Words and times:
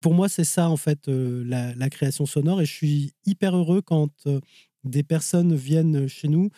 pour 0.00 0.14
moi, 0.14 0.28
c'est 0.28 0.44
ça, 0.44 0.68
en 0.68 0.76
fait, 0.76 1.08
la, 1.08 1.74
la, 1.74 1.90
création 1.90 2.26
sonore. 2.26 2.60
Et 2.60 2.66
je 2.66 2.72
suis 2.72 3.12
hyper 3.26 3.56
heureux 3.56 3.82
quand 3.82 4.10
des 4.84 5.02
personnes 5.02 5.54
viennent 5.54 6.08
chez 6.08 6.28
nous 6.28 6.50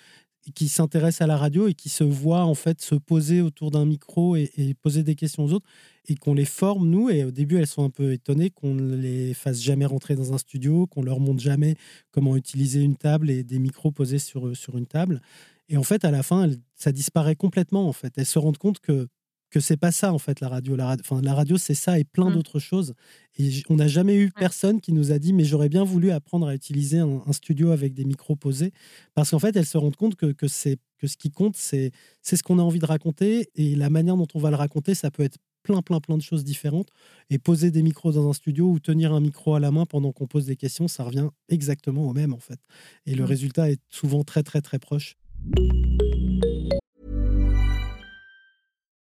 qui 0.54 0.68
s'intéressent 0.68 1.22
à 1.22 1.26
la 1.26 1.36
radio 1.36 1.68
et 1.68 1.74
qui 1.74 1.88
se 1.88 2.02
voient 2.02 2.44
en 2.44 2.54
fait 2.54 2.80
se 2.80 2.96
poser 2.96 3.40
autour 3.40 3.70
d'un 3.70 3.84
micro 3.84 4.34
et, 4.34 4.74
poser 4.82 5.02
des 5.02 5.14
questions 5.14 5.44
aux 5.44 5.52
autres 5.52 5.66
et 6.08 6.16
qu'on 6.16 6.34
les 6.34 6.44
forme 6.44 6.88
nous 6.88 7.10
et 7.10 7.24
au 7.24 7.30
début 7.30 7.58
elles 7.58 7.66
sont 7.68 7.84
un 7.84 7.90
peu 7.90 8.12
étonnées 8.12 8.50
qu'on 8.50 8.74
ne 8.74 8.96
les 8.96 9.34
fasse 9.34 9.62
jamais 9.62 9.86
rentrer 9.86 10.16
dans 10.16 10.32
un 10.32 10.38
studio 10.38 10.86
qu'on 10.88 11.02
leur 11.02 11.20
montre 11.20 11.40
jamais 11.40 11.76
comment 12.10 12.36
utiliser 12.36 12.80
une 12.80 12.96
table 12.96 13.30
et 13.30 13.44
des 13.44 13.60
micros 13.60 13.92
posés 13.92 14.18
sur, 14.18 14.56
sur 14.56 14.76
une 14.76 14.86
table 14.86 15.20
et 15.68 15.76
en 15.76 15.84
fait 15.84 16.04
à 16.04 16.10
la 16.10 16.24
fin 16.24 16.50
ça 16.74 16.90
disparaît 16.90 17.36
complètement 17.36 17.86
en 17.86 17.92
fait 17.92 18.12
elles 18.16 18.26
se 18.26 18.40
rendent 18.40 18.58
compte 18.58 18.80
que 18.80 19.06
que 19.52 19.60
c'est 19.60 19.76
pas 19.76 19.92
ça 19.92 20.12
en 20.12 20.18
fait 20.18 20.40
la 20.40 20.48
radio. 20.48 20.74
La, 20.74 20.86
radio, 20.86 21.04
enfin, 21.06 21.22
la 21.22 21.34
radio 21.34 21.58
c'est 21.58 21.74
ça 21.74 21.98
et 21.98 22.04
plein 22.04 22.30
mmh. 22.30 22.34
d'autres 22.34 22.58
choses. 22.58 22.94
Et 23.38 23.62
on 23.68 23.76
n'a 23.76 23.86
jamais 23.86 24.16
eu 24.16 24.30
personne 24.30 24.80
qui 24.80 24.92
nous 24.92 25.12
a 25.12 25.18
dit 25.18 25.32
mais 25.32 25.44
j'aurais 25.44 25.68
bien 25.68 25.84
voulu 25.84 26.10
apprendre 26.10 26.48
à 26.48 26.54
utiliser 26.54 26.98
un, 26.98 27.20
studio 27.32 27.70
avec 27.70 27.92
des 27.92 28.04
micros 28.04 28.34
posés 28.34 28.72
parce 29.14 29.30
qu'en 29.30 29.38
fait 29.38 29.54
elles 29.54 29.66
se 29.66 29.78
rendent 29.78 29.96
compte 29.96 30.16
que, 30.16 30.32
que 30.32 30.48
c'est 30.48 30.78
que 30.98 31.06
ce 31.06 31.16
qui 31.16 31.30
compte 31.30 31.56
c'est 31.56 31.92
c'est 32.22 32.36
ce 32.36 32.42
qu'on 32.42 32.58
a 32.58 32.62
envie 32.62 32.78
de 32.78 32.86
raconter 32.86 33.48
et 33.54 33.76
la 33.76 33.90
manière 33.90 34.16
dont 34.16 34.26
on 34.34 34.38
va 34.38 34.50
le 34.50 34.56
raconter 34.56 34.94
ça 34.94 35.10
peut 35.10 35.22
être 35.22 35.38
plein 35.62 35.82
plein 35.82 36.00
plein 36.00 36.16
de 36.16 36.22
choses 36.22 36.44
différentes 36.44 36.88
et 37.30 37.38
poser 37.38 37.70
des 37.70 37.82
micros 37.82 38.12
dans 38.12 38.28
un 38.28 38.32
studio 38.32 38.70
ou 38.70 38.80
tenir 38.80 39.12
un 39.12 39.20
micro 39.20 39.54
à 39.54 39.60
la 39.60 39.70
main 39.70 39.86
pendant 39.86 40.12
qu'on 40.12 40.26
pose 40.26 40.46
des 40.46 40.56
questions 40.56 40.88
ça 40.88 41.04
revient 41.04 41.28
exactement 41.48 42.08
au 42.08 42.12
même 42.12 42.32
en 42.32 42.40
fait 42.40 42.60
et 43.06 43.14
le 43.14 43.24
mmh. 43.24 43.26
résultat 43.26 43.70
est 43.70 43.80
souvent 43.90 44.24
très 44.24 44.42
très 44.42 44.62
très 44.62 44.78
proche. 44.78 45.16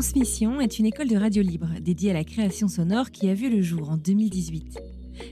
Transmission 0.00 0.62
est 0.62 0.78
une 0.78 0.86
école 0.86 1.08
de 1.08 1.16
radio 1.18 1.42
libre 1.42 1.68
dédiée 1.78 2.12
à 2.12 2.14
la 2.14 2.24
création 2.24 2.68
sonore 2.68 3.10
qui 3.10 3.28
a 3.28 3.34
vu 3.34 3.50
le 3.50 3.60
jour 3.60 3.90
en 3.90 3.98
2018. 3.98 4.78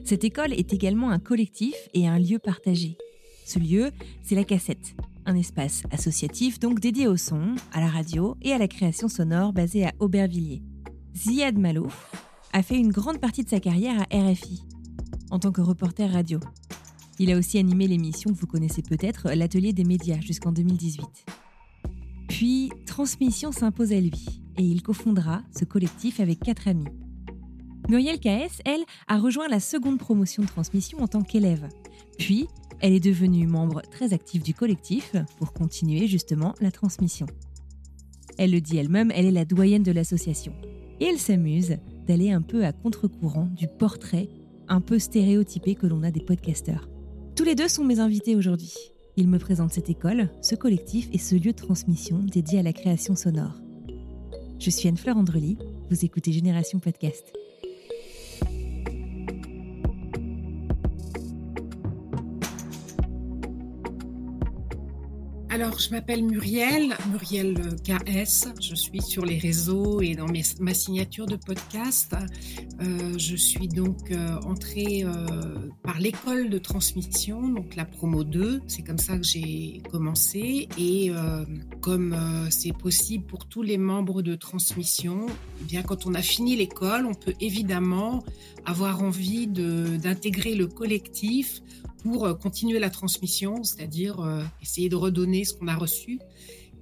Cette 0.05 0.24
école 0.24 0.52
est 0.52 0.74
également 0.74 1.08
un 1.08 1.19
collectif 1.19 1.74
et 1.94 2.06
un 2.06 2.19
lieu 2.19 2.38
partagé. 2.38 2.98
Ce 3.46 3.58
lieu, 3.58 3.92
c'est 4.22 4.34
la 4.34 4.44
cassette, 4.44 4.94
un 5.24 5.36
espace 5.36 5.84
associatif 5.91 6.58
donc 6.58 6.80
dédié 6.80 7.08
au 7.08 7.16
son, 7.16 7.55
à 7.72 7.80
la 7.80 7.86
radio 7.86 8.36
et 8.42 8.52
à 8.52 8.58
la 8.58 8.69
création 8.69 9.08
sonore 9.08 9.55
basé 9.55 9.86
à 9.86 9.94
Aubervilliers. 10.00 10.61
Ziad 11.16 11.56
Malouf 11.56 12.12
a 12.52 12.62
fait 12.62 12.77
une 12.77 12.92
grande 12.92 13.22
partie 13.22 13.44
de 13.44 13.48
sa 13.48 13.61
carrière 13.61 14.02
à 14.11 14.30
RFI, 14.30 14.64
en 15.30 15.39
tant 15.39 15.50
que 15.50 15.62
reporter 15.62 16.12
radio. 16.12 16.41
Il 17.19 17.33
a 17.33 17.39
aussi 17.39 17.56
animé 17.56 17.86
l'émission 17.86 18.30
que 18.34 18.39
vous 18.39 18.46
connaissez 18.46 18.83
peut-être, 18.83 19.30
l'Atelier 19.33 19.72
des 19.72 19.84
médias, 19.84 20.20
jusqu'en 20.20 20.52
2018. 20.52 21.06
Puis, 22.28 22.70
Transmission 22.84 23.50
s'impose 23.50 23.94
à 23.94 24.00
lui 24.00 24.42
et 24.59 24.62
il 24.62 24.83
cofondera 24.83 25.42
ce 25.56 25.64
collectif 25.64 26.20
avec 26.20 26.41
quatre 26.41 26.69
amis. 26.69 26.89
Muriel 27.89 28.20
KS, 28.20 28.61
elle, 28.67 28.85
a 29.07 29.19
rejoint 29.19 29.48
la 29.48 29.61
seconde 29.61 29.98
promotion 29.98 30.42
de 30.42 30.48
transmission 30.48 30.98
en 31.01 31.08
tant 31.08 31.23
qu'élève. 31.23 31.69
Puis, 32.19 32.48
elle 32.80 32.92
est 32.92 33.01
devenue 33.01 33.46
membre 33.46 33.80
très 33.83 34.13
active 34.13 34.42
du 34.42 34.52
collectif 34.52 35.14
pour 35.39 35.52
continuer 35.52 36.07
justement 36.07 36.55
la 36.61 36.70
transmission. 36.70 37.27
Elle 38.36 38.52
le 38.52 38.61
dit 38.61 38.77
elle-même, 38.77 39.11
elle 39.14 39.27
est 39.27 39.33
la 39.33 39.45
doyenne 39.45 39.83
de 39.83 39.92
l'association. 39.92 40.52
Et 41.01 41.07
elle 41.07 41.19
s'amuse 41.19 41.77
d'aller 42.07 42.30
un 42.30 42.42
peu 42.42 42.64
à 42.64 42.73
contre-courant 42.73 43.48
du 43.57 43.67
portrait 43.69 44.29
un 44.69 44.80
peu 44.80 44.98
stéréotypé 44.98 45.75
que 45.75 45.86
l'on 45.86 46.02
a 46.02 46.11
des 46.11 46.20
podcasteurs. 46.20 46.89
Tous 47.36 47.45
les 47.45 47.55
deux 47.55 47.69
sont 47.69 47.85
mes 47.85 48.01
invités 48.01 48.36
aujourd'hui. 48.36 48.75
Ils 49.17 49.29
me 49.29 49.39
présentent 49.39 49.73
cette 49.73 49.90
école, 49.90 50.30
ce 50.42 50.55
collectif 50.55 51.08
et 51.13 51.19
ce 51.19 51.35
lieu 51.35 51.52
de 51.52 51.57
transmission 51.57 52.19
dédié 52.19 52.58
à 52.58 52.63
la 52.63 52.73
création 52.73 53.17
sonore. 53.17 53.61
Je 54.58 54.70
suis 54.70 54.89
Anne-Fleur 54.89 55.17
Andrely, 55.17 55.57
vous 55.89 56.05
écoutez 56.05 56.33
Génération 56.33 56.80
Podcast. 56.80 57.38
Alors, 65.61 65.80
je 65.80 65.91
m'appelle 65.91 66.23
Muriel, 66.23 66.96
Muriel 67.11 67.74
KS. 67.83 68.46
Je 68.61 68.77
suis 68.77 69.02
sur 69.02 69.27
les 69.27 69.39
réseaux 69.39 70.01
et 70.01 70.14
dans 70.14 70.29
ma 70.61 70.73
signature 70.73 71.27
de 71.27 71.35
podcast. 71.35 72.14
Euh, 72.80 73.19
je 73.19 73.35
suis 73.35 73.67
donc 73.67 74.13
euh, 74.13 74.36
entrée 74.42 75.02
euh, 75.02 75.11
par 75.83 75.98
l'école 75.98 76.48
de 76.48 76.58
transmission, 76.58 77.48
donc 77.48 77.74
la 77.74 77.85
promo 77.85 78.23
2. 78.23 78.63
C'est 78.69 78.83
comme 78.83 78.98
ça 78.98 79.19
que 79.19 79.24
j'ai 79.24 79.83
commencé. 79.91 80.69
Et 80.79 81.11
comme 81.80 82.17
c'est 82.51 82.73
possible 82.73 83.27
pour 83.27 83.48
tous 83.48 83.63
les 83.63 83.79
membres 83.79 84.23
de 84.23 84.36
transmission, 84.36 85.27
eh 85.61 85.64
bien 85.64 85.83
quand 85.83 86.07
on 86.07 86.14
a 86.14 86.23
fini 86.23 86.55
l'école, 86.55 87.05
on 87.05 87.14
peut 87.14 87.35
évidemment 87.40 88.23
avoir 88.64 89.02
envie 89.02 89.48
d'intégrer 89.48 90.55
le 90.55 90.69
collectif 90.69 91.63
pour 92.03 92.27
euh, 92.27 92.35
continuer 92.35 92.79
la 92.79 92.91
transmission, 92.91 93.63
c'est-à-dire 93.64 94.20
euh, 94.20 94.42
essayer 94.63 94.89
de 94.89 94.97
redonner 94.97 95.45
ce 95.45 95.55
qu'on 95.55 95.69
a 95.69 95.77
reçu 95.77 96.19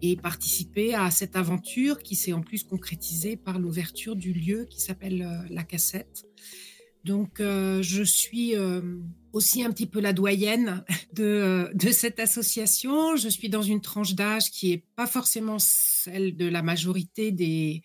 et 0.03 0.17
participer 0.17 0.95
à 0.95 1.11
cette 1.11 1.37
aventure 1.37 1.99
qui 2.03 2.17
s'est 2.17 2.33
en 2.33 2.43
plus 2.43 2.63
concrétisée 2.63 3.37
par 3.37 3.59
l'ouverture 3.59 4.15
du 4.15 4.33
lieu 4.33 4.67
qui 4.69 4.81
s'appelle 4.81 5.23
euh, 5.23 5.49
la 5.51 5.63
cassette. 5.63 6.27
Donc 7.05 7.39
je 7.39 8.03
suis 8.03 8.55
aussi 9.33 9.63
un 9.63 9.71
petit 9.71 9.87
peu 9.87 10.01
la 10.01 10.13
doyenne 10.13 10.83
de, 11.13 11.71
de 11.73 11.93
cette 11.93 12.19
association. 12.19 13.15
Je 13.15 13.29
suis 13.29 13.49
dans 13.49 13.63
une 13.63 13.81
tranche 13.81 14.17
d'âge 14.17 14.51
qui 14.51 14.71
n'est 14.71 14.83
pas 14.97 15.07
forcément 15.07 15.61
celle 15.61 16.37
de 16.37 16.47
la 16.49 16.63
majorité 16.63 17.31
des, 17.31 17.85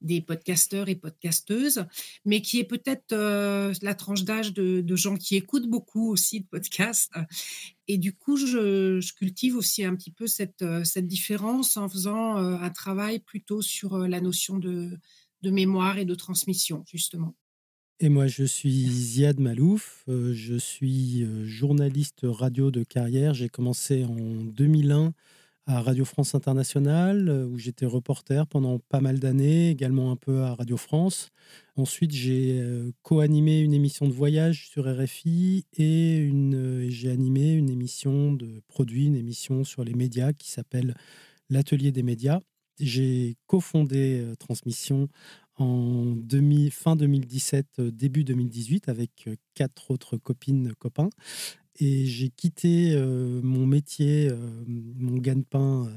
des 0.00 0.20
podcasteurs 0.20 0.88
et 0.88 0.94
podcasteuses, 0.94 1.84
mais 2.24 2.40
qui 2.42 2.58
est 2.60 2.64
peut-être 2.64 3.12
euh, 3.12 3.72
la 3.82 3.94
tranche 3.94 4.24
d'âge 4.24 4.52
de, 4.52 4.96
gens 4.96 5.16
qui 5.16 5.36
écoutent 5.36 5.68
beaucoup 5.68 6.10
aussi 6.10 6.40
de 6.40 6.46
podcasts. 6.46 7.12
Et 7.86 7.98
du 7.98 8.12
coup, 8.12 8.36
je, 8.36 9.00
cultive 9.14 9.56
aussi 9.56 9.84
un 9.84 9.94
petit 9.94 10.10
peu 10.10 10.26
cette, 10.26 10.62
euh, 10.62 10.82
différence 10.96 11.76
en 11.76 11.88
faisant 11.88 12.38
euh, 12.38 12.56
un 12.58 12.70
travail 12.70 13.20
plutôt 13.20 13.62
sur 13.62 13.98
la 13.98 14.20
notion 14.20 14.58
de, 14.58 14.90
de 15.42 15.50
mémoire 15.50 15.98
et 15.98 16.04
de 16.04 16.14
transmission, 16.14 16.84
justement. 16.86 17.34
Et 18.00 18.08
moi, 18.08 18.28
je 18.28 18.44
suis 18.44 18.86
Ziad 18.86 19.40
Malouf, 19.40 20.04
je 20.06 20.54
suis 20.56 21.26
journaliste 21.44 22.20
radio 22.22 22.70
de 22.70 22.84
carrière. 22.84 23.34
J'ai 23.34 23.48
commencé 23.48 24.04
en 24.04 24.14
2001 24.14 25.14
à 25.68 25.82
Radio 25.82 26.06
France 26.06 26.34
Internationale, 26.34 27.28
euh, 27.28 27.46
où 27.46 27.58
j'étais 27.58 27.84
reporter 27.84 28.46
pendant 28.46 28.78
pas 28.78 29.00
mal 29.00 29.18
d'années, 29.18 29.68
également 29.68 30.10
un 30.10 30.16
peu 30.16 30.40
à 30.40 30.54
Radio 30.54 30.78
France. 30.78 31.28
Ensuite, 31.76 32.12
j'ai 32.12 32.58
euh, 32.58 32.90
co-animé 33.02 33.60
une 33.60 33.74
émission 33.74 34.08
de 34.08 34.12
voyage 34.12 34.70
sur 34.70 34.86
RFI 34.86 35.66
et 35.76 36.30
euh, 36.32 36.86
j'ai 36.88 37.10
animé 37.10 37.52
une 37.52 37.68
émission 37.68 38.32
de 38.32 38.62
produits, 38.66 39.06
une 39.06 39.16
émission 39.16 39.62
sur 39.62 39.84
les 39.84 39.92
médias 39.92 40.32
qui 40.32 40.50
s'appelle 40.50 40.94
L'Atelier 41.50 41.92
des 41.92 42.02
médias. 42.02 42.40
J'ai 42.80 43.36
cofondé 43.46 44.24
Transmission 44.38 45.08
en 45.56 46.14
fin 46.70 46.94
2017, 46.96 47.80
début 47.80 48.22
2018, 48.22 48.88
avec 48.88 49.28
quatre 49.54 49.90
autres 49.90 50.16
copines, 50.16 50.72
copains. 50.78 51.10
Et 51.80 52.06
j'ai 52.06 52.28
quitté 52.28 52.96
mon 53.42 53.66
métier, 53.66 54.30
mon 54.66 55.16
gagne-pain 55.18 55.88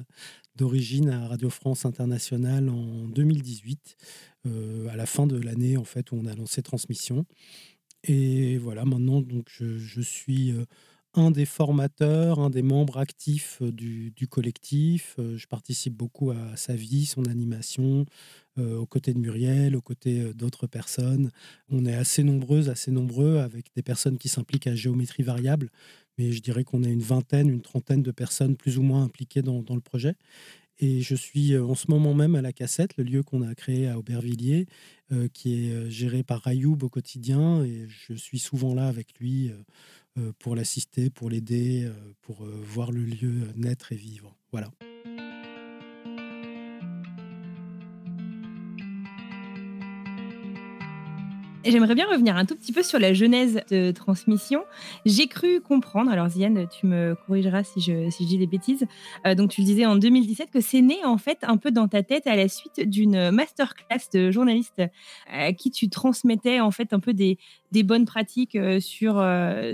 d'origine 0.56 1.10
à 1.10 1.28
Radio 1.28 1.50
France 1.50 1.86
Internationale 1.86 2.70
en 2.70 3.08
2018, 3.08 3.98
à 4.46 4.96
la 4.96 5.06
fin 5.08 5.26
de 5.26 5.38
l'année 5.38 5.78
en 5.78 5.84
fait 5.84 6.12
où 6.12 6.16
on 6.16 6.26
a 6.26 6.36
lancé 6.36 6.62
Transmission. 6.62 7.26
Et 8.04 8.58
voilà, 8.60 8.86
maintenant 8.86 9.22
donc 9.22 9.48
je, 9.50 10.02
suis 10.02 10.54
un 11.14 11.32
des 11.32 11.46
formateurs, 11.46 12.40
un 12.40 12.52
des 12.52 12.62
membres 12.62 12.98
actifs 12.98 13.62
du, 13.64 14.28
collectif. 14.30 15.16
Je 15.18 15.48
participe 15.48 15.96
beaucoup 15.96 16.30
à 16.30 16.56
sa 16.58 16.76
vie, 16.76 17.08
son 17.08 17.26
animation, 17.26 18.06
aux 18.58 18.86
côtés 18.86 19.14
de 19.14 19.20
Muriel, 19.20 19.76
aux 19.76 19.82
côtés 19.82 20.34
d'autres 20.34 20.68
personnes. 20.68 21.32
On 21.70 21.86
est 21.86 21.96
assez 21.96 22.24
nombreuses, 22.24 22.70
assez 22.70 22.92
nombreux, 22.92 23.38
avec 23.38 23.68
des 23.76 23.82
personnes 23.82 24.18
qui 24.18 24.30
s'impliquent 24.30 24.68
à 24.68 24.76
géométrie 24.76 25.24
variable. 25.24 25.70
mais 26.18 26.32
je 26.32 26.42
dirais 26.42 26.64
qu'on 26.64 26.84
est 26.84 26.92
une 26.92 27.02
vingtaine, 27.02 27.50
une 27.50 27.62
trentaine 27.62 28.04
de 28.04 28.12
personnes 28.12 28.56
plus 28.56 28.78
ou 28.78 28.82
moins 28.82 29.04
impliquées 29.04 29.42
dans, 29.42 29.64
le 29.74 29.82
projet. 29.82 30.16
Et 30.80 31.02
je 31.02 31.16
suis 31.16 31.58
en 31.58 31.76
ce 31.76 31.90
moment 31.90 32.14
même 32.14 32.36
à 32.36 32.42
la 32.42 32.52
cassette, 32.52 32.98
le 32.98 33.04
lieu 33.04 33.24
qu'on 33.24 33.42
a 33.44 33.56
créé 33.56 33.88
à 33.88 33.98
Aubervilliers, 33.98 34.68
qui 35.34 35.68
est 35.68 35.90
géré 35.90 36.24
par 36.24 36.42
Rayoub 36.42 36.78
au 36.82 36.90
quotidien. 36.90 37.64
Et 37.64 37.88
je 37.88 38.14
suis 38.14 38.40
souvent 38.40 38.74
là 38.74 38.88
avec 38.88 39.18
lui 39.20 39.52
pour 40.40 40.56
l'assister, 40.56 41.10
pour 41.10 41.30
l'aider, 41.30 41.90
pour 42.22 42.44
voir 42.44 42.92
le 42.92 43.04
lieu 43.04 43.48
naître 43.56 43.92
et 43.92 43.98
vivre. 43.98 44.36
Voilà. 44.52 44.72
J'aimerais 51.64 51.94
bien 51.94 52.08
revenir 52.08 52.36
un 52.38 52.46
tout 52.46 52.56
petit 52.56 52.72
peu 52.74 52.82
sur 52.82 52.98
la 52.98 53.14
genèse 53.14 53.62
de 53.70 53.92
transmission. 53.92 54.64
J'ai 55.06 55.28
cru 55.28 55.62
comprendre, 55.62 56.10
alors 56.10 56.28
Ziane, 56.28 56.68
tu 56.68 56.88
me 56.88 57.16
corrigeras 57.28 57.64
si 57.64 57.80
je, 57.82 58.10
dis 58.26 58.40
des 58.40 58.48
bêtises, 58.48 58.88
euh, 59.28 59.36
donc 59.36 59.52
tu 59.52 59.62
le 59.62 59.66
disais 59.66 59.86
en 59.86 59.96
2017 59.96 60.50
que 60.50 60.60
c'est 60.60 60.82
né 60.82 60.98
en 61.06 61.20
fait 61.20 61.38
un 61.44 61.58
peu 61.58 61.70
dans 61.70 61.88
ta 61.88 62.02
tête 62.02 62.26
à 62.26 62.36
la 62.36 62.48
suite 62.48 62.82
d'une 62.90 63.30
masterclass 63.30 64.10
de 64.12 64.32
journaliste 64.32 64.80
euh, 64.80 64.88
à 65.28 65.54
qui 65.54 65.70
tu 65.70 65.88
transmettais 65.88 66.60
en 66.62 66.72
fait 66.72 66.94
un 66.94 67.00
peu 67.00 67.14
des, 67.14 67.38
bonnes 67.84 68.06
pratiques 68.06 68.56
euh, 68.56 68.80
sur, 68.80 69.24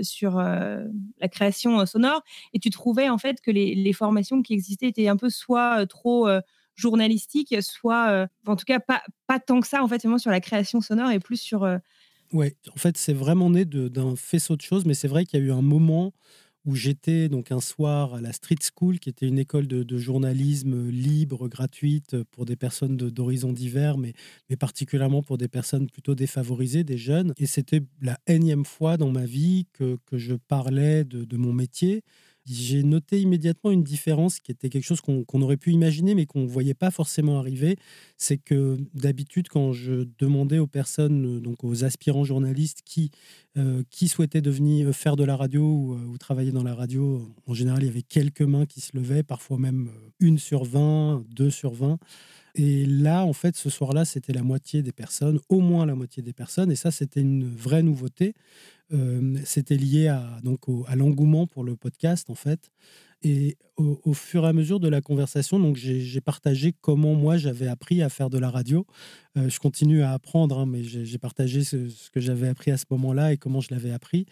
sur 0.02 0.36
la 0.40 1.28
création 1.30 1.86
sonore 1.86 2.22
et 2.52 2.58
tu 2.58 2.68
trouvais 2.68 3.08
en 3.08 3.18
fait 3.18 3.40
que 3.40 3.50
les 3.50 3.92
formations 3.94 4.42
qui 4.42 4.52
existaient 4.52 4.88
étaient 4.88 5.08
un 5.08 5.16
peu 5.16 5.30
soit 5.30 5.86
trop 5.86 6.28
journalistique, 6.78 7.54
soit, 7.60 8.10
euh, 8.10 8.26
en 8.46 8.56
tout 8.56 8.64
cas, 8.64 8.78
pas, 8.78 9.02
pas 9.26 9.38
tant 9.40 9.60
que 9.60 9.66
ça, 9.66 9.82
en 9.82 9.88
fait, 9.88 10.00
sur 10.18 10.30
la 10.30 10.40
création 10.40 10.80
sonore 10.80 11.10
et 11.10 11.18
plus 11.18 11.40
sur. 11.40 11.64
Euh, 11.64 11.78
ouais, 12.32 12.56
en 12.74 12.78
fait, 12.78 12.96
c'est 12.96 13.12
vraiment 13.12 13.50
né 13.50 13.64
d'un 13.64 14.16
faisceau 14.16 14.56
de 14.56 14.62
choses, 14.62 14.86
mais 14.86 14.94
c'est 14.94 15.08
vrai 15.08 15.26
qu'il 15.26 15.40
y 15.40 15.42
a 15.42 15.46
eu 15.46 15.52
un 15.52 15.62
moment 15.62 16.12
où 16.64 16.74
j'étais 16.74 17.28
donc 17.28 17.50
un 17.50 17.60
soir 17.60 18.14
à 18.14 18.20
la 18.20 18.32
Street 18.32 18.58
School, 18.60 18.98
qui 18.98 19.08
était 19.08 19.26
une 19.26 19.38
école 19.38 19.66
de, 19.66 19.96
journalisme 19.96 20.88
libre, 20.88 21.48
gratuite 21.48 22.22
pour 22.24 22.44
des 22.44 22.56
personnes 22.56 22.96
d'horizons 22.96 23.52
divers, 23.52 23.96
mais, 23.96 24.12
mais 24.50 24.56
particulièrement 24.56 25.22
pour 25.22 25.38
des 25.38 25.48
personnes 25.48 25.88
plutôt 25.88 26.14
défavorisées, 26.14 26.84
des 26.84 26.98
jeunes. 26.98 27.32
Et 27.38 27.46
c'était 27.46 27.80
la 28.02 28.18
énième 28.26 28.66
fois 28.66 28.98
dans 28.98 29.10
ma 29.10 29.24
vie 29.24 29.66
que, 29.72 29.96
que 30.04 30.18
je 30.18 30.34
parlais 30.34 31.04
de, 31.04 31.24
de 31.24 31.36
mon 31.38 31.54
métier 31.54 32.02
j'ai 32.50 32.82
noté 32.82 33.20
immédiatement 33.20 33.70
une 33.70 33.82
différence 33.82 34.40
qui 34.40 34.52
était 34.52 34.68
quelque 34.68 34.84
chose 34.84 35.00
qu'on 35.00 35.42
aurait 35.42 35.56
pu 35.56 35.72
imaginer, 35.72 36.14
mais 36.14 36.26
qu'on 36.26 36.42
ne 36.42 36.48
voyait 36.48 36.74
pas 36.74 36.90
forcément 36.90 37.38
arriver. 37.38 37.76
C'est 38.16 38.38
que 38.38 38.78
d'habitude, 38.94 39.48
quand 39.48 39.72
je 39.72 40.06
demandais 40.18 40.58
aux 40.58 40.66
personnes, 40.66 41.36
euh, 41.36 41.40
donc 41.40 41.64
aux 41.64 41.84
aspirants 41.84 42.24
journalistes 42.24 42.82
qui, 42.84 43.10
euh, 43.56 43.82
souhaitaient 44.06 44.40
devenir, 44.40 44.88
euh, 44.88 44.92
faire 44.92 45.16
de 45.16 45.24
la 45.24 45.36
radio 45.36 45.62
ou, 45.62 46.18
travailler 46.18 46.52
dans 46.52 46.62
la 46.62 46.74
radio, 46.74 47.28
en 47.46 47.54
général, 47.54 47.82
il 47.82 47.86
y 47.86 47.88
avait 47.88 48.02
quelques 48.02 48.42
mains 48.42 48.66
qui 48.66 48.80
se 48.80 48.96
levaient, 48.96 49.22
parfois 49.22 49.58
même 49.58 49.90
une 50.20 50.38
sur 50.38 50.64
20, 50.64 51.24
deux 51.30 51.50
sur 51.50 51.72
20. 51.72 51.98
Et 52.58 52.84
là, 52.86 53.24
en 53.24 53.32
fait, 53.32 53.54
ce 53.56 53.70
soir-là, 53.70 54.04
c'était 54.04 54.32
la 54.32 54.42
moitié 54.42 54.82
des 54.82 54.90
personnes, 54.90 55.38
au 55.48 55.60
moins 55.60 55.86
la 55.86 55.94
moitié 55.94 56.24
des 56.24 56.32
personnes. 56.32 56.72
Et 56.72 56.76
ça, 56.76 56.90
c'était 56.90 57.20
une 57.20 57.48
vraie 57.48 57.84
nouveauté. 57.84 58.34
Euh, 58.92 59.38
c'était 59.44 59.76
lié 59.76 60.08
à, 60.08 60.40
l'engouement 60.96 61.46
pour 61.46 61.62
le 61.62 61.76
podcast, 61.76 62.28
en 62.30 62.34
fait. 62.34 62.72
Et 63.22 63.56
au, 63.76 64.12
fur 64.12 64.44
et 64.44 64.48
à 64.48 64.52
mesure 64.52 64.80
de 64.80 64.88
la 64.88 65.00
conversation, 65.00 65.60
donc 65.60 65.76
j'ai 65.76 66.20
partagé 66.20 66.72
comment 66.80 67.14
moi 67.14 67.36
j'avais 67.36 67.68
appris 67.68 68.02
à 68.02 68.08
faire 68.08 68.28
de 68.28 68.38
la 68.38 68.50
radio. 68.50 68.86
Euh, 69.36 69.48
je 69.48 69.60
continue 69.60 70.02
à 70.02 70.12
apprendre, 70.12 70.58
hein, 70.58 70.66
mais 70.66 70.82
j'ai 70.82 71.18
partagé 71.18 71.62
ce, 71.62 72.10
que 72.10 72.20
j'avais 72.20 72.48
appris 72.48 72.72
à 72.72 72.76
ce 72.76 72.86
moment-là 72.90 73.32
et 73.32 73.36
comment 73.36 73.60
je 73.60 73.68
l'avais 73.70 73.92
appris. 73.92 74.26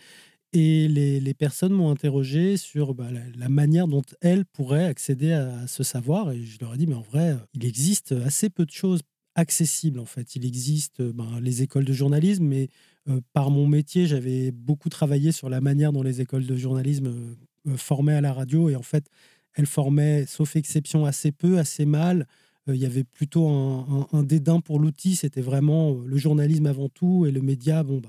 Et 0.58 0.88
les, 0.88 1.34
personnes 1.34 1.74
m'ont 1.74 1.90
interrogé 1.90 2.56
sur 2.56 2.94
bah, 2.94 3.08
la, 3.36 3.48
manière 3.50 3.88
dont 3.88 4.00
elles 4.22 4.46
pourraient 4.46 4.86
accéder 4.86 5.32
à, 5.32 5.66
ce 5.66 5.82
savoir. 5.82 6.32
Et 6.32 6.42
je 6.44 6.58
leur 6.62 6.74
ai 6.74 6.78
dit, 6.78 6.86
mais 6.86 6.94
en 6.94 7.02
vrai, 7.02 7.36
il 7.52 7.66
existe 7.66 8.12
assez 8.12 8.48
peu 8.48 8.64
de 8.64 8.70
choses 8.70 9.02
accessibles, 9.34 9.98
en 9.98 10.06
fait. 10.06 10.34
Il 10.34 10.46
existe 10.46 11.02
ben, 11.02 11.40
les 11.42 11.60
écoles 11.60 11.84
de 11.84 11.92
journalisme, 11.92 12.44
mais 12.44 12.68
euh, 13.06 13.20
par 13.34 13.50
mon 13.50 13.66
métier, 13.66 14.06
j'avais 14.06 14.50
beaucoup 14.50 14.88
travaillé 14.88 15.30
sur 15.30 15.50
la 15.50 15.60
manière 15.60 15.92
dont 15.92 16.02
les 16.02 16.22
écoles 16.22 16.46
de 16.46 16.56
journalisme 16.56 17.08
euh, 17.08 17.72
euh, 17.72 17.76
formaient 17.76 18.14
à 18.14 18.22
la 18.22 18.32
radio. 18.32 18.70
Et 18.70 18.76
en 18.76 18.82
fait, 18.82 19.10
elles 19.56 19.66
formaient, 19.66 20.24
sauf 20.24 20.56
exception, 20.56 21.04
assez 21.04 21.32
peu, 21.32 21.58
assez 21.58 21.84
mal. 21.84 22.26
Il 22.66 22.76
y 22.76 22.86
avait 22.86 23.04
plutôt 23.04 23.46
un, 23.48 24.22
dédain 24.24 24.60
pour 24.60 24.80
l'outil. 24.80 25.14
C'était 25.16 25.42
vraiment 25.42 25.92
le 26.04 26.16
journalisme 26.16 26.66
avant 26.66 26.88
tout 26.88 27.26
et 27.26 27.30
le 27.30 27.40
média. 27.40 27.84
Bon, 27.84 28.00
bah, 28.00 28.08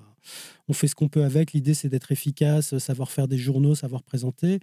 on 0.67 0.73
fait 0.73 0.87
ce 0.87 0.95
qu'on 0.95 1.09
peut 1.09 1.23
avec. 1.23 1.53
L'idée, 1.53 1.73
c'est 1.73 1.89
d'être 1.89 2.11
efficace, 2.11 2.77
savoir 2.77 3.11
faire 3.11 3.27
des 3.27 3.37
journaux, 3.37 3.75
savoir 3.75 4.03
présenter. 4.03 4.59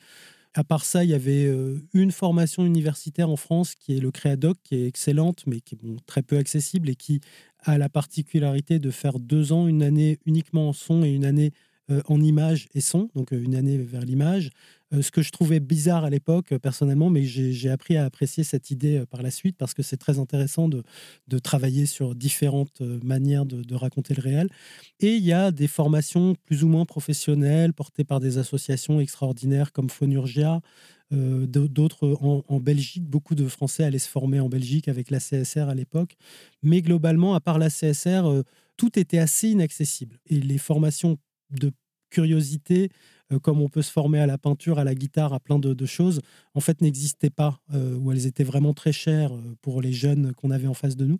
À 0.55 0.62
part 0.62 0.84
ça, 0.84 1.02
il 1.02 1.11
y 1.11 1.14
avait 1.14 1.52
une 1.94 2.12
formation 2.12 2.64
universitaire 2.64 3.28
en 3.28 3.34
France 3.37 3.75
qui 3.75 3.96
est 3.96 4.00
le 4.00 4.12
Créadoc, 4.12 4.56
qui 4.62 4.76
est 4.76 4.87
excellente, 4.87 5.43
mais 5.46 5.61
qui 5.61 5.75
est 5.75 6.06
très 6.06 6.22
peu 6.22 6.38
accessible 6.38 6.88
et 6.88 6.94
qui 6.94 7.20
a 7.64 7.76
la 7.76 7.88
particularité 7.88 8.78
de 8.78 8.90
faire 8.90 9.19
deux 9.19 9.52
ans, 9.52 9.66
une 9.66 9.82
année 9.82 10.20
uniquement 10.26 10.69
en 10.69 10.72
son 10.72 11.02
et 11.02 11.11
une 11.11 11.25
année 11.25 11.52
euh, 11.90 12.00
en 12.06 12.19
image 12.22 12.69
et 12.72 12.81
son, 12.81 13.11
donc 13.14 13.34
euh, 13.34 13.43
une 13.43 13.55
année 13.55 13.76
vers 13.76 14.00
l'image. 14.00 14.49
Euh, 14.94 15.02
ce 15.02 15.11
que 15.11 15.23
je 15.23 15.31
trouvais 15.31 15.61
bizarre 15.61 16.05
à 16.05 16.11
l'époque, 16.11 16.56
personnellement, 16.58 17.11
mais 17.11 17.25
j'ai 17.25 17.70
appris 17.70 17.96
à 17.96 18.05
apprécier 18.05 18.44
cette 18.44 18.70
idée 18.70 19.05
par 19.11 19.23
la 19.23 19.31
suite 19.31 19.56
parce 19.56 19.75
que 19.75 19.82
c'est 19.82 19.96
très 19.96 20.19
intéressant 20.19 20.69
de, 20.69 20.82
travailler 21.43 21.87
sur 21.87 22.14
différentes 22.14 22.81
manières 22.81 23.44
de, 23.44 23.75
raconter 23.75 24.14
le 24.14 24.23
réel. 24.23 24.49
Et 25.00 25.17
il 25.17 25.25
y 25.25 25.32
a 25.32 25.50
des 25.50 25.67
formations 25.67 26.35
plus 26.44 26.64
ou 26.64 26.69
moins 26.69 26.85
professionnelles 26.85 27.73
portées 27.73 28.05
par 28.05 28.20
des 28.20 28.38
associations 28.38 29.00
extraordinaires 29.00 29.73
comme 29.73 29.91
Phonurgia, 29.91 30.61
euh, 31.12 31.47
d'autres 31.47 32.17
en, 32.49 32.61
Belgique. 32.61 33.05
Beaucoup 33.05 33.35
de 33.35 33.47
Français 33.47 33.85
allaient 33.85 33.99
se 33.99 34.08
former 34.08 34.40
en 34.40 34.49
Belgique 34.49 34.88
avec 34.88 35.11
la 35.11 35.19
CSR 35.19 35.69
à 35.69 35.75
l'époque. 35.75 36.17
Mais 36.62 36.82
globalement, 36.82 37.35
à 37.35 37.40
part 37.40 37.58
la 37.58 37.69
CSR, 37.69 38.26
euh, 38.26 38.43
tout 38.76 38.99
était 38.99 39.19
assez 39.19 39.50
inaccessible. 39.50 40.19
Et 40.26 40.40
les 40.40 40.58
formations 40.58 41.19
de 41.50 41.73
curiosité 42.11 42.85
euh, 42.85 42.88
comme 43.43 43.61
on 43.61 43.69
peut 43.69 43.82
se 43.82 43.91
former 43.91 44.21
à 44.21 44.26
la 44.26 44.38
peinture, 44.38 44.79
à 44.79 44.85
la 44.85 44.94
guitare, 44.94 45.32
à 45.32 45.41
plein 45.41 45.59
de, 45.59 45.87
choses, 45.87 46.21
en 46.55 46.61
fait 46.61 46.81
n'existaient 46.81 47.31
pas, 47.31 47.61
euh, 47.73 47.97
ou 47.97 48.12
elles 48.12 48.26
étaient 48.26 48.44
vraiment 48.44 48.75
très 48.75 48.93
chères 48.93 49.35
euh, 49.35 49.56
pour 49.61 49.82
les 49.82 49.93
jeunes 49.93 50.32
qu'on 50.35 50.50
avait 50.50 50.67
en 50.67 50.75
face 50.75 50.97
de 50.97 51.05
nous. 51.05 51.19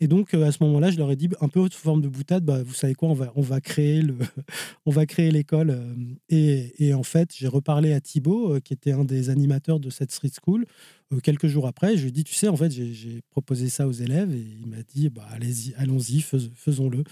Et 0.00 0.08
donc 0.08 0.34
à 0.34 0.52
ce 0.52 0.62
moment-là, 0.64 0.90
je 0.90 0.98
leur 0.98 1.10
ai 1.10 1.16
dit, 1.16 1.28
un 1.40 1.48
peu 1.48 1.68
sous 1.70 1.78
forme 1.80 2.02
de 2.02 2.08
boutade, 2.08 2.44
bah, 2.44 2.62
vous 2.62 2.74
savez 2.74 2.94
quoi, 2.94 3.08
on 3.08 3.14
va, 3.14 3.32
on 3.36 3.40
va 3.40 3.60
créer 3.60 4.02
le, 4.02 4.16
on 4.86 4.90
va 4.90 5.06
créer 5.06 5.30
l'école. 5.30 5.78
Et, 6.28 6.92
en 6.94 7.02
fait, 7.02 7.30
j'ai 7.34 7.48
reparlé 7.48 7.92
à 7.92 8.00
Thibaut, 8.00 8.60
qui 8.60 8.72
était 8.72 8.92
un 8.92 9.04
des 9.04 9.30
animateurs 9.30 9.80
de 9.80 9.90
cette 9.90 10.12
street 10.12 10.30
school, 10.44 10.66
quelques 11.22 11.46
jours 11.46 11.66
après. 11.66 11.96
Je 11.96 12.02
lui 12.02 12.08
ai 12.08 12.12
dit, 12.12 12.24
tu 12.24 12.34
sais, 12.34 12.48
en 12.48 12.56
fait, 12.56 12.70
j'ai 12.70 13.22
proposé 13.30 13.68
ça 13.68 13.86
aux 13.86 13.92
élèves, 13.92 14.34
et 14.34 14.44
il 14.60 14.66
m'a 14.66 14.82
dit, 14.82 15.08
bah, 15.08 15.26
allez-y, 15.32 15.74
allons-y, 15.76 16.20
faisons-le. 16.20 17.04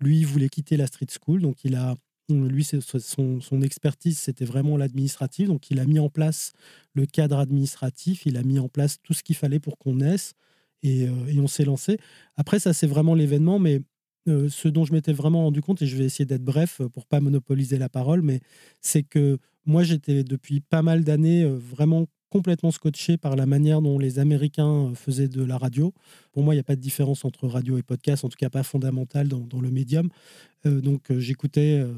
Lui, 0.00 0.18
il 0.18 0.26
voulait 0.26 0.48
quitter 0.48 0.76
la 0.76 0.86
street 0.86 1.06
school, 1.10 1.42
donc 1.42 1.64
il 1.64 1.74
a 1.74 1.94
lui, 2.30 2.64
son, 2.64 3.62
expertise, 3.62 4.18
c'était 4.18 4.44
vraiment 4.44 4.76
l'administratif. 4.76 5.48
Donc, 5.48 5.70
il 5.70 5.80
a 5.80 5.84
mis 5.84 5.98
en 5.98 6.08
place 6.08 6.52
le 6.94 7.06
cadre 7.06 7.38
administratif, 7.38 8.26
il 8.26 8.36
a 8.36 8.42
mis 8.42 8.58
en 8.58 8.68
place 8.68 8.98
tout 9.02 9.14
ce 9.14 9.22
qu'il 9.22 9.36
fallait 9.36 9.60
pour 9.60 9.78
qu'on 9.78 9.96
naisse 9.96 10.34
et, 10.82 11.08
euh, 11.08 11.40
on 11.42 11.46
s'est 11.46 11.64
lancé. 11.64 11.98
Après, 12.36 12.58
ça, 12.58 12.72
c'est 12.72 12.86
vraiment 12.86 13.14
l'événement, 13.14 13.58
mais 13.58 13.80
euh, 14.28 14.48
ce 14.48 14.68
dont 14.68 14.84
je 14.84 14.92
m'étais 14.92 15.12
vraiment 15.12 15.44
rendu 15.44 15.60
compte, 15.62 15.82
et 15.82 15.86
je 15.86 15.96
vais 15.96 16.04
essayer 16.04 16.26
d'être 16.26 16.44
bref 16.44 16.80
pour 16.92 17.06
pas 17.06 17.20
monopoliser 17.20 17.78
la 17.78 17.88
parole, 17.88 18.22
mais 18.22 18.40
c'est 18.80 19.02
que 19.02 19.38
moi, 19.66 19.82
j'étais 19.82 20.24
depuis 20.24 20.60
pas 20.60 20.82
mal 20.82 21.04
d'années 21.04 21.44
euh, 21.44 21.56
vraiment 21.56 22.06
complètement 22.30 22.70
scotché 22.70 23.16
par 23.16 23.36
la 23.36 23.44
manière 23.44 23.82
dont 23.82 23.98
les 23.98 24.18
Américains 24.18 24.92
faisaient 24.94 25.28
de 25.28 25.42
la 25.42 25.58
radio. 25.58 25.92
Pour 26.32 26.42
moi, 26.42 26.54
il 26.54 26.56
n'y 26.56 26.60
a 26.60 26.64
pas 26.64 26.76
de 26.76 26.80
différence 26.80 27.24
entre 27.24 27.46
radio 27.46 27.76
et 27.76 27.82
podcast, 27.82 28.24
en 28.24 28.28
tout 28.28 28.38
cas 28.38 28.50
pas 28.50 28.62
fondamentale 28.62 29.28
dans, 29.28 29.60
le 29.60 29.70
médium. 29.70 30.08
Euh, 30.66 30.80
donc, 30.80 31.10
euh, 31.10 31.18
j'écoutais 31.18 31.80
euh, 31.80 31.92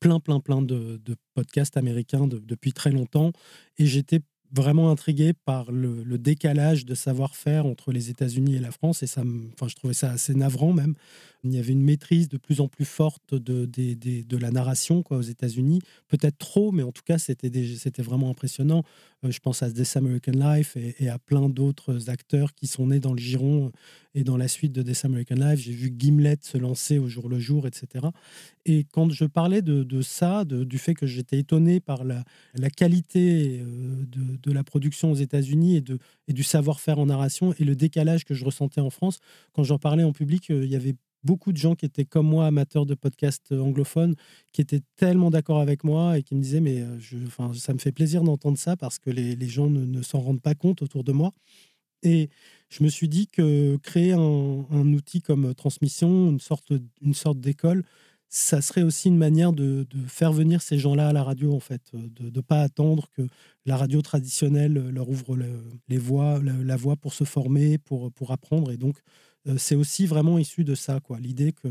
plein, 0.00 0.20
plein, 0.20 0.40
plein 0.40 0.62
de, 0.62 1.00
podcasts 1.34 1.76
américains 1.76 2.28
depuis 2.28 2.72
très 2.72 2.92
longtemps 2.92 3.32
et 3.78 3.86
j'étais 3.86 4.20
vraiment 4.54 4.90
intrigué 4.90 5.32
par 5.32 5.72
le, 5.72 6.16
décalage 6.16 6.86
de 6.86 6.94
savoir-faire 6.94 7.66
entre 7.66 7.90
les 7.92 8.08
États-Unis 8.10 8.56
et 8.56 8.60
la 8.60 8.70
France. 8.70 9.02
Et 9.02 9.06
ça, 9.06 9.22
enfin, 9.52 9.68
je 9.68 9.74
trouvais 9.74 9.94
ça 9.94 10.10
assez 10.10 10.34
navrant 10.34 10.72
même. 10.72 10.94
Il 11.42 11.52
y 11.52 11.58
avait 11.58 11.72
une 11.72 11.82
maîtrise 11.82 12.28
de 12.28 12.38
plus 12.38 12.60
en 12.60 12.68
plus 12.68 12.84
forte 12.84 13.34
de, 13.34 14.36
la 14.36 14.50
narration 14.50 15.02
quoi, 15.02 15.18
aux 15.18 15.22
États-Unis. 15.22 15.80
Peut-être 16.08 16.38
trop, 16.38 16.72
mais 16.72 16.82
en 16.82 16.92
tout 16.92 17.02
cas, 17.04 17.18
c'était 17.18 18.02
vraiment 18.02 18.30
impressionnant. 18.30 18.84
Euh, 19.24 19.30
je 19.30 19.40
pense 19.40 19.62
à 19.62 19.70
This 19.70 19.96
American 19.96 20.32
Life 20.32 20.76
et, 20.76 21.08
à 21.08 21.18
plein 21.18 21.48
d'autres 21.48 22.10
acteurs 22.10 22.54
qui 22.54 22.66
sont 22.66 22.88
nés 22.88 23.00
dans 23.00 23.12
le 23.12 23.18
giron 23.18 23.72
et 24.14 24.24
dans 24.24 24.36
la 24.36 24.48
suite 24.48 24.72
de 24.72 24.82
This 24.82 25.04
American 25.04 25.36
Life. 25.36 25.60
J'ai 25.60 25.72
vu 25.72 25.92
Gimlet 25.96 26.38
se 26.42 26.58
lancer 26.58 26.98
au 26.98 27.08
jour 27.08 27.28
le 27.28 27.38
jour, 27.38 27.66
etc. 27.66 28.06
Et 28.64 28.84
quand 28.84 29.10
je 29.10 29.24
parlais 29.24 29.62
de, 29.62 30.02
ça, 30.02 30.44
du 30.44 30.78
fait 30.78 30.94
que 30.94 31.06
j'étais 31.06 31.38
étonné 31.38 31.80
par 31.80 32.04
la, 32.04 32.24
qualité 32.70 33.60
euh, 33.60 34.04
de, 34.42 34.52
la 34.52 34.64
production 34.64 35.10
aux 35.10 35.16
États-Unis 35.16 35.76
et, 35.76 35.84
et 36.28 36.32
du 36.32 36.42
savoir-faire 36.42 36.98
en 36.98 37.06
narration 37.06 37.54
et 37.58 37.64
le 37.64 37.76
décalage 37.76 38.24
que 38.24 38.34
je 38.34 38.44
ressentais 38.44 38.80
en 38.80 38.90
France, 38.90 39.18
quand 39.52 39.64
j'en 39.64 39.78
parlais 39.78 40.04
en 40.04 40.12
public, 40.12 40.50
euh, 40.50 40.64
il 40.64 40.70
y 40.70 40.76
avait 40.76 40.94
beaucoup 41.24 41.52
de 41.52 41.56
gens 41.56 41.74
qui 41.74 41.86
étaient 41.86 42.04
comme 42.04 42.26
moi, 42.28 42.46
amateurs 42.46 42.86
de 42.86 42.94
podcasts 42.94 43.52
anglophones, 43.52 44.14
qui 44.52 44.60
étaient 44.60 44.82
tellement 44.96 45.30
d'accord 45.30 45.60
avec 45.60 45.84
moi 45.84 46.18
et 46.18 46.22
qui 46.22 46.34
me 46.34 46.40
disaient 46.40 46.60
Mais 46.60 46.84
je, 46.98 47.16
ça 47.54 47.72
me 47.72 47.78
fait 47.78 47.92
plaisir 47.92 48.22
d'entendre 48.22 48.58
ça 48.58 48.76
parce 48.76 48.98
que 48.98 49.10
les, 49.10 49.48
gens 49.48 49.70
ne, 49.70 50.02
s'en 50.02 50.20
rendent 50.20 50.42
pas 50.42 50.54
compte 50.54 50.82
autour 50.82 51.04
de 51.04 51.12
moi. 51.12 51.32
Et 52.02 52.28
je 52.68 52.84
me 52.84 52.88
suis 52.88 53.08
dit 53.08 53.28
que 53.28 53.76
créer 53.78 54.12
un, 54.12 54.92
outil 54.92 55.22
comme 55.22 55.54
transmission, 55.54 56.30
une 56.30 56.40
sorte, 56.40 56.72
une 57.00 57.14
sorte 57.14 57.40
d'école, 57.40 57.84
ça 58.28 58.60
serait 58.60 58.82
aussi 58.82 59.08
une 59.08 59.16
manière 59.16 59.52
de, 59.52 59.86
faire 60.08 60.32
venir 60.32 60.60
ces 60.60 60.76
gens-là 60.76 61.08
à 61.08 61.12
la 61.12 61.22
radio, 61.22 61.54
en 61.54 61.60
fait, 61.60 61.92
de 61.94 62.30
ne 62.30 62.40
pas 62.40 62.62
attendre 62.62 63.08
que 63.16 63.22
la 63.64 63.76
radio 63.76 64.02
traditionnelle 64.02 64.74
leur 64.90 65.08
ouvre 65.08 65.38
les 65.88 65.98
voies, 65.98 66.40
la, 66.42 66.76
voie 66.76 66.96
pour 66.96 67.14
se 67.14 67.22
former, 67.22 67.78
pour, 67.78 68.10
pour 68.12 68.32
apprendre. 68.32 68.72
Et 68.72 68.76
donc, 68.76 68.96
euh, 68.98 69.00
c'est 69.56 69.74
aussi 69.74 70.06
vraiment 70.06 70.38
issu 70.38 70.64
de 70.64 70.74
ça, 70.74 71.00
quoi, 71.00 71.18
l'idée 71.18 71.52
que 71.52 71.68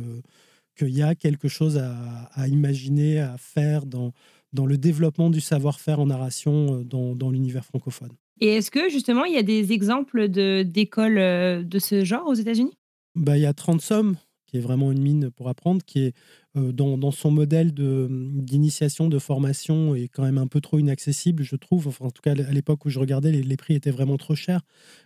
qu'il 0.75 0.89
y 0.89 1.03
a 1.03 1.15
quelque 1.15 1.47
chose 1.47 1.77
à, 1.77 2.47
imaginer, 2.47 3.19
à 3.19 3.37
faire 3.37 3.85
dans, 3.85 4.11
dans 4.53 4.65
le 4.65 4.77
développement 4.77 5.29
du 5.29 5.41
savoir-faire 5.41 5.99
en 5.99 6.07
narration 6.07 6.79
euh, 6.79 6.83
dans, 6.83 7.15
dans 7.15 7.29
l'univers 7.29 7.65
francophone. 7.65 8.11
Et 8.39 8.55
est-ce 8.55 8.71
que 8.71 8.89
justement 8.89 9.25
il 9.25 9.33
y 9.33 9.37
a 9.37 9.43
des 9.43 9.71
exemples 9.71 10.27
d'écoles 10.27 11.17
euh, 11.17 11.63
de, 11.63 11.79
ce 11.79 12.03
genre 12.03 12.27
aux 12.27 12.33
États-Unis? 12.33 12.73
Bah, 13.15 13.37
Il 13.37 13.41
y 13.41 13.45
a 13.45 13.53
Transom, 13.53 14.15
qui 14.53 14.59
est 14.59 14.61
vraiment 14.61 14.91
une 14.91 15.01
mine 15.01 15.31
pour 15.31 15.49
apprendre, 15.49 15.81
qui 15.83 15.99
est 16.03 16.13
dans, 16.53 17.09
son 17.09 17.31
modèle 17.31 17.73
d'initiation, 17.73 19.09
de, 19.09 19.17
formation, 19.17 19.95
est 19.95 20.09
quand 20.09 20.21
même 20.21 20.37
un 20.37 20.45
peu 20.45 20.61
trop 20.61 20.77
inaccessible, 20.77 21.41
je 21.41 21.55
trouve. 21.55 21.87
Enfin, 21.87 22.05
en 22.05 22.11
tout 22.11 22.21
cas, 22.21 22.33
à 22.33 22.51
l'époque 22.51 22.85
où 22.85 22.91
je 22.91 22.99
regardais, 22.99 23.31
les, 23.31 23.57
prix 23.57 23.73
étaient 23.73 23.89
vraiment 23.89 24.17
trop 24.17 24.35
chers. 24.35 24.61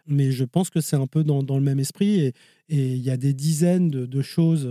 Mais 0.05 0.31
je 0.31 0.43
pense 0.43 0.69
que 0.69 0.81
c'est 0.81 0.97
un 0.97 1.07
peu 1.07 1.23
dans, 1.23 1.41
le 1.41 1.63
même 1.63 1.79
esprit. 1.79 2.19
Et 2.19 2.33
il 2.67 3.01
y 3.01 3.09
a 3.09 3.15
des 3.15 3.33
dizaines 3.33 3.89
de, 3.89 4.21
choses 4.21 4.69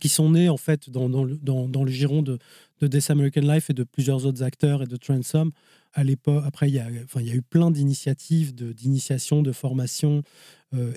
qui 0.00 0.08
sont 0.08 0.32
nées, 0.32 0.48
en 0.48 0.56
fait, 0.56 0.90
dans, 0.90 1.08
dans, 1.08 1.84
le 1.84 1.90
giron 1.92 2.22
de, 2.22 2.38
de 2.80 2.88
This 2.88 3.10
American 3.10 3.42
Life 3.42 3.70
et 3.70 3.74
de 3.74 3.84
plusieurs 3.84 4.26
autres 4.26 4.42
acteurs 4.42 4.82
et 4.82 4.86
de 4.86 4.96
Transom. 4.96 5.52
À 5.92 6.02
l'époque, 6.02 6.42
après, 6.44 6.68
il 6.68 6.74
y, 6.74 6.80
a, 6.80 6.88
enfin, 7.04 7.20
il 7.20 7.28
y 7.28 7.30
a 7.30 7.34
eu 7.34 7.42
plein 7.42 7.70
d'initiatives 7.70 8.56
d'initiation, 8.56 9.42
de, 9.42 9.52
formation, 9.52 10.18
euh, 10.18 10.22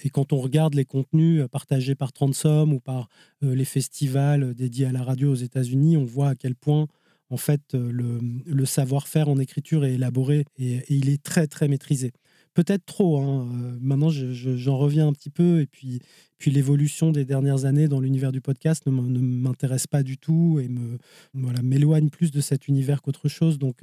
et 0.03 0.09
quand 0.09 0.33
on 0.33 0.37
regarde 0.37 0.73
les 0.73 0.85
contenus 0.85 1.41
euh, 1.41 1.47
partagés 1.47 1.95
par 1.95 2.11
Transom 2.11 2.73
ou 2.73 2.79
par 2.79 3.07
euh, 3.43 3.55
les 3.55 3.65
festivals 3.65 4.53
dédiés 4.53 4.87
à 4.87 4.91
la 4.91 5.03
radio 5.03 5.31
aux 5.31 5.35
États-Unis, 5.35 5.97
on 5.97 6.03
voit 6.03 6.29
à 6.29 6.35
quel 6.35 6.55
point 6.55 6.87
en 7.29 7.37
fait 7.37 7.73
le, 7.73 8.65
savoir-faire 8.65 9.29
en 9.29 9.39
écriture 9.39 9.85
est 9.85 9.93
élaboré 9.93 10.43
et, 10.57 10.81
il 10.89 11.09
est 11.09 11.23
très 11.23 11.47
très 11.47 11.69
maîtrisé. 11.69 12.11
Peut-être 12.53 12.83
trop. 12.85 13.19
Hein, 13.19 13.47
maintenant, 13.79 14.09
j'en 14.09 14.77
reviens 14.77 15.07
un 15.07 15.13
petit 15.13 15.29
peu 15.29 15.61
et 15.61 15.65
puis, 15.65 16.01
puis 16.37 16.51
l'évolution 16.51 17.11
des 17.13 17.23
dernières 17.23 17.63
années 17.63 17.87
dans 17.87 18.01
l'univers 18.01 18.33
du 18.33 18.41
podcast 18.41 18.85
ne 18.85 18.91
m'intéresse 18.91 19.87
pas 19.87 20.03
du 20.03 20.17
tout 20.17 20.59
et 20.61 20.67
me 20.67 20.97
voilà 21.33 21.61
m'éloigne 21.61 22.09
plus 22.09 22.31
de 22.31 22.41
cet 22.41 22.67
univers 22.67 23.01
qu'autre 23.01 23.29
chose. 23.29 23.57
Donc, 23.57 23.79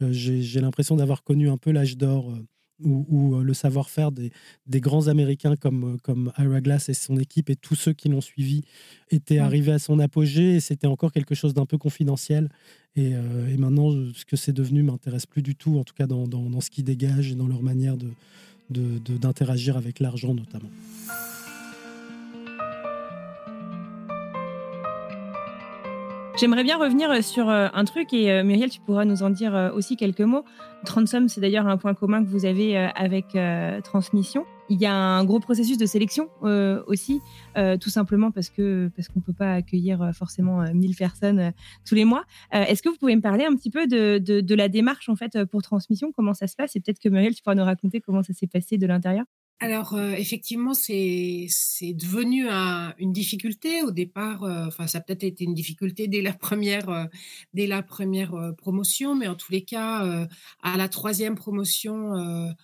j'ai 0.00 0.60
l'impression 0.62 0.96
d'avoir 0.96 1.22
connu 1.22 1.50
un 1.50 1.58
peu 1.58 1.72
l'âge 1.72 1.98
d'or 1.98 2.32
où, 2.82 3.36
euh, 3.36 3.42
le 3.42 3.54
savoir-faire 3.54 4.12
des, 4.12 4.30
grands 4.80 5.08
Américains 5.08 5.56
comme, 5.56 5.94
euh, 5.94 5.96
comme 6.02 6.32
Ira 6.38 6.60
Glass 6.60 6.88
et 6.88 6.94
son 6.94 7.18
équipe 7.18 7.50
et 7.50 7.56
tous 7.56 7.74
ceux 7.74 7.92
qui 7.92 8.08
l'ont 8.08 8.20
suivi 8.20 8.62
était 9.10 9.38
arrivé 9.38 9.72
à 9.72 9.78
son 9.78 9.98
apogée 9.98 10.56
et 10.56 10.60
c'était 10.60 10.86
encore 10.86 11.12
quelque 11.12 11.34
chose 11.34 11.54
d'un 11.54 11.66
peu 11.66 11.78
confidentiel. 11.78 12.48
Et, 12.94 13.14
euh, 13.14 13.56
maintenant, 13.58 13.90
ce 13.90 14.24
que 14.24 14.36
c'est 14.36 14.52
devenu 14.52 14.82
m'intéresse 14.82 15.26
plus 15.26 15.42
du 15.42 15.54
tout, 15.54 15.78
en 15.78 15.84
tout 15.84 15.94
cas 15.94 16.06
dans, 16.06 16.26
dans, 16.26 16.60
ce 16.60 16.70
qui 16.70 16.82
dégage 16.82 17.32
et 17.32 17.34
dans 17.34 17.46
leur 17.46 17.62
manière 17.62 17.96
d'interagir 18.70 19.74
de, 19.74 19.80
de, 19.80 19.84
avec 19.84 20.00
l'argent 20.00 20.34
notamment. 20.34 20.70
J'aimerais 26.38 26.64
bien 26.64 26.76
revenir 26.76 27.10
euh, 27.10 27.22
sur 27.22 27.48
euh, 27.48 27.68
un 27.72 27.86
truc 27.86 28.12
et 28.12 28.30
euh, 28.30 28.44
Muriel, 28.44 28.68
tu 28.68 28.78
pourras 28.80 29.06
nous 29.06 29.22
en 29.22 29.30
dire 29.30 29.72
aussi 29.74 29.96
quelques 29.96 30.20
mots. 30.20 30.44
Transom, 30.84 31.28
c'est 31.28 31.40
d'ailleurs 31.40 31.66
un 31.66 31.78
point 31.78 31.94
commun 31.94 32.22
que 32.22 32.28
vous 32.28 32.44
avez 32.44 32.76
avec 32.76 33.36
Transmission. 33.82 34.44
Il 34.68 34.78
y 34.78 34.86
a 34.86 34.92
un 34.92 35.24
gros 35.24 35.40
processus 35.40 35.78
de 35.78 35.86
sélection 35.86 36.28
aussi, 36.86 37.20
tout 37.80 37.90
simplement 37.90 38.30
parce 38.30 38.50
que 38.50 38.88
parce 38.94 39.08
qu'on 39.08 39.20
peut 39.20 39.32
pas 39.32 39.54
accueillir 39.54 40.10
forcément 40.14 40.62
1000 40.72 40.94
personnes 40.94 41.52
tous 41.84 41.96
les 41.96 42.04
mois. 42.04 42.24
Est-ce 42.52 42.82
que 42.82 42.88
vous 42.88 42.96
pouvez 42.96 43.16
me 43.16 43.22
parler 43.22 43.46
un 43.46 43.56
petit 43.56 43.70
peu 43.70 43.88
de, 43.88 44.18
de, 44.18 44.54
la 44.54 44.68
démarche 44.68 45.08
en 45.08 45.16
fait 45.16 45.44
pour 45.46 45.62
Transmission, 45.62 46.12
comment 46.12 46.34
ça 46.34 46.46
se 46.46 46.54
passe? 46.54 46.76
Et 46.76 46.80
peut-être 46.80 47.00
que 47.00 47.08
Muriel, 47.08 47.34
tu 47.34 47.42
pourras 47.42 47.56
nous 47.56 47.64
raconter 47.64 48.00
comment 48.00 48.22
ça 48.22 48.32
s'est 48.32 48.46
passé 48.46 48.78
de 48.78 48.86
l'intérieur? 48.86 49.24
Alors 49.58 49.94
euh, 49.94 50.12
effectivement, 50.12 50.74
c'est 50.74 51.48
devenu 51.94 52.46
une 52.98 53.12
difficulté 53.12 53.82
au 53.82 53.90
départ. 53.90 54.44
Euh, 54.44 54.66
enfin, 54.66 54.86
ça 54.86 54.98
a 54.98 55.00
peut-être 55.00 55.24
été 55.24 55.44
une 55.44 55.54
difficulté 55.54 56.08
dès 56.08 56.20
la 56.20 56.34
première 56.34 56.90
euh, 56.90 57.04
dès 57.54 57.66
la 57.66 57.82
première 57.82 58.52
promotion, 58.58 59.14
mais 59.14 59.28
en 59.28 59.34
tous 59.34 59.52
les 59.52 59.64
cas, 59.64 60.26
à 60.62 60.76
la 60.76 60.88
troisième 60.88 61.36
promotion 61.36 62.54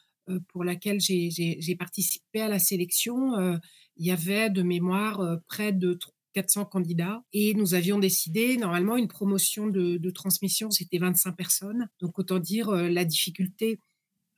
pour 0.48 0.64
laquelle 0.64 1.00
j'ai 1.00 1.76
participé 1.78 2.42
à 2.42 2.48
la 2.48 2.58
sélection, 2.58 3.58
il 3.96 4.06
y 4.06 4.10
avait 4.10 4.50
de 4.50 4.62
mémoire 4.62 5.38
près 5.48 5.72
de 5.72 5.98
400 6.34 6.66
candidats 6.66 7.22
et 7.32 7.54
nous 7.54 7.74
avions 7.74 7.98
décidé 7.98 8.56
normalement 8.58 8.96
une 8.96 9.08
promotion 9.08 9.66
de, 9.66 9.96
de 9.96 10.10
transmission, 10.10 10.70
c'était 10.70 10.98
25 10.98 11.32
personnes. 11.36 11.88
Donc 12.00 12.18
autant 12.18 12.38
dire 12.38 12.70
la 12.70 13.04
difficulté 13.04 13.78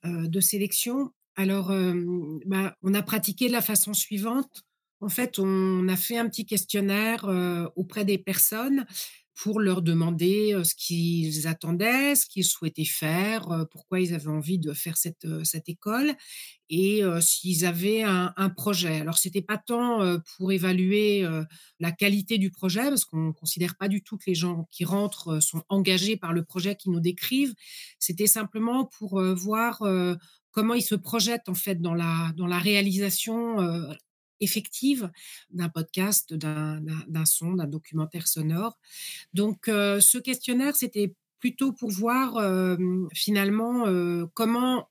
de 0.05 0.41
sélection 0.41 1.13
alors, 1.37 1.73
bah, 2.47 2.77
on 2.83 2.95
a 2.95 3.03
pratiqué 3.03 3.49
de 3.49 3.53
la 3.53 3.63
façon 3.63 3.95
suivante. 3.95 4.65
En 5.01 5.09
fait, 5.09 5.39
on 5.39 5.89
a 5.89 5.97
fait 5.97 6.17
un 6.17 6.29
petit 6.29 6.47
questionnaire 6.47 7.27
auprès 7.77 8.05
des 8.05 8.19
personnes 8.19 8.87
pour 9.35 9.61
leur 9.61 9.83
demander 9.83 10.57
ce 10.63 10.75
qu'ils 10.75 11.49
attendaient, 11.49 12.15
ce 12.15 12.27
qu'ils 12.27 12.45
souhaitaient 12.45 12.85
faire, 12.85 13.67
pourquoi 13.71 14.01
ils 14.01 14.15
avaient 14.15 14.29
envie 14.29 14.59
de 14.59 14.73
faire 14.73 14.97
cette, 14.97 15.27
école 15.67 16.15
et 16.71 17.03
s'ils 17.21 17.67
avaient 17.67 18.03
un, 18.05 18.51
projet. 18.57 19.01
Alors, 19.01 19.19
c'était 19.19 19.43
pas 19.43 19.59
tant 19.59 20.19
pour 20.37 20.53
évaluer 20.53 21.29
la 21.81 21.93
qualité 21.93 22.39
du 22.39 22.51
projet, 22.51 22.85
parce 22.85 23.05
qu'on 23.05 23.29
ne 23.29 23.33
considère 23.33 23.77
pas 23.77 23.89
du 23.89 24.03
tout 24.03 24.17
que 24.17 24.25
les 24.29 24.35
gens 24.35 24.69
qui 24.71 24.85
rentrent 24.85 25.41
sont 25.41 25.63
engagés 25.69 26.17
par 26.17 26.33
le 26.33 26.45
projet 26.45 26.77
qu'ils 26.77 26.93
nous 26.93 27.01
décrivent. 27.01 27.55
C'était 27.99 28.29
simplement 28.29 28.85
pour 28.85 29.21
voir 29.35 29.83
comment 30.55 30.75
ils 30.75 30.83
se 30.83 30.95
projettent 30.95 31.49
en 31.49 31.55
fait 31.55 31.83
dans 31.83 31.95
la, 31.95 32.33
dans 32.37 32.47
la 32.47 32.59
réalisation 32.59 33.61
euh, 33.61 33.93
effective 34.41 35.11
d'un 35.51 35.69
podcast, 35.69 36.33
d'un 36.33 37.25
son, 37.27 37.55
d'un 37.55 37.67
documentaire 37.67 38.27
sonore. 38.29 38.79
Donc 39.35 39.69
euh, 39.69 40.01
ce 40.01 40.17
questionnaire, 40.17 40.77
c'était 40.77 41.15
plutôt 41.41 41.73
pour 41.73 41.91
voir 41.91 42.37
euh, 42.37 42.77
finalement 43.13 43.85
comment 44.33 44.89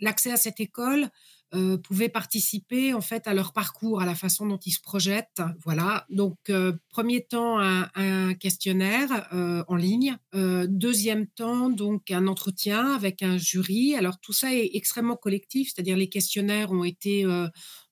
l'accès 0.00 0.32
à 0.32 0.36
cette 0.36 0.60
école 0.60 1.08
euh, 1.54 1.78
pouvaient 1.78 2.08
participer 2.08 2.92
en 2.92 3.00
fait 3.00 3.28
à 3.28 3.32
leur 3.32 3.52
parcours, 3.52 4.00
à 4.00 4.04
la 4.04 4.16
façon 4.16 4.46
dont 4.46 4.58
ils 4.66 4.72
se 4.72 4.80
projettent. 4.80 5.40
Voilà. 5.64 6.04
Donc 6.10 6.36
euh, 6.50 6.72
premier 6.88 7.22
temps 7.22 7.60
un, 7.60 8.34
questionnaire 8.34 9.28
euh, 9.32 9.62
en 9.68 9.76
ligne. 9.76 10.16
deuxième 10.34 11.28
temps 11.28 11.70
donc 11.70 12.10
un 12.10 12.26
entretien 12.26 12.94
avec 12.94 13.22
un 13.22 13.38
jury. 13.38 13.94
Alors 13.94 14.18
tout 14.18 14.32
ça 14.32 14.52
est 14.52 14.70
extrêmement 14.74 15.14
collectif, 15.14 15.70
c'est-à-dire 15.72 15.96
les 15.96 16.08
questionnaires 16.08 16.72
ont 16.72 16.84
été 16.84 17.24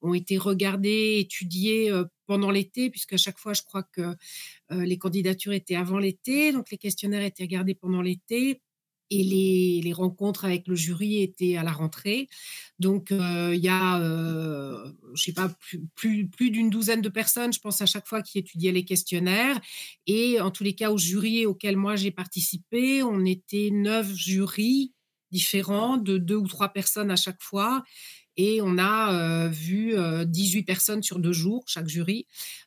ont 0.03 0.15
été 0.15 0.37
regardés, 0.37 1.19
étudiés 1.21 1.93
pendant 2.27 2.51
l'été, 2.51 2.91
puisque 2.91 3.15
à 3.15 3.17
chaque 3.19 3.39
fois, 3.39 3.55
je 3.55 3.63
crois 3.63 3.85
que 3.85 4.17
les 4.71 4.99
candidatures 4.99 5.53
étaient 5.53 5.77
avant 5.77 5.99
l'été, 5.99 6.53
donc 6.53 6.71
les 6.71 6.79
questionnaires 6.79 7.23
étaient 7.23 7.45
regardés 7.45 7.75
pendant 7.75 8.03
l'été 8.03 8.61
et 9.11 9.23
les, 9.83 9.93
rencontres 9.93 10.45
avec 10.45 10.67
le 10.67 10.75
jury 10.75 11.23
étaient 11.23 11.57
à 11.57 11.63
la 11.63 11.73
rentrée. 11.73 12.29
Donc, 12.79 13.09
il 13.11 13.61
y 13.61 13.69
a, 13.69 13.99
je 15.15 15.23
sais 15.23 15.33
pas, 15.33 15.51
plus, 15.95 16.27
plus, 16.27 16.51
d'une 16.51 16.71
douzaine 16.71 17.03
de 17.03 17.09
personnes, 17.09 17.53
je 17.53 17.61
pense, 17.61 17.81
à 17.81 17.87
chaque 17.87 18.07
fois 18.07 18.23
qui 18.23 18.39
étudiaient 18.39 18.73
les 18.73 18.85
questionnaires. 18.85 19.61
Et 20.07 20.41
en 20.41 20.51
tous 20.51 20.65
les 20.65 20.75
cas, 20.75 20.91
au 20.91 20.99
jury 20.99 21.47
auquel 21.47 21.77
moi 21.77 21.97
j'ai 21.97 22.11
participé, 22.11 23.03
on 23.03 23.25
était 23.25 23.71
neuf 23.71 24.13
jurys 24.13 24.93
différents 25.31 25.97
de 25.97 26.17
deux 26.19 26.37
ou 26.37 26.47
trois 26.47 26.69
personnes 26.69 27.11
à 27.11 27.17
chaque 27.17 27.43
fois 27.43 27.83
et 28.37 28.61
on 28.63 28.79
a 28.79 29.49
vu 29.49 29.95
18 30.27 30.63
personnes 30.65 31.03
sur 31.03 31.19
deux 31.19 31.33
jours, 31.33 31.65
chaque 31.67 31.89
jury. 31.89 32.27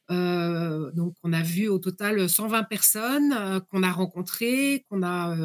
donc, 0.10 1.16
on 1.24 1.34
a 1.34 1.42
vu 1.42 1.68
au 1.68 1.80
total 1.80 2.30
120 2.30 2.64
personnes 2.64 3.62
qu'on 3.70 3.84
a 3.84 3.92
rencontrées, 3.92 4.86
qu'on 4.90 5.04
a 5.04 5.36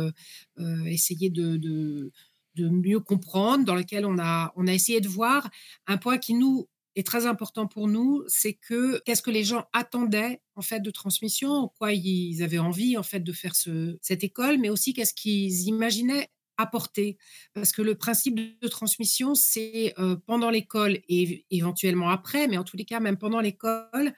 essayé 0.86 1.30
de, 1.30 2.10
mieux 2.56 3.00
comprendre, 3.00 3.64
dans 3.64 3.74
lesquelles 3.74 4.06
on 4.06 4.18
a, 4.18 4.52
essayé 4.68 5.00
de 5.00 5.08
voir 5.08 5.50
un 5.86 5.96
point 5.96 6.18
qui 6.18 6.34
nous 6.34 6.68
est 6.94 7.06
très 7.06 7.26
important 7.26 7.66
pour 7.66 7.88
nous, 7.88 8.22
c'est 8.26 8.52
que 8.52 9.00
qu'est-ce 9.04 9.22
que 9.22 9.30
les 9.30 9.44
gens 9.44 9.64
attendaient 9.72 10.40
en 10.56 10.62
fait 10.62 10.80
de 10.80 10.90
transmission, 10.90 11.50
en 11.50 11.68
quoi 11.68 11.92
ils 11.92 12.42
avaient 12.42 12.58
envie 12.58 12.96
en 12.96 13.02
fait 13.02 13.20
de 13.20 13.32
faire 13.32 13.56
ce, 13.56 13.96
cette 14.02 14.24
école, 14.24 14.58
mais 14.58 14.68
aussi 14.68 14.92
qu'est-ce 14.92 15.14
qu'ils 15.14 15.68
imaginaient 15.68 16.28
apporter. 16.58 17.16
Parce 17.54 17.72
que 17.72 17.82
le 17.82 17.94
principe 17.94 18.38
de 18.60 18.68
transmission, 18.68 19.34
c'est 19.34 19.94
pendant 20.26 20.50
l'école 20.50 20.98
et 21.08 21.44
éventuellement 21.50 22.10
après, 22.10 22.48
mais 22.48 22.58
en 22.58 22.64
tous 22.64 22.76
les 22.76 22.84
cas, 22.84 23.00
même 23.00 23.16
pendant 23.16 23.40
l'école, 23.40 24.12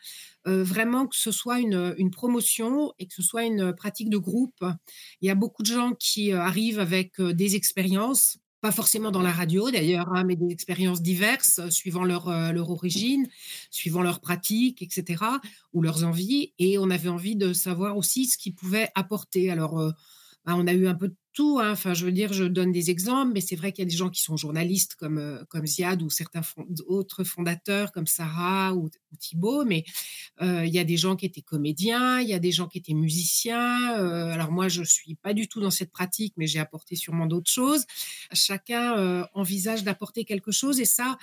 vraiment 0.45 1.07
que 1.07 1.17
ce 1.17 1.31
soit 1.31 1.61
une, 1.61 2.11
promotion 2.11 2.93
et 2.99 3.07
que 3.07 3.15
ce 3.15 3.23
soit 3.23 3.45
une 3.45 3.73
pratique 3.75 4.11
de 4.11 4.19
groupe. 4.19 4.65
Il 5.21 5.27
y 5.27 5.31
a 5.31 5.35
beaucoup 5.35 5.63
de 5.63 5.69
gens 5.69 5.93
qui 5.93 6.33
arrivent 6.33 6.81
avec 6.81 7.21
des 7.21 7.57
expériences 7.57 8.39
pas 8.65 8.73
forcément 8.73 9.11
dans 9.11 9.21
la 9.21 9.31
radio 9.31 9.71
d'ailleurs, 9.71 10.09
hein, 10.15 10.25
mais 10.25 10.37
des 10.37 10.51
expériences 10.51 11.03
diverses 11.03 11.69
suivant 11.69 12.03
leur, 12.03 12.31
leur 12.51 12.71
origine, 12.71 13.29
suivant 13.71 14.01
leurs 14.01 14.21
pratiques, 14.21 14.81
etc., 14.81 15.23
ou 15.75 15.83
leurs 15.83 16.03
envies. 16.03 16.55
Et 16.59 16.79
on 16.79 16.89
avait 16.89 17.11
envie 17.11 17.37
de 17.37 17.53
savoir 17.53 17.99
aussi 17.99 18.25
ce 18.25 18.39
qu'ils 18.39 18.55
pouvaient 18.55 18.89
apporter. 18.95 19.51
Alors, 19.51 19.93
bah, 20.47 20.55
on 20.57 20.67
a 20.67 20.73
eu 20.73 20.87
un 20.87 20.95
peu 20.95 21.09
de 21.09 21.17
tout. 21.35 21.59
Hein. 21.61 21.73
Enfin, 21.73 21.93
je 21.93 22.07
veux 22.07 22.13
dire, 22.13 22.33
je 22.33 22.45
donne 22.45 22.73
des 22.73 22.91
exemples, 22.91 23.33
mais 23.35 23.41
c'est 23.41 23.57
vrai 23.57 23.73
qu'il 23.73 23.85
y 23.85 23.87
a 23.87 23.91
des 23.91 23.97
gens 23.97 24.09
qui 24.09 24.23
sont 24.23 24.37
journalistes 24.37 24.95
comme, 24.95 25.19
euh, 25.19 25.45
comme 25.49 25.67
Ziad 25.67 26.01
ou 26.01 26.09
certains 26.09 26.43
autres 26.87 27.25
fondateurs 27.25 27.93
comme 27.93 28.07
Sarah 28.07 28.75
ou, 28.75 28.89
Thibault, 29.21 29.65
mais 29.65 29.85
euh, 30.43 30.67
il 30.67 30.75
y 30.75 30.79
a 30.81 30.85
des 30.85 30.97
gens 30.97 31.15
qui 31.15 31.25
étaient 31.25 31.41
comédiens, 31.41 32.21
il 32.21 32.29
y 32.29 32.35
a 32.35 32.41
des 32.41 32.51
gens 32.51 32.67
qui 32.67 32.79
étaient 32.79 32.95
musiciens. 32.95 33.97
Euh, 34.01 34.33
alors 34.33 34.51
moi, 34.51 34.67
je 34.67 34.83
suis 34.83 35.15
pas 35.15 35.35
du 35.35 35.47
tout 35.47 35.61
dans 35.61 35.71
cette 35.71 35.93
pratique, 35.93 36.35
mais 36.37 36.49
j'ai 36.49 36.59
apporté 36.59 36.97
sûrement 36.97 37.27
d'autres 37.27 37.51
choses. 37.51 37.85
Chacun 38.33 39.29
envisage 39.35 39.85
d'apporter 39.85 40.25
quelque 40.25 40.51
chose 40.51 40.81
et 40.81 40.85
ça, 40.85 41.17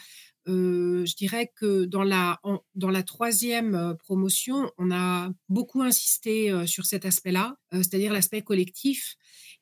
je 0.45 1.15
dirais 1.15 1.51
que 1.55 1.86
dans 1.86 2.03
la, 2.03 2.39
dans 2.75 2.89
la 2.89 3.03
troisième 3.03 3.95
promotion, 4.00 4.71
on 4.77 4.91
a 4.91 5.29
beaucoup 5.50 5.81
insisté 5.81 6.65
sur 6.65 6.86
cet 6.86 7.05
aspect-là, 7.05 7.55
c'est-à-dire 7.71 8.13
l'aspect 8.13 8.41
collectif. 8.41 9.15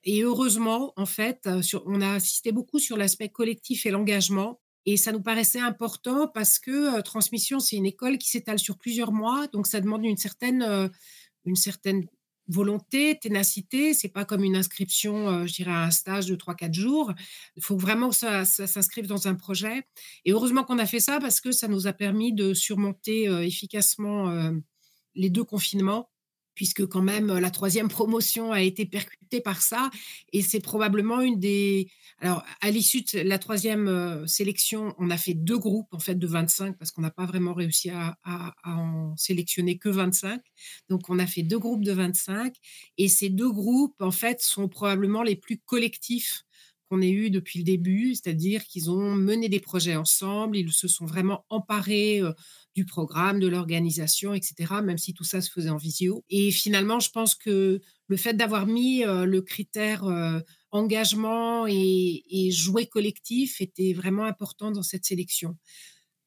Et 0.04 0.22
heureusement, 0.24 0.94
en 0.96 1.06
fait, 1.06 1.50
on 1.86 2.02
a 2.02 2.08
insisté 2.08 2.52
beaucoup 2.52 2.80
sur 2.80 2.98
l'aspect 2.98 3.30
collectif 3.30 3.86
et 3.86 3.92
l'engagement. 3.92 4.60
Et 4.86 4.96
ça 4.98 5.12
nous 5.12 5.22
paraissait 5.22 5.60
important 5.60 6.28
parce 6.28 6.58
que 6.58 7.02
transmission, 7.02 7.60
c'est 7.60 7.76
une 7.76 7.86
école 7.86 8.18
qui 8.18 8.30
s'étale 8.30 8.60
sur 8.60 8.78
plusieurs 8.78 9.12
mois, 9.12 9.48
donc 9.48 9.68
ça 9.68 9.82
demande 9.82 10.06
une 10.06 10.18
certaine, 10.18 10.90
une 11.46 11.56
certaine 11.56 12.08
volonté, 12.50 13.18
ténacité. 13.20 13.94
C'est 13.94 14.10
pas 14.10 14.26
comme 14.26 14.44
une 14.44 14.56
inscription, 14.56 15.30
euh, 15.30 15.46
je 15.46 15.54
dirais, 15.54 15.72
à 15.72 15.84
un 15.84 15.92
stage 15.92 16.26
de 16.26 16.36
3-4 16.36 16.74
jours. 16.74 17.14
Il 17.56 17.64
faut 17.64 17.78
vraiment 17.78 18.10
que 18.10 18.16
ça, 18.16 18.44
s'inscrive 18.44 19.08
dans 19.08 19.28
un 19.28 19.36
projet. 19.36 19.84
Et 20.26 20.32
heureusement 20.32 20.64
qu'on 20.64 20.80
a 20.80 20.86
fait 20.86 21.00
ça 21.00 21.20
parce 21.20 21.40
que 21.40 21.52
ça 21.52 21.68
nous 21.68 21.88
a 21.88 21.94
permis 21.94 22.34
de 22.34 22.54
surmonter 22.54 23.30
euh, 23.30 23.46
efficacement 23.46 24.30
euh, 24.30 24.52
les 25.16 25.30
deux 25.30 25.44
confinements 25.44 26.10
puisque 26.60 26.86
quand 26.88 27.02
même 27.02 27.28
la 27.38 27.52
troisième 27.52 27.88
promotion 27.88 28.52
a 28.52 28.62
été 28.62 28.86
percutée 28.86 29.40
par 29.40 29.62
ça. 29.62 29.90
Et 30.34 30.42
c'est 30.42 30.60
probablement 30.60 31.22
une 31.22 31.40
des... 31.40 31.90
Alors, 32.20 32.44
à 32.60 32.70
l'issue 32.70 33.04
de 33.04 33.22
la 33.22 33.40
troisième 33.40 34.28
sélection, 34.28 34.94
on 34.98 35.10
a 35.10 35.16
fait 35.16 35.36
deux 35.36 35.58
groupes, 35.58 35.88
en 35.94 36.00
fait, 36.00 36.16
de 36.16 36.28
25, 36.28 36.78
parce 36.78 36.92
qu'on 36.92 37.02
n'a 37.02 37.12
pas 37.12 37.26
vraiment 37.26 37.54
réussi 37.54 37.92
à, 37.92 38.18
en 38.66 39.16
sélectionner 39.16 39.78
que 39.78 39.88
25. 39.88 40.42
Donc, 40.90 41.10
on 41.10 41.18
a 41.18 41.28
fait 41.28 41.44
deux 41.44 41.60
groupes 41.60 41.86
de 41.86 41.94
25. 41.94 42.54
Et 42.98 43.08
ces 43.08 43.30
deux 43.30 43.54
groupes, 43.54 44.02
en 44.02 44.12
fait, 44.12 44.42
sont 44.42 44.68
probablement 44.68 45.24
les 45.24 45.38
plus 45.38 45.60
collectifs 45.60 46.44
qu'on 46.90 47.02
ait 47.02 47.10
eu 47.12 47.30
depuis 47.30 47.60
le 47.60 47.66
début, 47.66 48.16
c'est-à-dire 48.16 48.66
qu'ils 48.66 48.90
ont 48.90 49.14
mené 49.14 49.48
des 49.50 49.60
projets 49.60 49.96
ensemble, 49.96 50.58
ils 50.58 50.72
se 50.72 50.88
sont 50.88 51.06
vraiment 51.06 51.46
emparés 51.50 52.22
du 52.76 52.86
programme, 52.86 53.40
de 53.40 53.48
l'organisation, 53.48 54.34
etc., 54.34 54.82
même 54.84 54.98
si 54.98 55.14
tout 55.14 55.24
ça 55.24 55.42
se 55.42 55.52
faisait 55.52 55.70
en 55.70 55.78
visio. 55.78 56.24
Et 56.30 56.52
finalement, 56.52 57.00
je 57.00 57.12
pense 57.12 57.36
que 57.36 57.82
le 58.08 58.18
fait 58.18 58.34
d'avoir 58.34 58.66
mis 58.66 59.04
le 59.04 59.42
critère 59.42 60.04
engagement 60.72 61.68
et, 61.68 62.24
et 62.30 62.52
jouer 62.52 62.88
collectif 62.88 63.62
était 63.62 63.94
vraiment 63.94 64.26
important 64.26 64.72
dans 64.72 64.84
cette 64.84 65.06
sélection. 65.06 65.58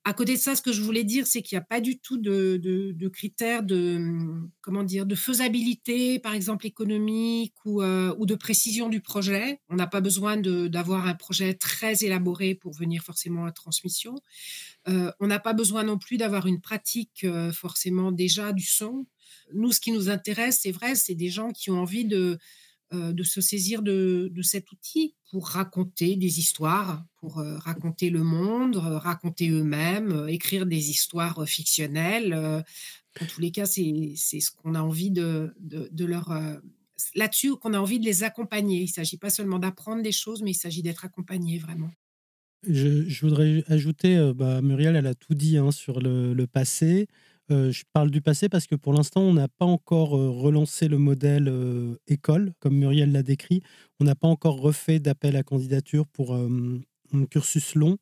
À 0.04 0.14
côté 0.14 0.32
de 0.34 0.38
ça, 0.38 0.56
ce 0.56 0.62
que 0.62 0.72
je 0.72 0.82
voulais 0.82 1.04
dire, 1.04 1.28
c'est 1.28 1.42
qu'il 1.42 1.56
n'y 1.56 1.62
a 1.62 1.64
pas 1.64 1.80
du 1.80 1.98
tout 1.98 2.16
de, 2.18 3.08
critères 3.12 3.62
de, 3.62 4.00
comment 4.60 4.82
dire, 4.82 5.06
de 5.06 5.14
faisabilité, 5.14 6.18
par 6.18 6.34
exemple 6.34 6.66
économique 6.66 7.54
ou, 7.64 7.82
euh, 7.82 8.12
ou 8.18 8.26
de 8.26 8.34
précision 8.34 8.88
du 8.88 9.00
projet. 9.00 9.60
On 9.68 9.76
n'a 9.76 9.86
pas 9.86 10.00
besoin 10.00 10.36
d'avoir 10.36 11.06
un 11.06 11.14
projet 11.14 11.54
très 11.54 12.02
élaboré 12.02 12.56
pour 12.56 12.72
venir 12.72 13.02
forcément 13.02 13.44
à 13.44 13.52
transmission. 13.52 14.16
Euh, 14.88 15.12
on 15.20 15.28
n'a 15.28 15.38
pas 15.38 15.52
besoin 15.52 15.84
non 15.84 15.98
plus 15.98 16.16
d'avoir 16.16 16.46
une 16.48 16.60
pratique 16.60 17.22
euh, 17.22 17.52
forcément 17.52 18.10
déjà 18.10 18.52
du 18.52 18.64
son. 18.64 19.06
Nous, 19.54 19.70
ce 19.70 19.80
qui 19.80 19.92
nous 19.92 20.08
intéresse, 20.08 20.60
c'est 20.62 20.72
vrai, 20.72 20.96
c'est 20.96 21.14
des 21.14 21.28
gens 21.28 21.52
qui 21.52 21.70
ont 21.70 21.80
envie 21.80 22.04
de, 22.06 22.38
de 22.92 23.22
se 23.22 23.40
saisir 23.40 23.82
de, 23.82 24.30
cet 24.42 24.70
outil 24.72 25.14
pour 25.30 25.48
raconter 25.48 26.16
des 26.16 26.38
histoires, 26.38 27.04
pour 27.16 27.38
euh, 27.38 27.56
raconter 27.58 28.10
le 28.10 28.22
monde, 28.22 28.76
euh, 28.76 28.98
raconter 28.98 29.48
eux-mêmes, 29.48 30.26
écrire 30.28 30.66
des 30.66 30.90
histoires 30.90 31.46
fictionnelles. 31.48 32.34
en 32.34 33.26
tous 33.26 33.40
les 33.40 33.50
cas, 33.50 33.66
c'est 33.66 34.14
ce 34.16 34.50
qu'on 34.50 34.74
a 34.74 34.80
envie 34.80 35.10
de, 35.10 35.54
de, 35.58 36.04
leur... 36.04 36.32
Là-dessus, 37.14 37.56
qu'on 37.56 37.74
a 37.74 37.78
envie 37.78 37.98
de 37.98 38.04
les 38.04 38.24
accompagner. 38.24 38.80
Il 38.80 38.86
ne 38.86 38.92
s'agit 38.92 39.16
pas 39.16 39.30
seulement 39.30 39.58
d'apprendre 39.58 40.02
des 40.02 40.12
choses, 40.12 40.42
mais 40.42 40.50
il 40.52 40.56
s'agit 40.56 40.82
d'être 40.82 41.04
accompagné 41.04 41.58
vraiment. 41.58 41.90
Je, 42.68 43.20
voudrais 43.22 43.64
ajouter, 43.68 44.32
bah, 44.36 44.62
Muriel, 44.62 44.96
elle 44.96 45.06
a 45.06 45.14
tout 45.14 45.34
dit 45.34 45.56
hein, 45.56 45.72
sur 45.72 46.00
le 46.00 46.46
passé. 46.46 47.08
Euh, 47.52 47.70
je 47.70 47.84
parle 47.92 48.10
du 48.10 48.22
passé 48.22 48.48
parce 48.48 48.66
que 48.66 48.74
pour 48.74 48.94
l'instant, 48.94 49.20
on 49.20 49.34
n'a 49.34 49.48
pas 49.48 49.66
encore 49.66 50.16
euh, 50.16 50.30
relancé 50.30 50.88
le 50.88 50.96
modèle 50.96 51.48
euh, 51.48 51.96
école, 52.08 52.52
comme 52.60 52.76
Muriel 52.76 53.12
l'a 53.12 53.22
décrit. 53.22 53.62
On 54.00 54.04
n'a 54.04 54.14
pas 54.14 54.28
encore 54.28 54.60
refait 54.60 55.00
d'appel 55.00 55.36
à 55.36 55.42
candidature 55.42 56.06
pour 56.06 56.34
un 56.34 56.80
cursus 57.30 57.74
long. 57.74 57.98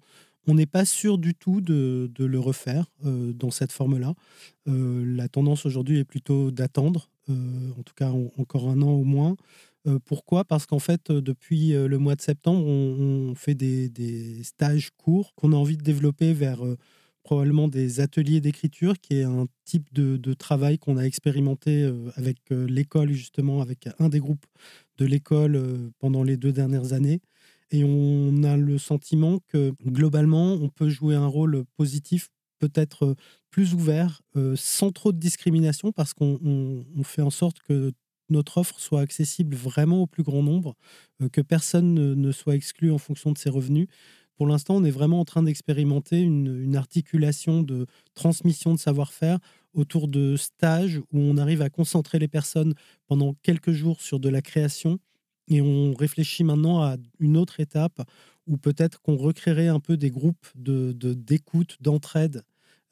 On 0.46 0.54
n'est 0.54 0.66
pas 0.66 0.84
sûr 0.84 1.18
du 1.18 1.34
tout 1.34 1.60
de, 1.60 2.10
le 2.16 2.38
refaire 2.38 2.86
dans 3.04 3.50
cette 3.50 3.72
forme-là. 3.72 4.14
la 4.66 5.28
tendance 5.28 5.66
aujourd'hui 5.66 5.98
est 5.98 6.04
plutôt 6.04 6.50
d'attendre, 6.50 7.10
en 7.28 7.82
tout 7.84 7.92
cas 7.94 8.10
encore 8.38 8.70
un 8.70 8.80
an 8.80 8.90
au 8.90 9.04
moins. 9.04 9.36
pourquoi? 10.06 10.44
Parce 10.44 10.64
qu'en 10.64 10.78
fait, 10.78 11.12
depuis 11.12 11.72
le 11.72 11.98
mois 11.98 12.14
de 12.14 12.22
septembre, 12.22 12.64
on, 12.66 13.34
fait 13.34 13.54
des, 13.54 13.90
des, 13.90 14.42
stages 14.42 14.90
courts 14.96 15.34
qu'on 15.34 15.52
a 15.52 15.56
envie 15.56 15.76
de 15.76 15.82
développer 15.82 16.32
vers 16.32 16.62
probablement 17.22 17.68
des 17.68 18.00
ateliers 18.00 18.40
d'écriture, 18.40 18.94
qui 19.00 19.18
est 19.18 19.24
un 19.24 19.46
type 19.64 19.92
de, 19.92 20.34
travail 20.34 20.78
qu'on 20.78 20.96
a 20.96 21.02
expérimenté 21.02 21.82
euh, 21.82 22.10
avec 22.16 22.38
euh, 22.50 22.66
l'école, 22.66 23.10
justement, 23.12 23.60
avec 23.60 23.88
un 23.98 24.08
des 24.08 24.20
groupes 24.20 24.46
de 24.98 25.04
l'école 25.04 25.56
euh, 25.56 25.90
pendant 25.98 26.22
les 26.22 26.36
deux 26.36 26.52
dernières 26.52 26.92
années. 26.92 27.20
Et 27.70 27.84
on 27.84 28.42
a 28.42 28.56
le 28.56 28.78
sentiment 28.78 29.38
que 29.48 29.72
globalement, 29.84 30.54
on 30.54 30.68
peut 30.68 30.88
jouer 30.88 31.14
un 31.14 31.26
rôle 31.26 31.64
positif, 31.76 32.28
peut-être 32.58 33.14
plus 33.50 33.74
ouvert, 33.74 34.22
sans 34.56 34.90
trop 34.90 35.12
de 35.12 35.18
discrimination, 35.18 35.92
parce 35.92 36.12
qu'on 36.12 36.84
fait 37.04 37.22
en 37.22 37.30
sorte 37.30 37.60
que 37.60 37.92
notre 38.28 38.58
offre 38.58 38.80
soit 38.80 39.00
accessible 39.00 39.54
vraiment 39.54 40.02
au 40.02 40.06
plus 40.08 40.24
grand 40.24 40.42
nombre, 40.42 40.74
que 41.30 41.40
personne 41.40 41.94
ne 41.94 42.32
soit 42.32 42.56
exclu 42.56 42.90
en 42.90 42.98
fonction 42.98 43.30
de 43.30 43.38
ses 43.38 43.50
revenus 43.50 43.86
pour 44.40 44.46
l'instant, 44.46 44.76
on 44.76 44.84
est 44.84 44.90
vraiment 44.90 45.20
en 45.20 45.26
train 45.26 45.42
d'expérimenter 45.42 46.18
une, 46.18 46.74
articulation 46.74 47.62
de 47.62 47.84
transmission 48.14 48.72
de 48.72 48.78
savoir-faire 48.78 49.38
autour 49.74 50.08
de 50.08 50.34
stages 50.36 50.96
où 51.12 51.18
on 51.18 51.36
arrive 51.36 51.60
à 51.60 51.68
concentrer 51.68 52.18
les 52.18 52.26
personnes 52.26 52.72
pendant 53.06 53.34
quelques 53.42 53.72
jours 53.72 54.00
sur 54.00 54.18
de 54.18 54.30
la 54.30 54.40
création. 54.40 54.98
Et 55.48 55.60
on 55.60 55.92
réfléchit 55.92 56.42
maintenant 56.42 56.80
à 56.82 56.96
une 57.18 57.36
autre 57.36 57.60
étape 57.60 58.00
où 58.46 58.56
peut-être 58.56 59.02
qu'on 59.02 59.16
recréerait 59.16 59.68
un 59.68 59.78
peu 59.78 59.98
des 59.98 60.08
groupes 60.08 60.46
d'écoute, 60.54 60.96
de, 60.96 61.12
d'écoute, 61.12 61.76
d'entraide 61.82 62.42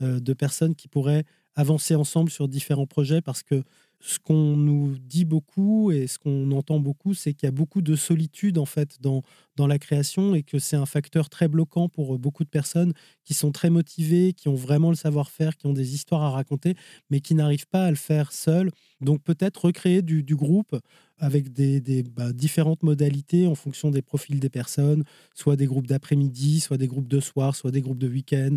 euh, 0.03 0.21
de 0.21 0.35
personnes 0.35 0.75
qui 0.75 0.87
pourraient 0.87 1.25
avancer 1.55 1.95
ensemble 1.95 2.31
sur 2.31 2.47
différents 2.47 2.87
projets 2.87 3.23
parce 3.23 3.43
que 3.43 3.63
ce 4.01 4.19
qu'on 4.19 4.57
nous 4.57 4.97
dit 4.99 5.25
beaucoup 5.25 5.91
et 5.91 6.07
ce 6.07 6.19
qu'on 6.19 6.51
entend 6.53 6.79
beaucoup, 6.79 7.15
c'est 7.15 7.35
qu'il 7.35 7.47
y 7.47 7.49
a 7.49 7.53
beaucoup 7.53 7.83
de 7.83 7.97
solitude 7.97 8.59
en 8.59 8.65
fait 8.65 9.01
dans, 9.01 9.23
dans 9.57 9.67
la 9.67 9.79
création 9.79 10.35
et 10.35 10.43
que 10.43 10.59
c'est 10.59 10.77
un 10.77 10.87
facteur 10.87 11.29
très 11.29 11.49
bloquant 11.49 11.89
pour 11.89 12.15
euh, 12.15 12.19
beaucoup 12.19 12.45
de 12.45 12.49
personnes 12.49 12.93
qui 13.29 13.35
sont 13.35 13.53
très 13.53 13.69
motivées, 13.69 14.33
qui 14.33 14.49
ont 14.49 14.55
vraiment 14.55 14.89
le 14.89 14.97
savoir-faire, 14.97 15.55
qui 15.59 15.67
ont 15.67 15.75
des 15.75 15.93
histoires 15.95 16.23
à 16.23 16.31
raconter, 16.31 16.77
mais 17.11 17.21
qui 17.21 17.35
n'arrivent 17.35 17.67
pas 17.67 17.85
à 17.85 17.91
le 17.91 17.97
faire 17.97 18.33
seules. 18.33 18.71
Donc 19.03 19.23
peut-être 19.23 19.67
recréer 19.67 20.01
du, 20.01 20.35
groupe 20.35 20.75
avec 21.19 21.53
des, 21.53 22.03
bah, 22.05 22.33
différentes 22.33 22.83
modalités 22.83 23.47
en 23.47 23.55
fonction 23.55 23.91
des 23.91 24.01
profils 24.01 24.41
des 24.41 24.49
personnes, 24.49 25.05
soit 25.35 25.57
des 25.57 25.67
groupes 25.67 25.87
d'après-midi, 25.87 26.61
soit 26.61 26.79
des 26.79 26.87
groupes 26.87 27.07
de 27.07 27.21
soir, 27.21 27.55
soit 27.55 27.71
des 27.71 27.83
groupes 27.83 27.99
de 27.99 28.09
week-end, 28.09 28.57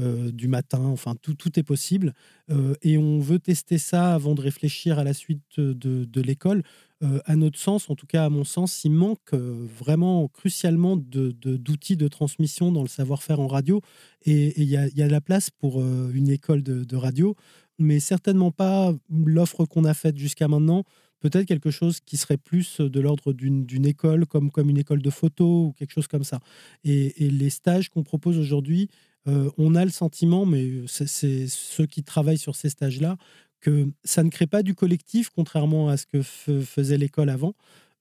euh, 0.00 0.32
du 0.32 0.48
matin, 0.48 0.86
enfin 0.86 1.14
tout, 1.20 1.34
tout 1.34 1.60
est 1.60 1.62
possible. 1.62 2.14
Euh, 2.48 2.72
et 2.80 2.96
on 2.96 3.18
veut 3.18 3.40
tester 3.40 3.76
ça 3.76 4.14
avant 4.14 4.34
de 4.34 4.40
réfléchir 4.40 4.98
à 4.98 5.04
la 5.04 5.12
suite 5.12 5.60
de 5.60 6.20
l'école. 6.22 6.62
Euh, 7.04 7.20
à 7.26 7.36
notre 7.36 7.58
sens, 7.58 7.90
en 7.90 7.94
tout 7.94 8.06
cas 8.06 8.24
à 8.24 8.28
mon 8.28 8.42
sens, 8.42 8.84
il 8.84 8.90
manque 8.90 9.32
euh, 9.32 9.66
vraiment 9.78 10.26
crucialement 10.26 10.96
d'outils 10.96 11.96
de, 11.96 12.08
transmission 12.08 12.72
dans 12.72 12.82
le 12.82 12.88
savoir-faire 12.88 13.38
en 13.38 13.46
radio. 13.46 13.80
Et 14.24 14.60
il 14.60 14.68
y, 14.68 14.76
a, 14.76 15.08
la 15.08 15.20
place 15.20 15.50
pour 15.50 15.80
euh, 15.80 16.10
une 16.12 16.28
école 16.28 16.62
de, 16.62 16.96
radio, 16.96 17.36
mais 17.78 18.00
certainement 18.00 18.50
pas 18.50 18.92
l'offre 19.10 19.64
qu'on 19.64 19.84
a 19.84 19.94
faite 19.94 20.18
jusqu'à 20.18 20.48
maintenant 20.48 20.84
peut-être 21.20 21.46
quelque 21.46 21.70
chose 21.72 21.98
qui 22.00 22.16
serait 22.16 22.36
plus 22.36 22.80
de 22.80 23.00
l'ordre 23.00 23.32
d'une 23.32 23.86
école, 23.86 24.24
comme, 24.24 24.52
comme 24.52 24.70
une 24.70 24.78
école 24.78 25.02
de 25.02 25.10
photo 25.10 25.66
ou 25.66 25.72
quelque 25.72 25.90
chose 25.92 26.06
comme 26.06 26.22
ça. 26.22 26.38
Et, 26.84 27.12
les 27.18 27.50
stages 27.50 27.88
qu'on 27.88 28.04
propose 28.04 28.38
aujourd'hui, 28.38 28.88
on 29.26 29.74
a 29.74 29.84
le 29.84 29.90
sentiment, 29.90 30.46
mais 30.46 30.84
c'est 30.86 31.48
ceux 31.48 31.86
qui 31.86 32.04
travaillent 32.04 32.38
sur 32.38 32.54
ces 32.54 32.68
stages-là, 32.68 33.16
que 33.60 33.88
ça 34.04 34.22
ne 34.22 34.30
crée 34.30 34.46
pas 34.46 34.62
du 34.62 34.74
collectif, 34.74 35.30
contrairement 35.30 35.88
à 35.88 35.96
ce 35.96 36.06
que 36.06 36.22
faisait 36.22 36.98
l'école 36.98 37.30
avant. 37.30 37.54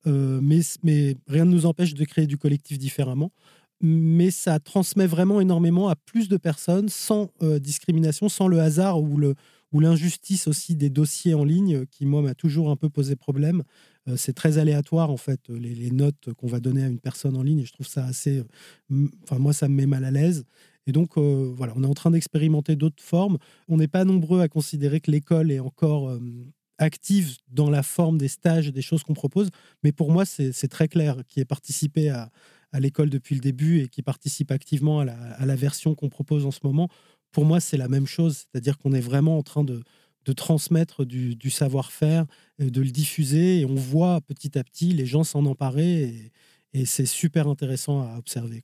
Euh, 0.06 0.39
mais, 0.41 0.62
mais 0.84 1.17
rien 1.28 1.46
ne 1.46 1.52
nous 1.52 1.65
empêche 1.65 1.93
de 1.93 2.06
créer 2.06 2.28
du 2.28 2.38
collectif 2.38 2.78
différemment. 2.78 3.32
Mais 3.82 4.32
ça 4.32 4.60
transmet 4.60 5.06
vraiment 5.06 5.39
énormément 5.39 5.88
à 5.88 5.96
plus 5.96 6.30
de 6.30 6.38
personnes 6.38 6.89
sans 6.89 7.30
euh, 7.43 7.60
discrimination, 7.60 8.28
sans 8.30 8.48
le 8.48 8.60
hasard 8.60 9.02
ou 9.02 9.17
le, 9.17 9.36
ou 9.72 9.80
l'injustice 9.80 10.48
aussi 10.48 10.76
des 10.76 10.89
dossiers 10.89 11.36
en 11.36 11.43
ligne 11.43 11.86
qui, 11.86 12.06
moi, 12.06 12.22
m'a 12.22 12.34
toujours 12.34 12.72
un 12.72 12.76
peu 12.76 12.89
posé 12.89 13.15
problème. 13.15 13.63
Euh, 14.08 14.15
c'est 14.17 14.34
très 14.34 14.58
aléatoire, 14.58 15.12
en 15.12 15.17
fait, 15.17 15.41
les, 15.50 15.91
notes 15.91 16.34
qu'on 16.38 16.48
va 16.48 16.60
donner 16.60 16.84
à 16.84 16.88
une 16.88 17.00
personne 17.00 17.36
en 17.36 17.43
ligne. 17.43 17.60
Et 17.60 17.65
je 17.65 17.74
trouve 17.74 17.88
ça 17.88 18.06
assez. 18.06 18.43
Enfin, 19.24 19.38
moi, 19.38 19.54
ça 19.54 19.67
me 19.67 19.76
met 19.76 19.86
mal 19.86 20.06
à 20.06 20.12
l'aise. 20.12 20.46
Et 20.88 20.91
donc, 20.91 21.17
euh, 21.17 21.54
voilà, 21.56 21.73
on 21.76 21.84
est 21.84 21.88
en 21.88 21.93
train 21.93 22.12
d'expérimenter 22.12 22.76
d'autres 22.76 23.04
formes. 23.04 23.38
On 23.67 23.78
n'est 23.78 23.88
pas 23.89 24.06
nombreux 24.06 24.41
à 24.41 24.47
considérer 24.47 25.02
que 25.02 25.12
l'école 25.12 25.52
est 25.52 25.60
encore 25.60 26.10
euh, 26.10 26.19
active 26.78 27.36
dans 27.52 27.69
la 27.69 27.84
forme 27.84 28.17
des 28.17 28.30
stages, 28.30 28.71
des 28.71 28.82
choses 28.82 29.04
qu'on 29.04 29.13
propose. 29.13 29.50
Mais 29.84 29.91
pour 29.91 30.12
moi, 30.12 30.26
c'est 30.26 30.67
très 30.69 30.88
clair, 30.88 31.17
qui 31.28 31.39
est 31.41 31.45
participé 31.45 32.10
à, 32.10 32.32
l'école 32.80 33.10
depuis 33.10 33.34
le 33.34 33.41
début 33.41 33.82
et 33.82 33.88
qui 33.88 34.04
participe 34.04 34.52
activement 34.52 35.00
à 35.00 35.06
la, 35.45 35.56
version 35.56 35.95
qu'on 35.95 36.10
propose 36.10 36.45
en 36.45 36.52
ce 36.52 36.60
moment 36.63 36.89
pour 37.32 37.45
moi, 37.45 37.60
c'est 37.60 37.78
la 37.78 37.88
même 37.88 38.08
chose. 38.08 38.38
C'est-à-dire 38.38 38.78
qu'on 38.78 38.93
est 38.93 39.02
vraiment 39.02 39.38
en 39.38 39.43
train 39.43 39.63
de, 39.63 39.84
transmettre 40.36 41.06
du, 41.06 41.50
savoir-faire, 41.50 42.26
euh, 42.62 42.69
de 42.69 42.82
le 42.82 42.89
diffuser, 42.89 43.60
et 43.60 43.65
on 43.65 43.76
voit 43.76 44.21
petit 44.21 44.58
à 44.58 44.63
petit 44.63 44.91
les 44.91 45.06
gens 45.06 45.23
s'en 45.23 45.45
emparer, 45.45 46.04
et, 46.04 46.32
et 46.73 46.86
c'est 46.86 47.06
super 47.06 47.47
intéressant 47.47 48.02
à 48.02 48.17
observer. 48.17 48.63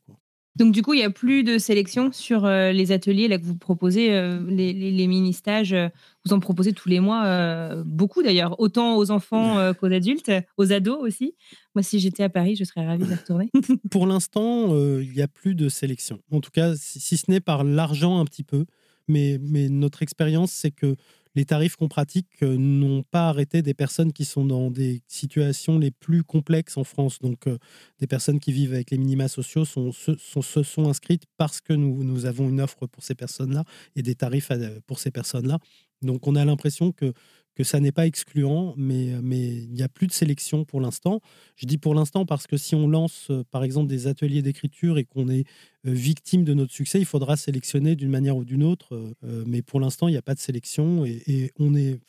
Donc, 0.56 0.72
du 0.72 0.84
coup, 0.84 0.94
il 0.94 0.98
n'y 0.98 1.04
a 1.04 1.10
plus 1.10 1.44
de 1.44 1.58
sélection 1.58 2.12
sur 2.12 2.46
euh, 2.46 2.72
les 2.72 2.92
ateliers 2.92 3.28
là, 3.28 3.40
que 3.40 3.44
vous 3.44 3.58
proposez, 3.58 4.14
euh, 4.14 4.40
les, 4.48 5.08
mini-stages. 5.08 5.74
Euh, 5.74 5.90
vous 6.26 6.34
en 6.34 6.40
proposez 6.40 6.74
tous 6.74 6.88
les 6.90 7.00
mois, 7.00 7.76
beaucoup 7.84 8.24
d'ailleurs, 8.24 8.58
autant 8.58 8.96
aux 8.96 9.12
enfants 9.12 9.74
qu'aux 9.74 9.92
adultes, 9.92 10.32
aux 10.56 10.72
ados 10.72 11.00
aussi. 11.02 11.36
Moi, 11.76 11.84
si 11.84 12.00
j'étais 12.00 12.24
à 12.24 12.30
Paris, 12.30 12.56
je 12.56 12.64
serais 12.64 12.86
ravie 12.86 13.04
de 13.04 13.12
retourner. 13.12 13.50
Pour 13.92 14.08
l'instant, 14.08 14.70
il 15.02 15.12
n'y 15.12 15.22
a 15.22 15.28
plus 15.28 15.54
de 15.54 15.68
sélection. 15.68 16.20
En 16.32 16.40
tout 16.40 16.52
cas, 16.52 16.76
si, 16.78 17.18
ce 17.18 17.30
n'est 17.30 17.42
par 17.42 17.66
l'argent 17.66 18.22
un 18.22 18.26
petit 18.26 18.44
peu. 18.44 18.66
Mais, 19.10 19.38
mais 19.42 19.68
notre 19.68 20.02
expérience, 20.02 20.54
c'est 20.54 20.72
que 20.72 20.96
les 21.36 21.46
tarifs 21.46 21.76
qu'on 21.76 21.88
pratique 21.88 22.28
euh, 22.44 22.58
n'ont 22.58 23.04
pas 23.04 23.30
arrêté 23.30 23.62
des 23.62 23.74
personnes 23.74 24.14
qui 24.14 24.26
sont 24.26 24.46
dans 24.46 24.70
des 24.70 25.02
situations 25.08 25.80
les 25.80 25.92
plus 25.92 26.24
complexes 26.24 26.78
en 26.78 26.84
France. 26.84 27.20
Donc, 27.20 27.48
euh, 27.48 27.58
des 28.00 28.08
personnes 28.08 28.40
qui 28.40 28.52
vivent 28.52 28.74
avec 28.74 28.92
les 28.92 28.98
minima 28.98 29.28
sociaux 29.28 29.66
sont, 29.66 29.92
se, 29.92 30.16
sont, 30.18 30.90
inscrites 30.90 31.24
parce 31.38 31.62
que 31.62 31.74
nous, 31.74 32.04
nous 32.04 32.26
avons 32.26 32.50
une 32.50 32.62
offre 32.62 32.88
pour 32.88 33.04
ces 33.04 33.16
personnes-là 33.16 33.64
et 33.96 34.04
des 34.04 34.16
tarifs 34.16 34.52
pour 34.86 35.00
ces 35.00 35.12
personnes-là. 35.12 35.60
Donc, 36.02 36.28
on 36.28 36.36
a 36.36 36.46
l'impression 36.46 36.92
que 36.92 37.14
que 37.56 37.64
ça 37.64 37.80
n'est 37.80 37.92
pas 37.92 38.08
excluant, 38.08 38.74
mais, 38.78 39.12
mais 39.22 39.40
il 39.40 39.72
n'y 39.72 39.84
a 39.84 39.90
plus 39.90 40.08
de 40.08 40.12
sélection 40.12 40.66
pour 40.66 40.82
l'instant. 40.82 41.22
Je 41.56 41.66
dis 41.66 41.78
pour 41.78 41.94
l'instant 41.94 42.26
parce 42.26 42.48
que 42.48 42.58
si 42.58 42.76
on 42.76 42.88
lance, 42.88 43.28
euh, 43.30 43.44
par 43.52 43.64
exemple, 43.64 43.88
des 43.88 44.08
ateliers 44.08 44.42
d'écriture 44.42 44.98
et 44.98 45.04
qu'on 45.06 45.30
est 45.30 45.46
euh, 45.86 45.92
victime 45.92 46.44
de 46.44 46.54
notre 46.54 46.74
succès, 46.74 47.00
il 47.00 47.06
faudra 47.06 47.38
sélectionner 47.38 47.96
d'une 47.96 48.10
manière 48.10 48.38
ou 48.38 48.44
d'une 48.44 48.64
autre. 48.64 48.96
Euh, 49.24 49.44
mais 49.46 49.62
pour 49.62 49.80
l'instant, 49.80 50.08
il 50.08 50.12
n'y 50.12 50.18
a 50.18 50.24
pas 50.24 50.36
de 50.36 50.40
sélection 50.40 51.06
et, 51.06 51.52
on 51.60 51.76
est. 51.76 52.00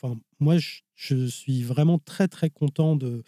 Moi, 0.40 0.56
je, 0.58 1.26
suis 1.26 1.62
vraiment 1.62 1.98
très 1.98 2.28
très 2.28 2.50
content 2.50 2.96
de, 2.96 3.22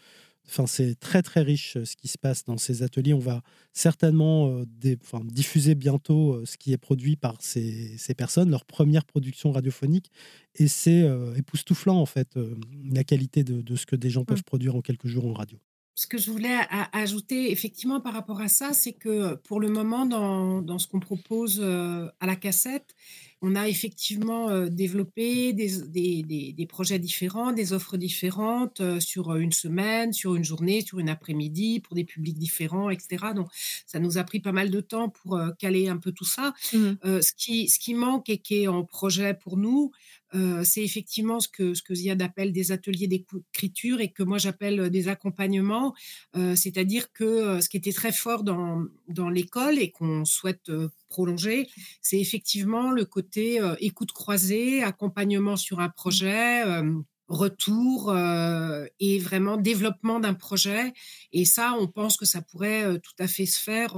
Enfin, 0.49 0.67
c'est 0.67 0.95
très 0.99 1.23
très 1.23 1.43
riche 1.43 1.77
euh, 1.77 1.85
ce 1.85 1.97
qui 1.97 2.09
se 2.09 2.19
passe 2.19 2.45
dans 2.45 2.57
ces 2.57 2.83
ateliers. 2.83 3.15
On 3.15 3.19
va 3.19 3.43
certainement 3.73 4.49
euh, 4.49 4.65
diffuser 5.25 5.75
bientôt 5.75 6.35
euh, 6.35 6.45
ce 6.47 6.57
qui 6.57 6.73
est 6.73 6.79
produit 6.79 7.17
par 7.17 7.37
ces, 7.41 7.97
personnes, 8.17 8.51
leur 8.51 8.65
première 8.65 9.05
production 9.05 9.51
radiophonique. 9.51 10.11
Et 10.55 10.69
c'est 10.69 11.05
époustouflant 11.37 12.01
en 12.01 12.07
fait 12.07 12.39
la 12.91 13.05
qualité 13.05 13.45
de, 13.45 13.77
ce 13.77 13.85
que 13.85 13.97
des 13.97 14.09
gens 14.09 14.25
peuvent 14.25 14.39
mmh. 14.39 14.43
produire 14.43 14.77
en 14.77 14.81
quelques 14.81 15.07
jours 15.07 15.27
en 15.27 15.35
radio. 15.35 15.59
Ce 15.95 16.07
que 16.07 16.17
je 16.17 16.31
voulais 16.31 16.57
ajouter 16.93 17.53
effectivement 17.53 18.01
par 18.01 18.15
rapport 18.15 18.41
à 18.41 18.49
ça, 18.49 18.73
c'est 18.73 18.95
que 18.95 19.35
pour 19.35 19.61
le 19.61 19.69
moment, 19.69 20.07
dans, 20.07 20.63
dans 20.63 20.79
ce 20.79 20.89
qu'on 20.89 21.01
propose 21.01 21.61
à 21.63 22.27
la 22.27 22.37
cassette, 22.37 22.95
on 23.47 23.55
a 23.55 23.69
effectivement 23.69 24.51
euh, 24.51 24.69
développé 24.69 25.53
des, 25.53 26.67
projets 26.69 26.99
différents, 26.99 27.53
des 27.53 27.73
offres 27.73 27.97
différentes 27.97 28.81
euh, 28.81 28.99
sur 28.99 29.31
euh, 29.31 29.39
une 29.39 29.53
semaine, 29.53 30.13
sur 30.13 30.35
une 30.35 30.43
journée, 30.43 30.81
sur 30.81 30.99
une 30.99 31.09
après-midi, 31.09 31.79
pour 31.79 31.95
des 31.95 32.03
publics 32.03 32.39
différents, 32.39 32.91
etc. 32.91 33.27
Donc, 33.37 33.49
ça 33.87 34.01
nous 34.01 34.19
a 34.19 34.25
pris 34.25 34.41
pas 34.41 34.51
mal 34.51 34.71
de 34.71 34.81
temps 34.81 35.11
pour 35.11 35.41
caler 35.61 35.89
un 35.89 35.97
peu 35.97 36.11
tout 36.11 36.25
ça. 36.25 36.55
Mmh 36.73 36.95
ce, 37.05 37.33
qui, 37.33 37.69
ce 37.69 37.79
qui 37.79 37.95
manque 37.95 38.29
et 38.29 38.39
qui 38.39 38.63
est 38.63 38.69
en 38.69 38.85
projet 38.85 39.33
pour 39.35 39.57
nous, 39.57 39.93
c'est 40.65 40.83
effectivement 40.83 41.41
ce 41.41 41.49
que, 41.49 41.75
ce 41.75 41.83
que 41.83 41.95
Ziad 41.95 42.21
appelle 42.21 42.53
des 42.53 42.73
ateliers 42.73 43.07
d'écriture 43.07 44.01
et 44.01 44.13
que 44.13 44.23
moi 44.23 44.39
j'appelle 44.39 44.91
des 44.91 45.09
accompagnements. 45.09 45.95
C'est-à-dire 46.35 47.13
que 47.13 47.61
ce 47.61 47.69
qui 47.69 47.77
était 47.77 47.93
très 47.93 48.13
fort 48.13 48.43
dans, 48.43 48.85
dans 49.09 49.29
l'école 49.29 49.79
et 49.79 49.91
qu'on 49.91 50.25
souhaite 50.25 50.71
prolonger, 51.09 51.69
c'est 52.03 52.21
effectivement 52.21 52.91
le 52.91 53.05
côté 53.05 53.61
écoute 53.81 54.13
croisée, 54.13 54.83
accompagnement 54.83 55.57
sur 55.57 55.81
un 55.81 55.89
projet 55.89 56.65
retour 57.29 58.17
et 59.01 59.19
vraiment 59.19 59.57
développement 59.57 60.21
d'un 60.21 60.35
projet. 60.35 60.93
Et 61.33 61.45
ça, 61.45 61.75
on 61.79 61.87
pense 61.89 62.17
que 62.17 62.25
ça 62.25 62.43
pourrait 62.43 62.99
tout 63.01 63.15
à 63.19 63.27
fait 63.27 63.47
se 63.47 63.61
faire 63.61 63.95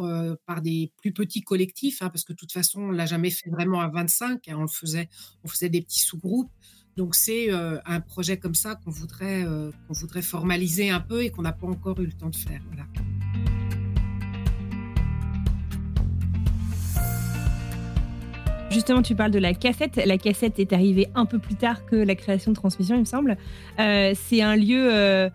par 0.46 0.62
des 0.62 0.92
plus 0.96 1.12
petits 1.12 1.42
collectifs, 1.42 2.02
hein, 2.02 2.08
parce 2.08 2.24
que 2.24 2.32
de 2.32 2.38
toute 2.38 2.52
façon, 2.52 2.80
on 2.80 2.90
l'a 2.90 3.06
jamais 3.06 3.30
fait 3.30 3.50
vraiment 3.50 3.80
à 3.80 3.88
25. 3.88 4.48
Hein, 4.48 4.56
on 4.58 4.66
faisait, 4.66 5.08
on 5.44 5.48
faisait 5.48 5.68
des 5.68 5.82
petits 5.82 6.00
sous-groupes. 6.00 6.50
Donc 6.96 7.14
c'est 7.14 7.50
un 7.50 8.00
projet 8.00 8.38
comme 8.38 8.54
ça 8.54 8.74
qu'on 8.74 8.90
voudrait, 8.90 9.44
voudrait 9.88 10.22
formaliser 10.22 10.90
un 10.90 11.00
peu 11.00 11.22
et 11.22 11.30
qu'on 11.30 11.42
n'a 11.42 11.52
pas 11.52 11.66
encore 11.66 12.00
eu 12.00 12.06
le 12.06 12.12
temps 12.12 12.30
de 12.30 12.36
faire. 12.36 12.62
Voilà. 12.68 12.86
Justement, 18.70 19.00
tu 19.00 19.14
parles 19.14 19.30
de 19.30 19.38
la 19.38 19.54
cassette. 19.54 19.96
La 19.96 20.18
cassette 20.18 20.58
est 20.58 20.74
arrivée 20.74 21.08
un 21.14 21.24
peu 21.24 21.38
plus 21.38 21.54
tard 21.54 21.86
que 21.86 21.96
la 21.96 22.14
création 22.14 22.50
de 22.50 22.56
transmission, 22.56 22.96
il 22.96 23.00
me 23.00 23.04
semble. 23.06 23.38
Euh, 23.80 24.12
c'est 24.14 24.42
un 24.42 24.56
lieu 24.56 24.92
euh, 24.92 25.30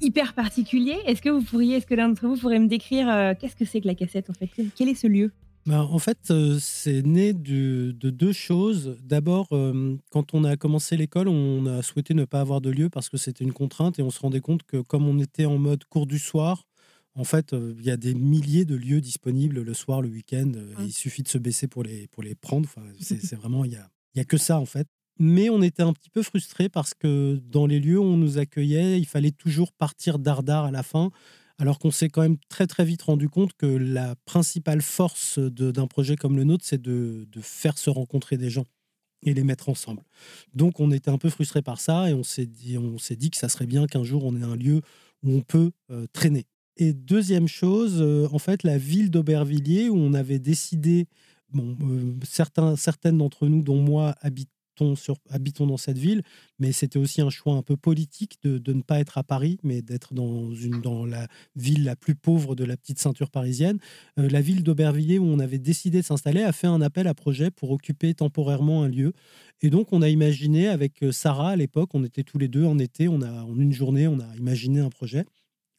hyper 0.00 0.32
particulier. 0.32 0.96
Est-ce 1.06 1.20
que 1.20 1.28
vous 1.28 1.42
pourriez, 1.42 1.76
est-ce 1.76 1.86
que 1.86 1.94
l'un 1.94 2.08
d'entre 2.08 2.26
vous 2.26 2.36
pourrait 2.38 2.58
me 2.58 2.66
décrire 2.66 3.08
euh, 3.10 3.34
qu'est-ce 3.38 3.54
que 3.54 3.66
c'est 3.66 3.82
que 3.82 3.86
la 3.86 3.94
cassette 3.94 4.30
en 4.30 4.32
fait? 4.32 4.48
Quel 4.74 4.88
est 4.88 4.94
ce 4.94 5.06
lieu? 5.06 5.30
Ben, 5.66 5.80
en 5.80 5.98
fait, 5.98 6.32
c'est 6.58 7.02
né 7.02 7.34
de, 7.34 7.92
deux 7.92 8.32
choses. 8.32 8.96
D'abord, 9.02 9.48
quand 10.10 10.34
on 10.34 10.44
a 10.44 10.56
commencé 10.56 10.96
l'école, 10.96 11.28
on 11.28 11.64
a 11.66 11.82
souhaité 11.82 12.12
ne 12.12 12.24
pas 12.24 12.40
avoir 12.40 12.60
de 12.60 12.70
lieu 12.70 12.90
parce 12.90 13.08
que 13.08 13.16
c'était 13.16 13.44
une 13.44 13.52
contrainte 13.52 13.98
et 13.98 14.02
on 14.02 14.10
se 14.10 14.20
rendait 14.20 14.40
compte 14.40 14.62
que 14.64 14.78
comme 14.82 15.06
on 15.06 15.18
était 15.18 15.46
en 15.46 15.56
mode 15.56 15.84
cours 15.84 16.06
du 16.06 16.18
soir, 16.18 16.66
en 17.16 17.24
fait, 17.24 17.52
euh, 17.52 17.74
il 17.78 17.84
y 17.84 17.90
a 17.90 17.96
des 17.96 18.14
milliers 18.14 18.64
de 18.64 18.74
lieux 18.74 19.00
disponibles 19.00 19.60
le 19.62 19.74
soir, 19.74 20.02
le 20.02 20.08
week-end. 20.08 20.52
Euh, 20.56 20.74
il 20.80 20.92
suffit 20.92 21.22
de 21.22 21.28
se 21.28 21.38
baisser 21.38 21.68
pour 21.68 21.84
les, 21.84 22.08
pour 22.08 22.22
les 22.22 22.34
prendre. 22.34 22.68
Enfin, 22.68 22.86
c'est 23.00 23.34
vraiment, 23.36 23.64
il 23.64 23.70
n'y 23.70 23.76
a, 23.76 23.88
y 24.16 24.20
a 24.20 24.24
que 24.24 24.36
ça, 24.36 24.58
en 24.58 24.66
fait. 24.66 24.88
Mais 25.20 25.48
on 25.48 25.62
était 25.62 25.84
un 25.84 25.92
petit 25.92 26.10
peu 26.10 26.22
frustrés 26.22 26.68
parce 26.68 26.92
que 26.92 27.40
dans 27.44 27.66
les 27.66 27.78
lieux 27.78 28.00
où 28.00 28.04
on 28.04 28.16
nous 28.16 28.38
accueillait, 28.38 28.98
il 28.98 29.06
fallait 29.06 29.30
toujours 29.30 29.72
partir 29.72 30.18
dardard 30.18 30.64
à 30.64 30.70
la 30.72 30.82
fin, 30.82 31.12
alors 31.58 31.78
qu'on 31.78 31.92
s'est 31.92 32.08
quand 32.08 32.22
même 32.22 32.36
très 32.48 32.66
très 32.66 32.84
vite 32.84 33.02
rendu 33.02 33.28
compte 33.28 33.52
que 33.52 33.66
la 33.66 34.16
principale 34.24 34.82
force 34.82 35.38
d'un 35.38 35.86
projet 35.86 36.16
comme 36.16 36.36
le 36.36 36.42
nôtre, 36.42 36.64
c'est 36.66 36.82
de, 36.82 37.28
de, 37.30 37.40
faire 37.40 37.78
se 37.78 37.90
rencontrer 37.90 38.36
des 38.36 38.50
gens 38.50 38.64
et 39.22 39.34
les 39.34 39.44
mettre 39.44 39.68
ensemble. 39.68 40.02
Donc 40.52 40.80
on 40.80 40.90
était 40.90 41.10
un 41.10 41.18
peu 41.18 41.30
frustrés 41.30 41.62
par 41.62 41.80
ça 41.80 42.10
et 42.10 42.14
on 42.14 42.24
s'est 42.24 42.46
dit, 42.46 42.76
on 42.76 42.98
s'est 42.98 43.14
dit 43.14 43.30
que 43.30 43.36
ça 43.36 43.48
serait 43.48 43.66
bien 43.66 43.86
qu'un 43.86 44.02
jour 44.02 44.24
on 44.24 44.34
ait 44.34 44.42
un 44.42 44.56
lieu 44.56 44.80
où 45.22 45.32
on 45.32 45.42
peut 45.42 45.70
euh, 45.92 46.08
traîner. 46.12 46.46
Et 46.76 46.92
deuxième 46.92 47.46
chose, 47.46 47.98
euh, 48.00 48.26
en 48.32 48.38
fait, 48.38 48.64
la 48.64 48.78
ville 48.78 49.10
d'Aubervilliers, 49.10 49.88
où 49.88 49.96
on 49.96 50.12
avait 50.12 50.40
décidé, 50.40 51.06
euh, 51.56 52.14
certains, 52.24 52.74
certaines 52.74 53.18
d'entre 53.18 53.46
nous, 53.46 53.62
dont 53.62 53.80
moi, 53.80 54.16
habitons, 54.20 54.94
habitons 55.30 55.68
dans 55.68 55.76
cette 55.76 55.98
ville, 55.98 56.22
mais 56.58 56.72
c'était 56.72 56.98
aussi 56.98 57.20
un 57.20 57.30
choix 57.30 57.54
un 57.54 57.62
peu 57.62 57.76
politique 57.76 58.38
de, 58.42 58.58
de 58.58 58.72
ne 58.72 58.82
pas 58.82 58.98
être 58.98 59.18
à 59.18 59.22
Paris, 59.22 59.58
mais 59.62 59.82
d'être 59.82 60.14
dans, 60.14 60.52
une, 60.52 60.80
dans 60.80 61.06
la 61.06 61.28
ville 61.54 61.84
la 61.84 61.94
plus 61.94 62.16
pauvre 62.16 62.56
de 62.56 62.64
la 62.64 62.76
petite 62.76 62.98
ceinture 62.98 63.30
parisienne. 63.30 63.78
Euh, 64.18 64.28
la 64.28 64.40
ville 64.40 64.64
d'Aubervilliers, 64.64 65.20
où 65.20 65.26
on 65.26 65.38
avait 65.38 65.60
décidé 65.60 66.00
de 66.00 66.04
s'installer, 66.04 66.42
a 66.42 66.50
fait 66.50 66.66
un 66.66 66.80
appel 66.80 67.06
à 67.06 67.14
projet 67.14 67.52
pour 67.52 67.70
occuper 67.70 68.14
temporairement 68.14 68.82
un 68.82 68.88
lieu. 68.88 69.12
Et 69.62 69.70
donc, 69.70 69.92
on 69.92 70.02
a 70.02 70.08
imaginé 70.08 70.66
avec 70.66 71.04
Sarah 71.12 71.50
à 71.50 71.56
l'époque, 71.56 71.90
on 71.94 72.02
était 72.02 72.24
tous 72.24 72.38
les 72.38 72.48
deux 72.48 72.64
en 72.64 72.80
été, 72.80 73.06
on 73.06 73.22
a, 73.22 73.44
en 73.44 73.56
une 73.60 73.72
journée, 73.72 74.08
on 74.08 74.18
a 74.18 74.36
imaginé 74.36 74.80
un 74.80 74.90
projet 74.90 75.24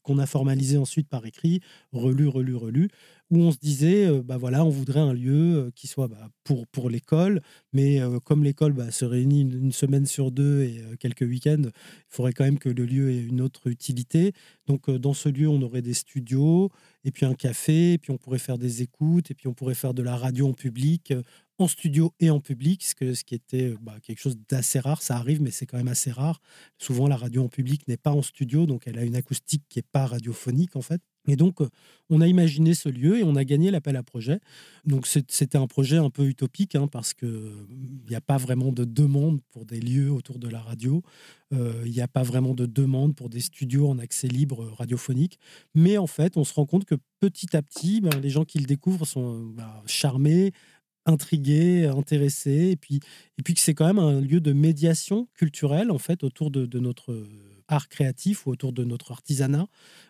qu'on 0.05 0.19
a 0.19 0.25
formalisé 0.25 0.77
ensuite 0.77 1.09
par 1.09 1.25
écrit, 1.25 1.59
relu, 1.91 2.27
relu, 2.27 2.55
relu, 2.55 2.89
où 3.31 3.39
on 3.39 3.51
se 3.51 3.57
disait, 3.57 4.05
euh, 4.05 4.21
bah 4.21 4.37
voilà, 4.37 4.63
on 4.63 4.69
voudrait 4.69 4.99
un 4.99 5.13
lieu 5.13 5.55
euh, 5.55 5.71
qui 5.75 5.87
soit 5.87 6.07
bah, 6.07 6.29
pour, 6.43 6.67
pour 6.67 6.91
l'école, 6.91 7.41
mais 7.73 7.99
euh, 7.99 8.19
comme 8.19 8.43
l'école 8.43 8.73
bah, 8.73 8.91
se 8.91 9.03
réunit 9.03 9.41
une, 9.41 9.71
semaine 9.71 10.05
sur 10.05 10.31
deux 10.31 10.61
et 10.61 10.83
quelques 10.99 11.21
week-ends, 11.21 11.63
il 11.63 11.71
faudrait 12.07 12.33
quand 12.33 12.43
même 12.43 12.59
que 12.59 12.69
le 12.69 12.85
lieu 12.85 13.09
ait 13.09 13.23
une 13.23 13.41
autre 13.41 13.67
utilité. 13.67 14.33
Donc 14.67 14.89
dans 14.91 15.13
ce 15.13 15.27
lieu, 15.27 15.49
on 15.49 15.61
aurait 15.63 15.81
des 15.81 15.95
studios, 15.95 16.69
et 17.03 17.11
puis 17.11 17.25
un 17.25 17.33
café, 17.33 17.93
et 17.93 17.97
puis 17.97 18.11
on 18.11 18.17
pourrait 18.17 18.39
faire 18.39 18.59
des 18.59 18.83
écoutes, 18.83 19.31
et 19.31 19.33
puis 19.33 19.47
on 19.47 19.53
pourrait 19.53 19.75
faire 19.75 19.95
de 19.95 20.03
la 20.03 20.15
radio 20.15 20.47
en 20.47 20.53
public, 20.53 21.13
en 21.57 21.67
studio 21.67 22.13
et 22.19 22.29
en 22.29 22.39
public, 22.39 22.83
ce, 22.83 22.95
que, 22.95 23.13
ce 23.13 23.23
qui 23.23 23.35
était 23.35 23.75
bah, 23.81 23.95
quelque 24.01 24.19
chose 24.19 24.37
d'assez 24.49 24.79
rare. 24.79 25.01
Ça 25.01 25.15
arrive, 25.15 25.41
mais 25.41 25.51
c'est 25.51 25.65
quand 25.65 25.77
même 25.77 25.87
assez 25.87 26.11
rare. 26.11 26.41
Souvent, 26.77 27.07
la 27.07 27.17
radio 27.17 27.43
en 27.43 27.49
public 27.49 27.87
n'est 27.87 27.97
pas 27.97 28.11
en 28.11 28.21
studio, 28.21 28.65
donc 28.65 28.83
elle 28.85 28.99
a 28.99 29.03
une 29.03 29.15
acoustique 29.15 29.63
qui 29.69 29.79
n'est 29.79 29.87
pas 29.91 30.05
radiophonique 30.05 30.75
en 30.75 30.81
fait. 30.81 31.01
Et 31.27 31.35
donc, 31.35 31.61
euh, 31.61 31.69
on 32.09 32.21
a 32.21 32.27
imaginé 32.27 32.73
ce 32.73 32.89
lieu 32.89 33.19
et 33.19 33.23
on 33.23 33.35
a 33.35 33.43
gagné 33.43 33.71
l'appel 33.71 33.95
à 33.95 34.03
projet. 34.03 34.39
Donc, 34.85 35.07
c'était 35.07 35.57
un 35.57 35.67
projet 35.67 35.97
un 35.97 36.09
peu 36.09 36.25
utopique 36.25 36.75
hein, 36.75 36.87
parce 36.87 37.13
qu'il 37.13 37.65
n'y 38.07 38.15
a 38.15 38.21
pas 38.21 38.37
vraiment 38.37 38.71
de 38.71 38.85
demande 38.85 39.41
pour 39.51 39.65
des 39.65 39.79
lieux 39.79 40.11
autour 40.11 40.37
de 40.37 40.47
la 40.47 40.61
radio. 40.61 41.01
Euh, 41.53 41.81
il 41.85 41.91
n'y 41.91 42.01
a 42.01 42.07
pas 42.07 42.23
vraiment 42.23 42.53
de 42.53 42.65
demande 42.65 43.15
pour 43.15 43.29
des 43.29 43.39
studios 43.39 43.89
en 43.89 43.97
accès 43.97 44.27
libre 44.27 44.65
radiophonique. 44.77 45.39
Mais 45.73 45.97
en 45.97 46.07
fait, 46.07 46.37
on 46.37 46.43
se 46.43 46.53
rend 46.53 46.65
compte 46.65 46.85
que 46.85 46.95
petit 47.19 47.55
à 47.55 47.61
petit, 47.61 48.01
ben, 48.01 48.19
les 48.21 48.29
gens 48.29 48.45
qui 48.45 48.59
le 48.59 48.65
découvrent 48.65 49.07
sont 49.07 49.39
ben, 49.39 49.81
charmés, 49.87 50.51
intrigués, 51.05 51.85
intéressés. 51.85 52.69
Et 52.71 52.75
puis, 52.75 52.99
et 53.37 53.43
puis 53.43 53.53
que 53.53 53.59
c'est 53.59 53.73
quand 53.73 53.85
même 53.85 53.99
un 53.99 54.21
lieu 54.21 54.41
de 54.41 54.53
médiation 54.53 55.27
culturelle 55.33 55.91
en 55.91 55.97
fait 55.97 56.23
autour 56.23 56.51
de, 56.51 56.79
notre 56.79 57.25
art 57.67 57.89
créatif 57.89 58.45
ou 58.45 58.51
autour 58.51 58.73
de 58.73 58.83
notre 58.83 59.11
artisanat 59.11 59.67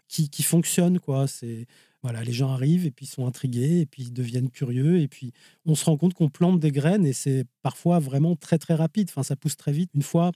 qui, 0.08 0.30
qui 0.30 0.44
fonctionne. 0.44 1.00
Quoi. 1.00 1.28
C'est, 1.28 1.68
voilà, 2.06 2.24
les 2.24 2.34
gens 2.34 2.50
arrivent 2.50 2.86
et 2.86 2.92
puis 2.92 3.08
sont 3.08 3.26
intrigués 3.26 3.80
et 3.80 3.86
puis 3.88 4.04
ils 4.04 4.14
deviennent 4.14 4.52
curieux 4.52 5.00
et 5.00 5.08
puis 5.08 5.34
on 5.66 5.74
se 5.74 5.86
rend 5.86 5.98
compte 5.98 6.14
qu'on 6.14 6.30
plante 6.30 6.60
des 6.60 6.72
graines 6.72 7.04
et 7.04 7.14
c'est 7.14 7.46
parfois 7.64 7.98
vraiment 7.98 8.36
très 8.36 8.60
très 8.60 8.76
rapide. 8.76 9.08
Enfin, 9.10 9.24
ça 9.24 9.36
pousse 9.36 9.58
très 9.58 9.72
vite. 9.72 9.90
Une 9.96 10.04
fois, 10.04 10.32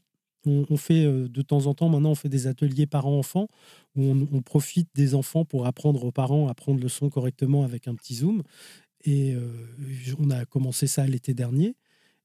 on, 0.46 0.78
fait 0.78 1.06
euh, 1.06 1.28
de 1.28 1.42
temps 1.44 1.68
en 1.68 1.76
temps, 1.76 1.90
maintenant 1.90 2.10
on 2.10 2.16
fait 2.16 2.28
des 2.28 2.48
ateliers 2.48 2.88
parents-enfants 2.88 3.48
où 3.96 4.04
on, 4.04 4.42
profite 4.42 4.90
des 4.96 5.14
enfants 5.14 5.46
pour 5.46 5.68
apprendre 5.68 6.04
aux 6.06 6.12
parents 6.12 6.48
à 6.48 6.56
prendre 6.56 6.82
le 6.82 6.90
son 6.90 7.10
correctement 7.10 7.64
avec 7.64 7.88
un 7.88 7.94
petit 7.94 8.16
zoom. 8.16 8.42
Et 9.04 9.34
euh, 9.34 9.48
on 10.20 10.30
a 10.30 10.46
commencé 10.46 10.88
ça 10.88 11.06
l'été 11.06 11.34
dernier. 11.34 11.76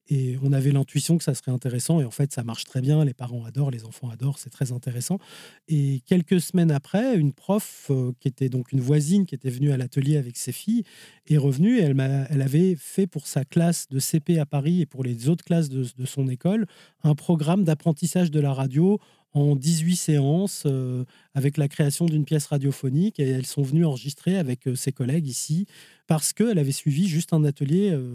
Et 0.08 0.36
on 0.42 0.52
avait 0.52 0.70
l'intuition 0.70 1.16
que 1.16 1.24
ça 1.24 1.34
serait 1.34 1.50
intéressant. 1.50 2.00
Et 2.00 2.04
en 2.04 2.10
fait, 2.10 2.30
ça 2.32 2.44
marche 2.44 2.64
très 2.64 2.82
bien. 2.82 3.04
Les 3.04 3.14
parents 3.14 3.44
adorent, 3.44 3.70
les 3.70 3.84
enfants 3.84 4.10
adorent. 4.10 4.38
C'est 4.38 4.50
très 4.50 4.70
intéressant. 4.70 5.18
Et 5.66 6.02
quelques 6.06 6.42
semaines 6.42 6.70
après, 6.70 7.16
une 7.16 7.32
prof, 7.32 7.86
euh, 7.90 8.12
qui 8.20 8.28
était 8.28 8.50
donc 8.50 8.72
une 8.72 8.80
voisine, 8.80 9.24
qui 9.24 9.34
était 9.34 9.48
venue 9.48 9.72
à 9.72 9.78
l'atelier 9.78 10.18
avec 10.18 10.36
ses 10.36 10.52
filles, 10.52 10.82
est 11.26 11.38
revenue. 11.38 11.78
Et 11.78 11.82
elle, 11.82 12.26
elle 12.28 12.42
avait 12.42 12.76
fait 12.76 13.06
pour 13.06 13.26
sa 13.26 13.46
classe 13.46 13.88
de 13.88 13.98
CP 13.98 14.38
à 14.38 14.44
Paris 14.44 14.82
et 14.82 14.86
pour 14.86 15.04
les 15.04 15.30
autres 15.30 15.44
classes 15.44 15.70
de, 15.70 15.86
de 15.96 16.04
son 16.04 16.28
école 16.28 16.66
un 17.02 17.14
programme 17.14 17.64
d'apprentissage 17.64 18.30
de 18.30 18.40
la 18.40 18.52
radio 18.52 18.98
en 19.34 19.56
18 19.56 19.96
séances 19.96 20.62
euh, 20.64 21.04
avec 21.34 21.56
la 21.56 21.66
création 21.66 22.06
d'une 22.06 22.24
pièce 22.24 22.46
radiophonique 22.46 23.18
et 23.18 23.28
elles 23.28 23.46
sont 23.46 23.62
venues 23.62 23.84
enregistrer 23.84 24.38
avec 24.38 24.68
euh, 24.68 24.76
ses 24.76 24.92
collègues 24.92 25.26
ici 25.26 25.66
parce 26.06 26.32
qu'elle 26.32 26.58
avait 26.58 26.72
suivi 26.72 27.08
juste 27.08 27.32
un 27.32 27.42
atelier 27.44 27.90
euh, 27.92 28.14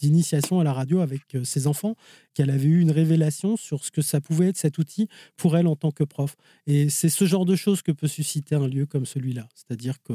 d'initiation 0.00 0.58
à 0.58 0.64
la 0.64 0.72
radio 0.72 1.00
avec 1.00 1.20
ses 1.44 1.66
enfants, 1.66 1.96
qu'elle 2.32 2.50
avait 2.50 2.64
eu 2.64 2.80
une 2.80 2.90
révélation 2.90 3.56
sur 3.56 3.84
ce 3.84 3.90
que 3.90 4.02
ça 4.02 4.20
pouvait 4.20 4.48
être 4.48 4.56
cet 4.56 4.78
outil 4.78 5.08
pour 5.36 5.56
elle 5.56 5.66
en 5.66 5.76
tant 5.76 5.90
que 5.90 6.02
prof. 6.02 6.34
Et 6.66 6.88
c'est 6.88 7.10
ce 7.10 7.26
genre 7.26 7.44
de 7.44 7.54
choses 7.54 7.82
que 7.82 7.92
peut 7.92 8.08
susciter 8.08 8.54
un 8.54 8.66
lieu 8.66 8.86
comme 8.86 9.04
celui-là. 9.04 9.46
C'est-à-dire 9.54 10.02
que 10.02 10.14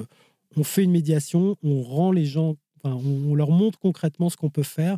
on 0.57 0.63
fait 0.63 0.83
une 0.83 0.91
médiation, 0.91 1.55
on 1.61 1.83
rend 1.83 2.11
les 2.11 2.25
gens, 2.25 2.55
on 2.83 3.35
leur 3.35 3.51
montre 3.51 3.77
concrètement 3.77 4.31
ce 4.31 4.37
qu'on 4.37 4.49
peut 4.49 4.63
faire 4.63 4.97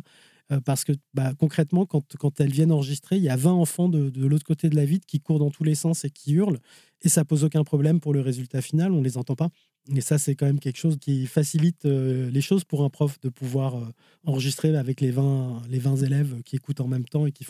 parce 0.64 0.84
que 0.84 0.92
bah, 1.14 1.32
concrètement, 1.38 1.86
quand, 1.86 2.40
elles 2.40 2.50
viennent 2.50 2.72
enregistrer, 2.72 3.16
il 3.16 3.22
y 3.22 3.28
a 3.28 3.36
20 3.36 3.52
enfants 3.52 3.88
de, 3.88 4.26
l'autre 4.26 4.44
côté 4.44 4.68
de 4.68 4.76
la 4.76 4.84
vitre 4.84 5.06
qui 5.06 5.20
courent 5.20 5.38
dans 5.38 5.50
tous 5.50 5.64
les 5.64 5.74
sens 5.74 6.04
et 6.04 6.10
qui 6.10 6.32
hurlent, 6.32 6.58
et 7.02 7.08
ça 7.08 7.24
pose 7.24 7.44
aucun 7.44 7.64
problème 7.64 8.00
pour 8.00 8.12
le 8.12 8.20
résultat 8.20 8.60
final, 8.60 8.92
on 8.92 8.98
ne 8.98 9.04
les 9.04 9.16
entend 9.16 9.34
pas. 9.34 9.48
Et 9.94 10.00
ça, 10.00 10.16
c'est 10.18 10.36
quand 10.36 10.46
même 10.46 10.60
quelque 10.60 10.78
chose 10.78 10.96
qui 11.00 11.26
facilite 11.26 11.86
euh, 11.86 12.30
les 12.30 12.40
choses 12.40 12.62
pour 12.62 12.84
un 12.84 12.88
prof 12.88 13.18
de 13.20 13.28
pouvoir 13.28 13.76
euh, 13.76 13.84
enregistrer 14.24 14.76
avec 14.76 15.00
les 15.00 15.10
20, 15.10 15.62
les 15.68 15.80
20 15.80 15.96
élèves 15.96 16.42
qui 16.44 16.54
écoutent 16.54 16.80
en 16.80 16.86
même 16.86 17.04
temps 17.04 17.26
et 17.26 17.32
qui, 17.32 17.44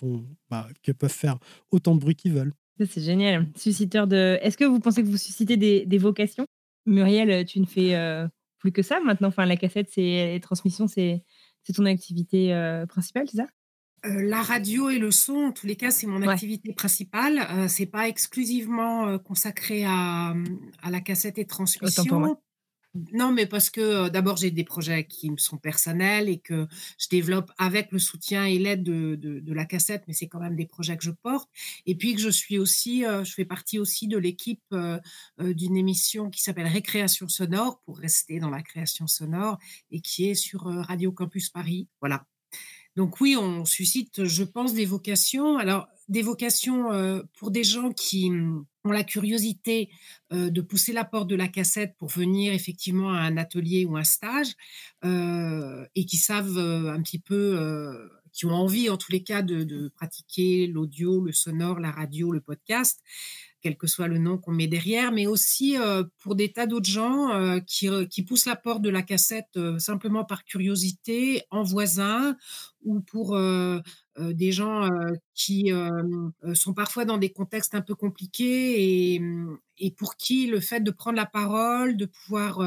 bah, 0.49 0.69
peuvent 0.99 1.13
faire 1.13 1.39
autant 1.71 1.95
de 1.95 2.01
bruit 2.01 2.15
qu'ils 2.15 2.33
veulent. 2.33 2.55
C'est 2.87 3.03
génial. 3.03 3.47
Susciteur 3.55 4.07
de. 4.07 4.39
Est-ce 4.41 4.57
que 4.57 4.65
vous 4.65 4.81
pensez 4.81 5.03
que 5.03 5.09
vous 5.09 5.19
suscitez 5.19 5.59
des, 5.59 5.85
des 5.85 5.99
vocations? 5.99 6.47
Muriel, 6.87 7.45
tu 7.45 7.61
ne 7.61 7.67
fais 7.67 7.95
plus 8.59 8.73
que 8.73 8.83
ça 8.83 9.01
maintenant. 9.01 9.29
Enfin, 9.29 9.45
la 9.45 9.57
cassette, 9.57 9.89
c'est 9.91 10.33
les 10.33 10.41
transmissions, 10.41 10.89
c'est 10.89 11.23
c'est 11.65 11.73
ton 11.73 11.87
activité 11.87 12.53
euh, 12.53 12.87
principale, 12.87 13.29
c'est 13.29 13.39
ça? 13.39 13.47
Euh, 14.05 14.21
la 14.23 14.43
radio 14.43 14.91
et 14.91 14.99
le 14.99 15.13
son, 15.13 15.35
en 15.35 15.53
tous 15.53 15.67
les 15.67 15.77
cas, 15.77 15.93
c'est 15.93 16.09
mon 16.09 16.27
activité 16.27 16.73
principale. 16.73 17.47
Euh, 17.51 17.69
c'est 17.69 17.87
pas 17.87 18.09
exclusivement 18.09 19.07
euh, 19.07 19.19
consacré 19.19 19.85
à, 19.85 20.35
à, 20.83 20.91
la 20.91 21.01
cassette 21.01 21.39
et 21.39 21.45
transmission. 21.45 22.37
Non, 23.13 23.33
mais 23.33 23.47
parce 23.47 23.71
que 23.71 24.11
d'abord, 24.11 24.37
j'ai 24.37 24.51
des 24.51 24.65
projets 24.65 25.07
qui 25.07 25.31
me 25.31 25.39
sont 25.39 25.57
personnels 25.57 26.29
et 26.29 26.39
que 26.39 26.67
je 26.99 27.09
développe 27.09 27.51
avec 27.57 27.91
le 27.91 27.99
soutien 27.99 28.45
et 28.45 28.59
l'aide 28.59 28.83
de, 28.83 29.15
de, 29.17 29.53
la 29.55 29.65
cassette, 29.65 30.05
mais 30.07 30.13
c'est 30.13 30.29
quand 30.29 30.41
même 30.41 30.57
des 30.57 30.67
projets 30.67 30.97
que 30.99 31.05
je 31.05 31.11
porte. 31.11 31.49
Et 31.87 31.95
puis 31.95 32.15
que 32.15 32.21
je 32.21 32.29
suis 32.29 32.59
aussi, 32.59 33.03
je 33.03 33.33
fais 33.33 33.47
partie 33.47 33.79
aussi 33.79 34.09
de 34.09 34.19
l'équipe 34.19 34.75
d'une 35.39 35.77
émission 35.77 36.29
qui 36.29 36.43
s'appelle 36.43 36.67
Récréation 36.67 37.29
sonore, 37.29 37.81
pour 37.87 37.99
rester 37.99 38.41
dans 38.41 38.51
la 38.51 38.63
création 38.63 39.07
sonore, 39.07 39.59
et 39.91 40.01
qui 40.01 40.29
est 40.29 40.35
sur 40.35 40.65
Radio 40.65 41.13
Campus 41.13 41.49
Paris. 41.49 41.89
Voilà. 42.01 42.27
Donc 42.97 43.21
oui, 43.21 43.37
on 43.37 43.65
suscite, 43.65 44.25
je 44.27 44.45
pense, 44.45 44.75
des 44.75 44.85
vocations. 44.85 45.57
Alors, 45.57 45.89
des 46.13 46.23
vocations 46.23 46.91
pour 47.39 47.51
des 47.51 47.65
gens 47.65 47.91
qui 47.91 48.31
ont 48.85 48.93
la 48.93 49.05
curiosité 49.05 49.91
euh, 50.33 50.51
de 50.51 50.61
pousser 50.61 50.93
la 50.93 51.05
porte 51.05 51.29
de 51.29 51.37
la 51.37 51.49
cassette 51.49 51.95
pour 51.99 52.09
venir 52.09 52.53
effectivement 52.53 53.13
à 53.13 53.19
un 53.19 53.37
atelier 53.37 53.85
ou 53.85 53.97
un 53.97 54.05
stage 54.05 54.55
euh, 55.05 55.87
et 55.95 56.05
qui 56.05 56.17
savent 56.17 56.59
euh, 56.59 56.93
un 56.93 57.01
petit 57.03 57.19
peu, 57.19 57.59
euh, 57.59 58.09
qui 58.33 58.47
ont 58.47 58.55
envie 58.55 58.91
en 58.91 58.97
tous 58.97 59.13
les 59.13 59.23
cas 59.23 59.43
de, 59.43 59.89
pratiquer 59.95 60.67
l'audio, 60.67 61.21
le 61.21 61.33
sonore, 61.33 61.79
la 61.79 61.91
radio, 61.91 62.33
le 62.33 62.41
podcast 62.41 63.01
quel 63.63 63.77
que 63.77 63.87
soit 63.87 64.09
le 64.09 64.19
nom 64.19 64.37
qu'on 64.39 64.53
met 64.53 64.67
derrière, 64.67 65.13
mais 65.13 65.27
aussi 65.27 65.79
euh, 65.79 66.03
pour 66.19 66.35
des 66.35 66.53
tas 66.53 66.67
d'autres 66.67 66.91
gens 66.91 67.33
euh, 67.33 67.61
qui, 67.61 67.89
qui, 68.09 68.23
poussent 68.23 68.47
la 68.47 68.57
porte 68.57 68.83
de 68.83 68.91
la 68.91 69.03
cassette 69.03 69.57
euh, 69.57 69.79
simplement 69.79 70.25
par 70.25 70.45
curiosité, 70.45 71.43
en 71.51 71.63
voisin, 71.63 72.37
ou 72.85 73.01
pour 73.01 73.39
des 74.19 74.53
gens 74.53 74.89
qui 75.35 75.73
sont 76.55 76.75
parfois 76.75 77.05
dans 77.05 77.19
des 77.19 77.31
contextes 77.31 77.75
un 77.75 77.81
peu 77.81 77.95
compliqués 77.95 79.15
et, 79.15 79.23
et 79.79 79.91
pour 79.91 80.17
qui 80.17 80.47
le 80.47 80.61
fait 80.61 80.81
de 80.81 80.91
prendre 80.91 81.17
la 81.17 81.27
parole, 81.27 81.97
de 81.97 82.05
pouvoir 82.07 82.61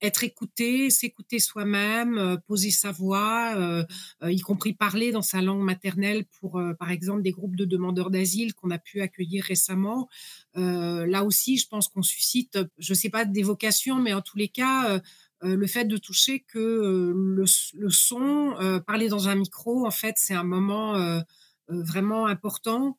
être 0.00 0.24
écouté, 0.24 0.90
s'écouter 0.90 1.38
soi-même, 1.38 2.38
poser 2.46 2.70
sa 2.70 2.92
voix, 2.92 3.84
y 4.22 4.40
compris 4.40 4.72
parler 4.72 5.12
dans 5.12 5.22
sa 5.22 5.42
langue 5.42 5.62
maternelle 5.62 6.24
pour, 6.40 6.60
par 6.78 6.90
exemple, 6.90 7.22
des 7.22 7.32
groupes 7.32 7.56
de 7.56 7.64
demandeurs 7.64 8.10
d'asile 8.10 8.54
qu'on 8.54 8.70
a 8.70 8.78
pu 8.78 9.00
accueillir 9.00 9.44
récemment. 9.44 10.08
là 10.54 11.24
aussi, 11.24 11.58
je 11.58 11.68
pense 11.68 11.88
qu'on 11.88 12.02
suscite, 12.02 12.58
je 12.78 12.92
ne 12.92 12.96
sais 12.96 13.10
pas 13.10 13.24
des 13.24 13.42
vocations, 13.42 13.96
mais 13.96 14.14
en 14.14 14.22
tous 14.22 14.38
les 14.38 14.48
cas, 14.48 15.00
le 15.42 15.66
fait 15.66 15.84
de 15.84 15.96
toucher 15.96 16.40
que 16.40 17.12
le, 17.14 17.44
le, 17.74 17.90
son, 17.90 18.82
parler 18.86 19.08
dans 19.08 19.28
un 19.28 19.34
micro, 19.34 19.86
en 19.86 19.90
fait, 19.90 20.14
c'est 20.16 20.34
un 20.34 20.44
moment 20.44 21.22
vraiment 21.68 22.26
important 22.26 22.98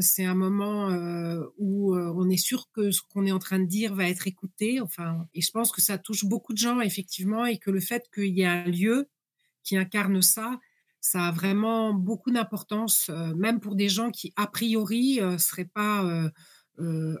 c'est 0.00 0.24
un 0.24 0.34
moment 0.34 0.88
où 1.58 1.94
on 1.94 2.30
est 2.30 2.38
sûr 2.38 2.70
que 2.72 2.90
ce 2.90 3.02
qu'on 3.02 3.26
est 3.26 3.32
en 3.32 3.38
train 3.38 3.58
de 3.58 3.66
dire 3.66 3.94
va 3.94 4.08
être 4.08 4.26
écouté. 4.26 4.80
Enfin, 4.80 5.26
et 5.34 5.42
je 5.42 5.50
pense 5.50 5.72
que 5.72 5.82
ça 5.82 5.98
touche 5.98 6.24
beaucoup 6.24 6.52
de 6.54 6.58
gens 6.58 6.80
effectivement, 6.80 7.44
et 7.44 7.58
que 7.58 7.70
le 7.70 7.80
fait 7.80 8.08
qu'il 8.12 8.36
y 8.36 8.42
ait 8.42 8.46
un 8.46 8.64
lieu 8.64 9.08
qui 9.62 9.76
incarne 9.76 10.22
ça, 10.22 10.58
ça 11.00 11.26
a 11.26 11.32
vraiment 11.32 11.92
beaucoup 11.92 12.30
d'importance, 12.30 13.10
même 13.36 13.60
pour 13.60 13.74
des 13.74 13.90
gens 13.90 14.10
qui 14.10 14.32
a 14.36 14.46
priori 14.46 15.20
ne 15.20 15.36
seraient 15.36 15.66
pas 15.66 16.30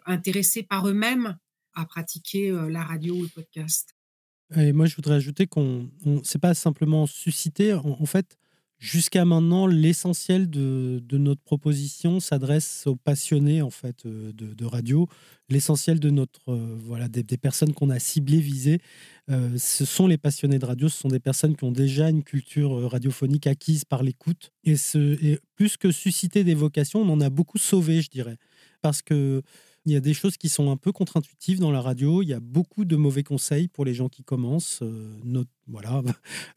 intéressés 0.06 0.62
par 0.62 0.88
eux-mêmes 0.88 1.36
à 1.74 1.84
pratiquer 1.84 2.50
la 2.50 2.82
radio 2.82 3.14
ou 3.16 3.22
le 3.22 3.28
podcast. 3.28 3.93
Et 4.56 4.72
moi, 4.72 4.86
je 4.86 4.96
voudrais 4.96 5.16
ajouter 5.16 5.46
qu'on, 5.46 5.88
c'est 6.22 6.38
pas 6.38 6.54
simplement 6.54 7.06
susciter. 7.06 7.72
en 7.74 8.06
fait, 8.06 8.36
Jusqu'à 8.84 9.24
maintenant, 9.24 9.66
l'essentiel 9.66 10.50
de, 10.50 11.00
notre 11.12 11.40
proposition 11.40 12.20
s'adresse 12.20 12.86
aux 12.86 12.96
passionnés 12.96 13.62
en 13.62 13.70
fait 13.70 14.04
euh, 14.04 14.30
de, 14.34 14.64
radio. 14.66 15.08
L'essentiel 15.48 15.98
de 16.00 16.10
notre 16.10 16.52
euh, 16.52 16.76
voilà 16.84 17.08
des, 17.08 17.24
personnes 17.38 17.72
qu'on 17.72 17.88
a 17.88 17.98
ciblées, 17.98 18.40
visées, 18.40 18.80
euh, 19.30 19.56
ce 19.56 19.86
sont 19.86 20.06
les 20.06 20.18
passionnés 20.18 20.58
de 20.58 20.66
radio. 20.66 20.90
Ce 20.90 20.98
sont 20.98 21.08
des 21.08 21.18
personnes 21.18 21.56
qui 21.56 21.64
ont 21.64 21.72
déjà 21.72 22.10
une 22.10 22.22
culture 22.22 22.90
radiophonique 22.90 23.46
acquise 23.46 23.86
par 23.86 24.02
l'écoute. 24.02 24.50
Et, 24.64 24.74
et 24.94 25.38
plus 25.56 25.78
que 25.78 25.90
susciter 25.90 26.44
des 26.44 26.54
vocations, 26.54 27.00
on 27.00 27.08
en 27.08 27.22
a 27.22 27.30
beaucoup 27.30 27.58
sauvé, 27.58 28.02
je 28.02 28.10
dirais, 28.10 28.36
parce 28.82 29.00
que 29.00 29.40
Il 29.86 29.92
y 29.92 29.96
a 29.96 30.00
des 30.00 30.14
choses 30.14 30.38
qui 30.38 30.48
sont 30.48 30.70
un 30.70 30.78
peu 30.78 30.92
contre-intuitives 30.92 31.60
dans 31.60 31.70
la 31.70 31.82
radio. 31.82 32.22
Il 32.22 32.28
y 32.28 32.32
a 32.32 32.40
beaucoup 32.40 32.86
de 32.86 32.96
mauvais 32.96 33.22
conseils 33.22 33.68
pour 33.68 33.84
les 33.84 33.92
gens 33.92 34.08
qui 34.08 34.24
commencent. 34.24 34.80
Euh, 34.82 35.20
voilà. 35.68 36.02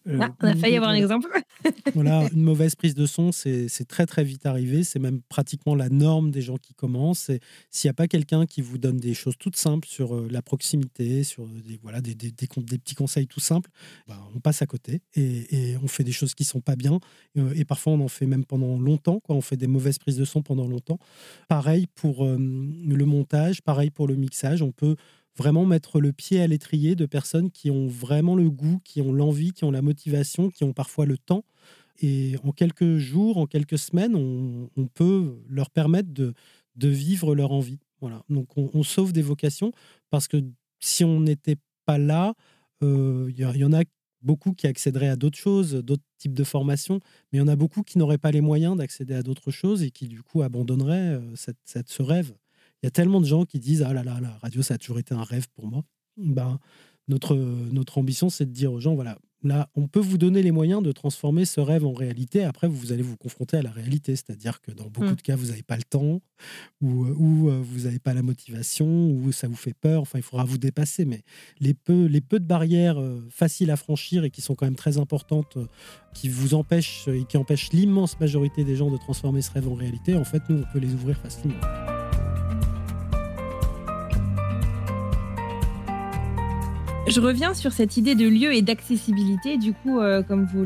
Euh, 0.08 0.20
ah, 0.22 0.34
on 0.42 0.48
a 0.48 0.56
failli 0.56 0.78
avoir 0.78 0.92
un 0.92 0.96
exemple. 0.96 1.28
voilà, 1.94 2.30
une 2.34 2.44
mauvaise 2.44 2.76
prise 2.76 2.96
de 2.96 3.06
son, 3.06 3.34
c'est 3.34 3.68
très 3.90 4.06
très 4.06 4.24
vite 4.24 4.46
arrivé. 4.46 4.86
C'est 4.86 5.00
même 5.00 5.22
pratiquement 5.28 5.76
la 5.76 5.90
norme 5.90 6.32
des 6.32 6.42
gens 6.42 6.56
qui 6.56 6.74
commencent. 6.74 7.30
S'il 7.70 7.88
n'y 7.88 7.90
a 7.90 7.94
pas 7.94 8.08
quelqu'un 8.08 8.46
qui 8.46 8.62
vous 8.62 8.78
donne 8.78 8.98
des 8.98 9.14
choses 9.14 9.36
toutes 9.38 9.58
simples 9.58 9.86
sur 9.86 10.16
euh, 10.16 10.28
la 10.32 10.42
proximité, 10.42 11.26
sur 11.26 11.46
des, 11.46 11.78
voilà, 11.82 12.00
des, 12.00 12.16
des, 12.16 12.32
des, 12.32 12.78
petits 12.78 12.96
conseils 12.96 13.28
tout 13.28 13.42
simples, 13.42 13.70
bah, 14.08 14.18
on 14.34 14.40
passe 14.40 14.62
à 14.62 14.66
côté 14.66 15.02
et, 15.16 15.72
et, 15.72 15.78
on 15.84 15.90
fait 15.90 16.06
des 16.06 16.14
choses 16.14 16.34
qui 16.34 16.46
sont 16.46 16.62
pas 16.62 16.78
bien. 16.78 17.00
Et, 17.36 17.66
parfois, 17.66 17.94
on 17.94 18.00
en 18.00 18.08
fait 18.08 18.28
même 18.28 18.46
pendant 18.46 18.80
longtemps. 18.80 19.20
Quoi. 19.20 19.36
On 19.36 19.42
fait 19.42 19.58
des 19.58 19.68
mauvaises 19.68 20.00
prises 20.00 20.18
de 20.18 20.26
son 20.26 20.42
pendant 20.42 20.68
longtemps. 20.68 21.00
Pareil 21.50 21.88
pour 21.96 22.24
le 22.26 23.06
montage, 23.06 23.62
pareil 23.62 23.90
pour 23.90 24.08
le 24.08 24.16
mixage. 24.16 24.62
On 24.62 24.72
peut 24.72 24.96
vraiment 25.38 25.66
mettre 25.66 26.00
le 26.00 26.12
pied 26.12 26.42
à 26.42 26.48
l'étrier 26.48 26.96
de 26.96 27.06
personnes 27.06 27.52
qui 27.52 27.70
ont 27.70 27.88
vraiment 27.88 28.36
le 28.36 28.50
goût, 28.50 28.80
qui 28.84 29.02
ont 29.02 29.14
l'envie, 29.14 29.54
qui 29.54 29.64
ont 29.64 29.72
la 29.72 29.82
motivation, 29.82 30.50
qui 30.50 30.64
ont 30.64 30.74
parfois 30.74 31.06
le 31.06 31.18
temps. 31.18 31.46
Et 32.00 32.36
en 32.44 32.52
quelques 32.52 32.98
jours, 32.98 33.38
en 33.38 33.46
quelques 33.46 33.78
semaines, 33.78 34.16
on, 34.16 34.88
peut 34.88 35.40
leur 35.50 35.70
permettre 35.70 36.10
de, 36.12 36.34
vivre 36.76 37.36
leur 37.36 37.52
envie. 37.52 37.80
Voilà. 38.02 38.24
Donc 38.30 38.50
on, 38.58 38.84
sauve 38.84 39.14
des 39.14 39.22
vocations 39.22 39.72
parce 40.10 40.28
que 40.28 40.44
si 40.80 41.04
on 41.04 41.20
n'était 41.20 41.58
pas 41.86 41.98
là, 41.98 42.34
euh, 42.84 43.32
il 43.32 43.40
y, 43.40 43.64
en 43.64 43.74
a 43.74 43.84
beaucoup 44.22 44.54
qui 44.54 44.68
accéderaient 44.68 45.08
à 45.08 45.16
d'autres 45.16 45.38
choses, 45.38 45.74
d'autres 45.74 46.04
types 46.20 46.36
de 46.36 46.44
formations, 46.44 47.00
mais 47.32 47.38
il 47.38 47.42
y 47.42 47.44
en 47.44 47.48
a 47.48 47.56
beaucoup 47.56 47.82
qui 47.82 47.98
n'auraient 47.98 48.20
pas 48.20 48.32
les 48.32 48.42
moyens 48.42 48.78
d'accéder 48.78 49.16
à 49.16 49.24
d'autres 49.24 49.50
choses 49.50 49.82
et 49.82 49.90
qui 49.90 50.08
du 50.08 50.22
coup 50.22 50.44
abandonneraient 50.44 51.16
euh, 51.16 51.36
cette, 51.36 51.90
ce 51.90 52.04
rêve. 52.04 52.34
Il 52.82 52.86
y 52.86 52.88
a 52.88 52.92
tellement 52.92 53.22
de 53.22 53.26
gens 53.26 53.46
qui 53.46 53.60
disent 53.60 53.84
Ah 53.84 53.94
là 53.94 54.04
là, 54.04 54.20
la 54.22 54.38
radio, 54.38 54.62
ça 54.62 54.76
a 54.76 54.78
toujours 54.78 55.00
été 55.00 55.14
un 55.14 55.24
rêve 55.24 55.48
pour 55.56 55.68
moi. 55.68 55.84
Ben, 56.18 56.60
notre, 57.08 57.36
notre 57.36 57.98
ambition, 57.98 58.30
c'est 58.30 58.46
de 58.46 58.52
dire 58.52 58.72
aux 58.72 58.80
gens 58.80 58.96
Voilà, 58.96 59.18
là, 59.44 59.70
on 59.76 59.88
peut 59.88 60.00
vous 60.00 60.18
donner 60.18 60.42
les 60.42 60.52
moyens 60.52 60.82
de 60.82 60.92
transformer 60.92 61.46
ce 61.46 61.60
rêve 61.60 61.86
en 61.86 61.94
réalité. 61.94 62.44
Après, 62.44 62.68
vous 62.68 62.92
allez 62.92 63.02
vous 63.02 63.18
confronter 63.18 63.58
à 63.58 63.62
la 63.62 63.72
réalité. 63.72 64.16
C'est-à-dire 64.16 64.62
que 64.62 64.72
dans 64.72 64.90
beaucoup 64.90 65.12
mmh. 65.12 65.16
de 65.16 65.22
cas, 65.22 65.36
vous 65.36 65.48
n'avez 65.48 65.64
pas 65.64 65.78
le 65.78 65.84
temps, 65.84 66.22
ou, 66.82 67.06
ou 67.06 67.50
euh, 67.50 67.62
vous 67.62 67.82
n'avez 67.82 68.00
pas 68.00 68.14
la 68.14 68.24
motivation, 68.24 69.10
ou 69.12 69.32
ça 69.32 69.48
vous 69.48 69.56
fait 69.56 69.74
peur. 69.74 70.02
Enfin, 70.02 70.20
il 70.20 70.24
faudra 70.24 70.44
vous 70.44 70.58
dépasser. 70.58 71.06
Mais 71.06 71.24
les 71.60 71.74
peu, 71.74 72.06
les 72.06 72.22
peu 72.22 72.40
de 72.40 72.46
barrières 72.46 73.00
euh, 73.00 73.26
faciles 73.30 73.72
à 73.72 73.78
franchir 73.78 74.24
et 74.24 74.30
qui 74.30 74.42
sont 74.42 74.56
quand 74.56 74.66
même 74.66 74.76
très 74.76 74.98
importantes, 74.98 75.58
euh, 75.58 75.66
qui 76.14 76.30
vous 76.30 76.54
empêchent 76.54 77.08
et 77.08 77.26
qui 77.26 77.38
empêchent 77.38 77.72
l'immense 77.72 78.20
majorité 78.20 78.64
des 78.64 78.76
gens 78.76 78.92
de 78.92 78.98
transformer 78.98 79.42
ce 79.42 79.52
rêve 79.52 79.68
en 79.68 79.76
réalité, 79.76 80.16
en 80.16 80.26
fait, 80.26 80.42
nous, 80.50 80.60
on 80.60 80.74
peut 80.74 80.80
les 80.80 80.94
ouvrir 80.94 81.18
facilement. 81.18 81.56
Je 87.08 87.22
reviens 87.22 87.54
sur 87.54 87.72
cette 87.72 87.96
idée 87.96 88.16
de 88.16 88.28
lieu 88.28 88.54
et 88.54 88.62
d'accessibilité. 88.62 89.58
Du 89.58 89.72
coup, 89.74 90.02
euh, 90.02 90.22
comme 90.22 90.46
vous, 90.46 90.66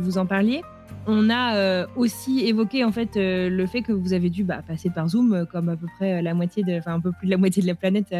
vous 0.00 0.16
en 0.16 0.26
parliez, 0.26 0.62
on 1.08 1.28
a 1.28 1.56
euh, 1.56 1.86
aussi 1.96 2.46
évoqué 2.46 2.84
en 2.84 2.92
fait 2.92 3.16
euh, 3.16 3.48
le 3.50 3.66
fait 3.66 3.82
que 3.82 3.90
vous 3.90 4.12
avez 4.12 4.30
dû 4.30 4.44
bah, 4.44 4.62
passer 4.64 4.90
par 4.90 5.08
Zoom, 5.08 5.44
comme 5.50 5.68
à 5.68 5.76
peu 5.76 5.88
près 5.96 6.22
la 6.22 6.34
moitié, 6.34 6.62
enfin 6.78 6.94
un 6.94 7.00
peu 7.00 7.10
plus 7.10 7.26
de 7.26 7.32
la 7.32 7.36
moitié 7.36 7.62
de 7.62 7.66
la 7.66 7.74
planète 7.74 8.14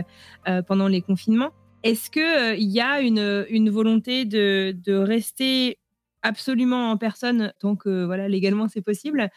pendant 0.67 0.89
les 0.89 1.03
confinements. 1.03 1.51
Est-ce 1.85 2.11
que 2.11 2.57
il 2.57 2.69
y 2.69 2.81
a 2.81 3.01
une, 3.01 3.71
volonté 3.71 4.25
de, 4.25 4.77
de, 4.85 4.95
rester 4.95 5.79
absolument 6.23 6.91
en 6.91 6.97
personne 6.97 7.53
tant 7.61 7.77
que 7.77 8.05
voilà 8.05 8.29
légalement 8.29 8.67
c'est 8.67 8.83
possible, 8.83 9.31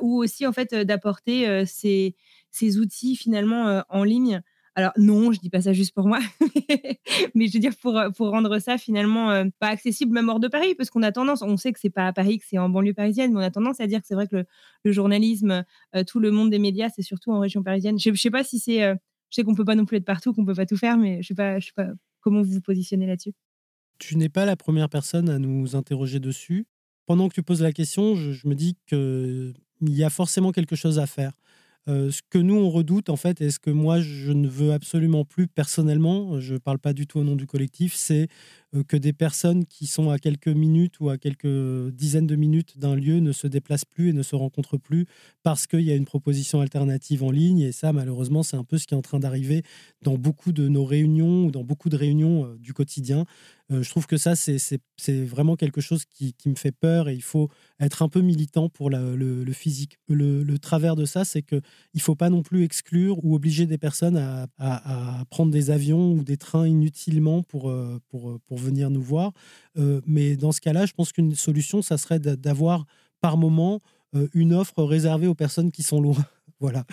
ou 0.00 0.22
aussi 0.22 0.46
en 0.46 0.52
fait 0.52 0.74
d'apporter 0.74 1.66
ces, 1.66 2.14
ces 2.52 2.78
outils 2.78 3.16
finalement 3.16 3.82
en 3.88 4.04
ligne 4.04 4.42
alors 4.76 4.92
non, 4.96 5.30
je 5.32 5.38
dis 5.38 5.50
pas 5.50 5.62
ça 5.62 5.72
juste 5.72 5.94
pour 5.94 6.06
moi, 6.06 6.18
mais 7.34 7.46
je 7.46 7.52
veux 7.52 7.60
dire 7.60 7.76
pour, 7.80 8.00
pour 8.16 8.30
rendre 8.30 8.58
ça 8.58 8.76
finalement 8.76 9.30
euh, 9.30 9.44
pas 9.60 9.68
accessible 9.68 10.12
même 10.12 10.28
hors 10.28 10.40
de 10.40 10.48
Paris, 10.48 10.74
parce 10.74 10.90
qu'on 10.90 11.02
a 11.02 11.12
tendance, 11.12 11.42
on 11.42 11.56
sait 11.56 11.72
que 11.72 11.78
c'est 11.78 11.90
pas 11.90 12.08
à 12.08 12.12
Paris, 12.12 12.38
que 12.38 12.44
c'est 12.48 12.58
en 12.58 12.68
banlieue 12.68 12.94
parisienne, 12.94 13.32
mais 13.32 13.38
on 13.38 13.42
a 13.42 13.50
tendance 13.50 13.78
à 13.80 13.86
dire 13.86 14.00
que 14.00 14.06
c'est 14.06 14.14
vrai 14.14 14.26
que 14.26 14.44
le, 14.84 14.92
journalisme, 14.92 15.64
euh, 15.94 16.02
tout 16.04 16.18
le 16.18 16.32
monde 16.32 16.50
des 16.50 16.58
médias, 16.58 16.88
c'est 16.94 17.02
surtout 17.02 17.30
en 17.30 17.38
région 17.38 17.62
parisienne. 17.62 17.98
Je, 18.00 18.10
ne 18.10 18.16
sais 18.16 18.30
pas 18.30 18.42
si 18.42 18.58
c'est, 18.58 18.82
euh, 18.82 18.94
je 19.30 19.36
sais 19.36 19.44
qu'on 19.44 19.54
peut 19.54 19.64
pas 19.64 19.76
non 19.76 19.84
plus 19.84 19.98
être 19.98 20.04
partout, 20.04 20.32
qu'on 20.32 20.44
peut 20.44 20.54
pas 20.54 20.66
tout 20.66 20.76
faire, 20.76 20.98
mais 20.98 21.22
je 21.22 21.28
sais 21.28 21.34
pas, 21.34 21.60
je 21.60 21.66
sais 21.66 21.72
pas 21.76 21.88
comment 22.20 22.42
vous 22.42 22.54
vous 22.54 22.60
positionnez 22.60 23.06
là-dessus. 23.06 23.32
Tu 23.98 24.16
n'es 24.16 24.28
pas 24.28 24.44
la 24.44 24.56
première 24.56 24.88
personne 24.88 25.28
à 25.28 25.38
nous 25.38 25.76
interroger 25.76 26.18
dessus. 26.18 26.66
Pendant 27.06 27.28
que 27.28 27.34
tu 27.34 27.42
poses 27.44 27.62
la 27.62 27.72
question, 27.72 28.16
je, 28.16 28.32
je 28.32 28.48
me 28.48 28.54
dis 28.54 28.76
qu'il 28.86 29.54
y 29.82 30.02
a 30.02 30.10
forcément 30.10 30.50
quelque 30.50 30.74
chose 30.74 30.98
à 30.98 31.06
faire. 31.06 31.32
Ce 31.86 32.20
que 32.30 32.38
nous, 32.38 32.54
on 32.56 32.70
redoute, 32.70 33.10
en 33.10 33.16
fait, 33.16 33.40
et 33.42 33.50
ce 33.50 33.58
que 33.58 33.70
moi, 33.70 34.00
je 34.00 34.32
ne 34.32 34.48
veux 34.48 34.72
absolument 34.72 35.24
plus 35.24 35.46
personnellement, 35.46 36.40
je 36.40 36.54
ne 36.54 36.58
parle 36.58 36.78
pas 36.78 36.94
du 36.94 37.06
tout 37.06 37.18
au 37.18 37.24
nom 37.24 37.36
du 37.36 37.46
collectif, 37.46 37.94
c'est 37.94 38.28
que 38.82 38.96
des 38.96 39.12
personnes 39.12 39.64
qui 39.64 39.86
sont 39.86 40.10
à 40.10 40.18
quelques 40.18 40.48
minutes 40.48 40.98
ou 41.00 41.08
à 41.08 41.18
quelques 41.18 41.90
dizaines 41.92 42.26
de 42.26 42.36
minutes 42.36 42.78
d'un 42.78 42.96
lieu 42.96 43.20
ne 43.20 43.32
se 43.32 43.46
déplacent 43.46 43.84
plus 43.84 44.10
et 44.10 44.12
ne 44.12 44.22
se 44.22 44.34
rencontrent 44.34 44.78
plus 44.78 45.06
parce 45.42 45.66
qu'il 45.66 45.82
y 45.82 45.92
a 45.92 45.94
une 45.94 46.04
proposition 46.04 46.60
alternative 46.60 47.22
en 47.22 47.30
ligne. 47.30 47.60
Et 47.60 47.72
ça, 47.72 47.92
malheureusement, 47.92 48.42
c'est 48.42 48.56
un 48.56 48.64
peu 48.64 48.78
ce 48.78 48.86
qui 48.86 48.94
est 48.94 48.96
en 48.96 49.02
train 49.02 49.20
d'arriver 49.20 49.62
dans 50.02 50.16
beaucoup 50.16 50.52
de 50.52 50.68
nos 50.68 50.84
réunions 50.84 51.46
ou 51.46 51.50
dans 51.50 51.64
beaucoup 51.64 51.88
de 51.88 51.96
réunions 51.96 52.46
euh, 52.46 52.56
du 52.58 52.72
quotidien. 52.72 53.26
Euh, 53.72 53.82
je 53.82 53.88
trouve 53.88 54.06
que 54.06 54.16
ça, 54.18 54.34
c'est 54.36 54.80
vraiment 55.24 55.56
quelque 55.56 55.80
chose 55.80 56.04
qui, 56.04 56.34
me 56.46 56.54
fait 56.54 56.72
peur 56.72 57.08
et 57.08 57.14
il 57.14 57.22
faut 57.22 57.48
être 57.80 58.02
un 58.02 58.08
peu 58.08 58.20
militant 58.20 58.68
pour 58.68 58.90
le, 58.90 59.52
physique. 59.52 59.98
Le, 60.08 60.58
travers 60.58 60.96
de 60.96 61.06
ça, 61.06 61.24
c'est 61.24 61.40
qu'il 61.42 61.62
ne 61.94 62.00
faut 62.00 62.14
pas 62.14 62.28
non 62.28 62.42
plus 62.42 62.62
exclure 62.62 63.24
ou 63.24 63.34
obliger 63.34 63.64
des 63.64 63.78
personnes 63.78 64.18
à, 64.18 65.24
prendre 65.30 65.50
des 65.50 65.70
avions 65.70 66.12
ou 66.12 66.22
des 66.22 66.36
trains 66.36 66.66
inutilement 66.68 67.42
pour, 67.42 67.74
pour, 68.08 68.38
pour 68.46 68.58
venir 68.64 68.90
nous 68.90 69.02
voir. 69.02 69.32
Euh, 69.78 70.00
mais 70.06 70.36
dans 70.36 70.52
ce 70.52 70.60
cas-là, 70.60 70.86
je 70.86 70.92
pense 70.92 71.12
qu'une 71.12 71.34
solution, 71.34 71.82
ça 71.82 71.98
serait 71.98 72.18
d'avoir 72.18 72.86
par 73.20 73.36
moment 73.36 73.80
euh, 74.14 74.28
une 74.34 74.54
offre 74.54 74.82
réservée 74.82 75.26
aux 75.26 75.34
personnes 75.34 75.70
qui 75.70 75.82
sont 75.82 76.00
loin. 76.00 76.16
voilà. 76.60 76.84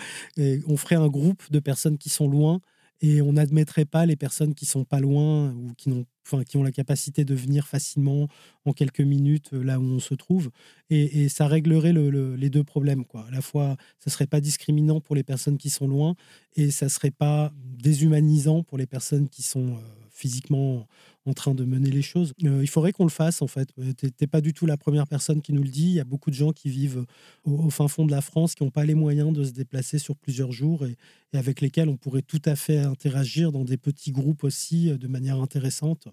On 0.66 0.76
ferait 0.76 0.96
un 0.96 1.08
groupe 1.08 1.42
de 1.50 1.58
personnes 1.58 1.98
qui 1.98 2.08
sont 2.08 2.28
loin 2.28 2.60
et 3.00 3.20
on 3.20 3.32
n'admettrait 3.32 3.84
pas 3.84 4.06
les 4.06 4.16
personnes 4.16 4.54
qui 4.54 4.64
sont 4.64 4.84
pas 4.84 5.00
loin 5.00 5.52
ou 5.52 5.72
qui 5.76 5.90
n'ont 5.90 6.06
enfin, 6.24 6.44
qui 6.44 6.56
ont 6.56 6.62
la 6.62 6.70
capacité 6.70 7.24
de 7.24 7.34
venir 7.34 7.66
facilement 7.66 8.28
en 8.64 8.72
quelques 8.72 9.00
minutes 9.00 9.50
euh, 9.52 9.62
là 9.62 9.80
où 9.80 9.82
on 9.82 9.98
se 9.98 10.14
trouve. 10.14 10.50
Et, 10.88 11.28
ça 11.28 11.46
réglerait 11.46 11.92
les 11.92 12.50
deux 12.50 12.64
problèmes. 12.64 13.04
Quoi. 13.04 13.26
À 13.26 13.30
la 13.30 13.40
fois, 13.40 13.76
ça 13.98 14.10
serait 14.10 14.26
pas 14.26 14.40
discriminant 14.40 15.00
pour 15.00 15.16
les 15.16 15.22
personnes 15.22 15.58
qui 15.58 15.70
sont 15.70 15.88
loin 15.88 16.14
et 16.54 16.70
ça 16.70 16.88
serait 16.88 17.10
pas 17.10 17.52
déshumanisant 17.56 18.62
pour 18.62 18.78
les 18.78 18.86
personnes 18.86 19.28
qui 19.28 19.42
sont 19.42 19.78
physiquement 20.22 20.86
en 21.26 21.32
train 21.32 21.54
de 21.54 21.64
mener 21.64 21.90
les 21.90 22.02
choses. 22.02 22.32
Euh, 22.44 22.62
il 22.62 22.68
faudrait 22.68 22.92
qu'on 22.92 23.04
le 23.04 23.10
fasse, 23.10 23.42
en 23.42 23.48
fait. 23.48 23.68
Euh, 23.78 23.92
tu 23.96 24.06
n'es 24.20 24.26
pas 24.26 24.40
du 24.40 24.52
tout 24.52 24.66
la 24.66 24.76
première 24.76 25.08
personne 25.08 25.42
qui 25.42 25.52
nous 25.52 25.62
le 25.62 25.68
dit. 25.68 25.86
Il 25.86 25.94
y 25.94 26.00
a 26.00 26.04
beaucoup 26.04 26.30
de 26.30 26.36
gens 26.36 26.52
qui 26.52 26.68
vivent 26.68 27.04
au, 27.44 27.70
fin 27.70 27.88
fond 27.88 28.06
de 28.06 28.12
la 28.12 28.20
France, 28.20 28.54
qui 28.54 28.62
n'ont 28.62 28.70
pas 28.70 28.84
les 28.84 28.94
moyens 28.94 29.32
de 29.32 29.42
se 29.42 29.50
déplacer 29.50 29.98
sur 29.98 30.16
plusieurs 30.16 30.52
jours 30.52 30.86
et, 30.86 30.96
avec 31.32 31.60
lesquels 31.60 31.88
on 31.88 31.96
pourrait 31.96 32.22
tout 32.22 32.42
à 32.44 32.54
fait 32.54 32.78
interagir 32.78 33.50
dans 33.50 33.64
des 33.64 33.76
petits 33.76 34.12
groupes 34.12 34.44
aussi 34.44 34.90
euh, 34.90 34.98
de 34.98 35.08
manière 35.08 35.40
intéressante. 35.40 36.08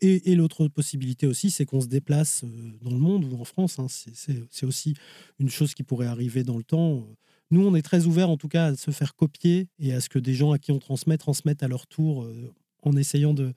Et, 0.00 0.36
l'autre 0.36 0.68
possibilité 0.68 1.26
aussi, 1.26 1.50
c'est 1.50 1.66
qu'on 1.66 1.80
se 1.80 1.88
déplace 1.88 2.44
dans 2.82 2.92
le 2.92 2.98
monde 2.98 3.24
ou 3.24 3.40
en 3.40 3.42
France. 3.42 3.80
Hein. 3.80 3.88
C'est 3.88 4.64
aussi 4.64 4.94
une 5.40 5.50
chose 5.50 5.74
qui 5.74 5.82
pourrait 5.82 6.06
arriver 6.06 6.44
dans 6.44 6.56
le 6.56 6.62
temps. 6.62 7.04
Nous, 7.50 7.66
on 7.66 7.74
est 7.74 7.82
très 7.82 8.06
ouverts 8.06 8.30
en 8.30 8.36
tout 8.36 8.46
cas 8.46 8.66
à 8.66 8.76
se 8.76 8.92
faire 8.92 9.16
copier 9.16 9.66
et 9.80 9.92
à 9.92 10.00
ce 10.00 10.08
que 10.08 10.20
des 10.20 10.34
gens 10.34 10.52
à 10.52 10.58
qui 10.60 10.70
on 10.70 10.78
transmet 10.78 11.18
transmettent 11.18 11.64
à 11.64 11.68
leur 11.68 11.88
tour 11.88 12.28
en 12.82 12.96
essayant 12.96 13.34
de, 13.34 13.52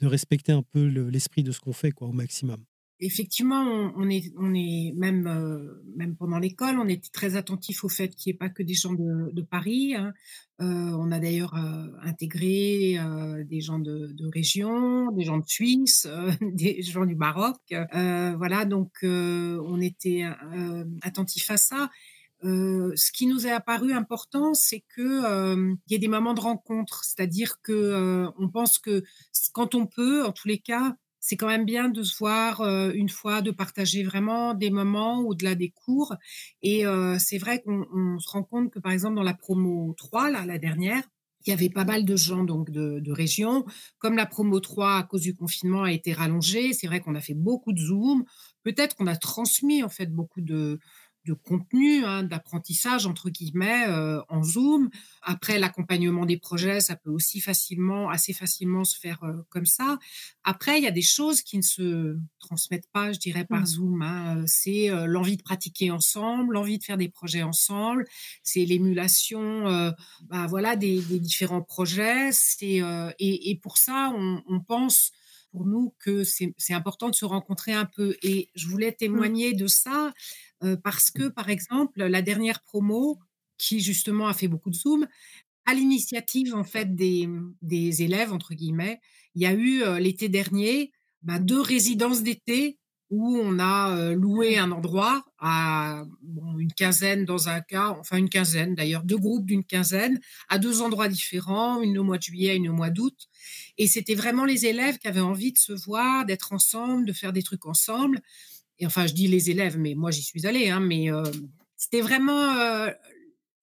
de 0.00 0.06
respecter 0.06 0.52
un 0.52 0.62
peu 0.62 0.86
l'esprit 0.86 1.42
de 1.42 1.52
ce 1.52 1.60
qu'on 1.60 1.72
fait 1.72 1.92
quoi, 1.92 2.08
au 2.08 2.12
maximum. 2.12 2.64
Effectivement, 2.98 3.92
on, 3.94 4.08
est, 4.08 4.32
on 4.38 4.54
est 4.54 4.94
même, 4.96 5.26
euh, 5.26 5.82
même 5.96 6.16
pendant 6.16 6.38
l'école, 6.38 6.78
on 6.78 6.88
était 6.88 7.10
très 7.12 7.36
attentif 7.36 7.84
au 7.84 7.90
fait 7.90 8.08
qu'il 8.08 8.30
n'y 8.30 8.36
ait 8.36 8.38
pas 8.38 8.48
que 8.48 8.62
des 8.62 8.72
gens 8.72 8.94
de, 8.94 9.42
Paris. 9.42 9.94
Hein. 9.94 10.14
Euh, 10.62 10.64
on 10.64 11.12
a 11.12 11.20
d'ailleurs 11.20 11.54
euh, 11.56 11.88
intégré 12.02 12.98
des 13.44 13.60
gens 13.60 13.78
de, 13.78 14.12
de, 14.14 14.26
région, 14.26 15.12
des 15.12 15.24
gens 15.24 15.36
de 15.36 15.46
Suisse, 15.46 16.08
des 16.40 16.80
gens 16.80 17.04
du 17.04 17.16
Maroc. 17.16 17.58
voilà, 17.68 18.64
donc 18.64 18.92
on 19.02 19.80
était 19.82 20.24
attentif 21.02 21.50
à 21.50 21.58
ça. 21.58 21.90
Euh, 22.46 22.92
ce 22.94 23.10
qui 23.10 23.26
nous 23.26 23.46
est 23.46 23.50
apparu 23.50 23.92
important, 23.92 24.54
c'est 24.54 24.84
que 24.94 25.24
euh, 25.24 25.74
il 25.86 25.92
y 25.92 25.96
ait 25.96 25.98
des 25.98 26.08
moments 26.08 26.34
de 26.34 26.40
rencontre, 26.40 27.02
c'est-à-dire 27.04 27.60
que 27.60 27.72
euh, 27.72 28.30
on 28.38 28.48
pense 28.48 28.78
que 28.78 29.02
quand 29.52 29.74
on 29.74 29.86
peut, 29.86 30.24
en 30.24 30.32
tous 30.32 30.46
les 30.46 30.58
cas, 30.58 30.96
c'est 31.18 31.36
quand 31.36 31.48
même 31.48 31.64
bien 31.64 31.88
de 31.88 32.04
se 32.04 32.16
voir 32.18 32.60
une 32.94 33.08
fois, 33.08 33.42
de 33.42 33.50
partager 33.50 34.04
vraiment 34.04 34.54
des 34.54 34.70
moments 34.70 35.22
au-delà 35.22 35.56
des 35.56 35.70
cours. 35.70 36.14
Et 36.62 36.84
c'est 37.18 37.38
vrai 37.38 37.62
qu'on 37.62 38.18
se 38.20 38.28
rend 38.30 38.44
compte 38.44 38.72
que 38.72 38.78
par 38.78 38.92
exemple 38.92 39.16
dans 39.16 39.24
la 39.24 39.34
promo 39.34 39.92
3, 39.98 40.30
là, 40.30 40.46
la 40.46 40.58
dernière, 40.58 41.02
il 41.44 41.50
y 41.50 41.52
avait 41.52 41.68
pas 41.68 41.84
mal 41.84 42.04
de 42.04 42.16
gens 42.16 42.44
donc 42.44 42.70
de, 42.70 43.00
de 43.00 43.12
régions. 43.12 43.64
Comme 43.98 44.16
la 44.16 44.26
promo 44.26 44.60
3 44.60 44.98
à 44.98 45.02
cause 45.02 45.22
du 45.22 45.34
confinement 45.34 45.82
a 45.82 45.92
été 45.92 46.12
rallongée, 46.12 46.72
c'est 46.72 46.86
vrai 46.86 47.00
qu'on 47.00 47.16
a 47.16 47.20
fait 47.20 47.34
beaucoup 47.34 47.72
de 47.72 47.80
Zoom. 47.80 48.24
Peut-être 48.62 48.94
qu'on 48.96 49.06
a 49.06 49.16
transmis 49.16 49.82
en 49.82 49.88
fait 49.88 50.06
beaucoup 50.06 50.40
de 50.40 50.78
de 51.26 51.34
contenu, 51.34 52.04
hein, 52.04 52.22
d'apprentissage 52.22 53.06
entre 53.06 53.30
guillemets 53.30 53.86
euh, 53.88 54.22
en 54.28 54.42
Zoom. 54.42 54.90
Après 55.22 55.58
l'accompagnement 55.58 56.24
des 56.24 56.38
projets, 56.38 56.80
ça 56.80 56.94
peut 56.94 57.10
aussi 57.10 57.40
facilement, 57.40 58.08
assez 58.08 58.32
facilement 58.32 58.84
se 58.84 58.98
faire 58.98 59.22
euh, 59.24 59.32
comme 59.50 59.66
ça. 59.66 59.98
Après, 60.44 60.78
il 60.78 60.84
y 60.84 60.86
a 60.86 60.92
des 60.92 61.02
choses 61.02 61.42
qui 61.42 61.56
ne 61.58 61.62
se 61.62 62.16
transmettent 62.38 62.88
pas, 62.92 63.12
je 63.12 63.18
dirais, 63.18 63.44
par 63.44 63.62
mmh. 63.62 63.66
Zoom. 63.66 64.02
Hein. 64.02 64.44
C'est 64.46 64.88
euh, 64.90 65.06
l'envie 65.06 65.36
de 65.36 65.42
pratiquer 65.42 65.90
ensemble, 65.90 66.54
l'envie 66.54 66.78
de 66.78 66.84
faire 66.84 66.96
des 66.96 67.08
projets 67.08 67.42
ensemble, 67.42 68.06
c'est 68.42 68.64
l'émulation, 68.64 69.92
bah, 70.28 70.46
voilà, 70.48 70.76
des, 70.76 71.00
différents 71.00 71.62
projets. 71.62 72.30
C'est 72.32 72.80
et, 73.18 73.50
et, 73.50 73.56
pour 73.56 73.78
ça, 73.78 74.12
on, 74.14 74.42
on 74.46 74.60
pense 74.60 75.12
pour 75.56 75.64
nous 75.64 75.94
que 75.98 76.22
c'est 76.24 76.74
important 76.74 77.08
de 77.08 77.14
se 77.14 77.24
rencontrer 77.24 77.72
un 77.72 77.86
peu. 77.86 78.16
Et 78.22 78.50
je 78.54 78.68
voulais 78.68 78.90
mmh. 78.90 78.96
témoigner 78.98 79.52
de 79.54 79.66
ça 79.66 80.12
euh, 80.64 80.76
parce 80.76 81.10
que, 81.10 81.28
par 81.28 81.48
exemple, 81.48 82.04
la 82.04 82.22
dernière 82.22 82.62
promo, 82.62 83.18
qui 83.58 83.80
justement 83.80 84.28
a 84.28 84.34
fait 84.34 84.48
beaucoup 84.48 84.70
de 84.70 84.76
Zoom, 84.76 85.06
à 85.64 85.74
l'initiative 85.74 86.54
en 86.54 86.64
fait 86.64 86.94
des, 86.94 87.28
des, 87.62 88.02
élèves, 88.02 88.32
entre 88.32 88.54
guillemets, 88.54 89.00
il 89.34 89.42
y 89.42 89.46
a 89.46 89.52
eu 89.52 89.82
euh, 89.82 89.98
l'été 89.98 90.28
dernier 90.28 90.92
bah, 91.22 91.38
deux 91.38 91.60
résidences 91.60 92.22
d'été 92.22 92.78
où 93.10 93.38
on 93.38 93.60
a 93.60 94.14
loué 94.14 94.58
un 94.58 94.72
endroit 94.72 95.24
à 95.38 96.02
une 96.58 96.72
quinzaine 96.72 97.24
dans 97.24 97.48
un 97.48 97.60
cas, 97.60 97.90
enfin 98.00 98.16
une 98.16 98.28
quinzaine 98.28 98.74
d'ailleurs, 98.74 99.04
deux 99.04 99.16
groupes 99.16 99.46
d'une 99.46 99.64
quinzaine, 99.64 100.18
à 100.48 100.58
deux 100.58 100.82
endroits 100.82 101.08
différents, 101.08 101.80
une 101.82 101.98
au 101.98 102.04
mois 102.04 102.18
de 102.18 102.22
juillet, 102.22 102.56
une 102.56 102.68
au 102.68 102.72
mois 102.72 102.90
d'août. 102.90 103.28
Et 103.78 103.86
c'était 103.86 104.14
vraiment 104.14 104.44
les 104.44 104.66
élèves 104.66 104.98
qui 104.98 105.06
avaient 105.06 105.20
envie 105.20 105.52
de 105.52 105.58
se 105.58 105.72
voir, 105.72 106.26
d'être 106.26 106.52
ensemble, 106.52 107.06
de 107.06 107.12
faire 107.12 107.32
des 107.32 107.42
trucs 107.42 107.66
ensemble. 107.66 108.20
Et 108.78 108.86
enfin, 108.86 109.06
je 109.06 109.14
dis 109.14 109.26
les 109.26 109.50
élèves, 109.50 109.78
mais 109.78 109.94
moi 109.94 110.10
j'y 110.10 110.22
suis 110.22 110.46
allée, 110.46 110.68
hein, 110.68 110.80
mais 110.80 111.08
c'était 111.76 112.00
vraiment 112.00 112.90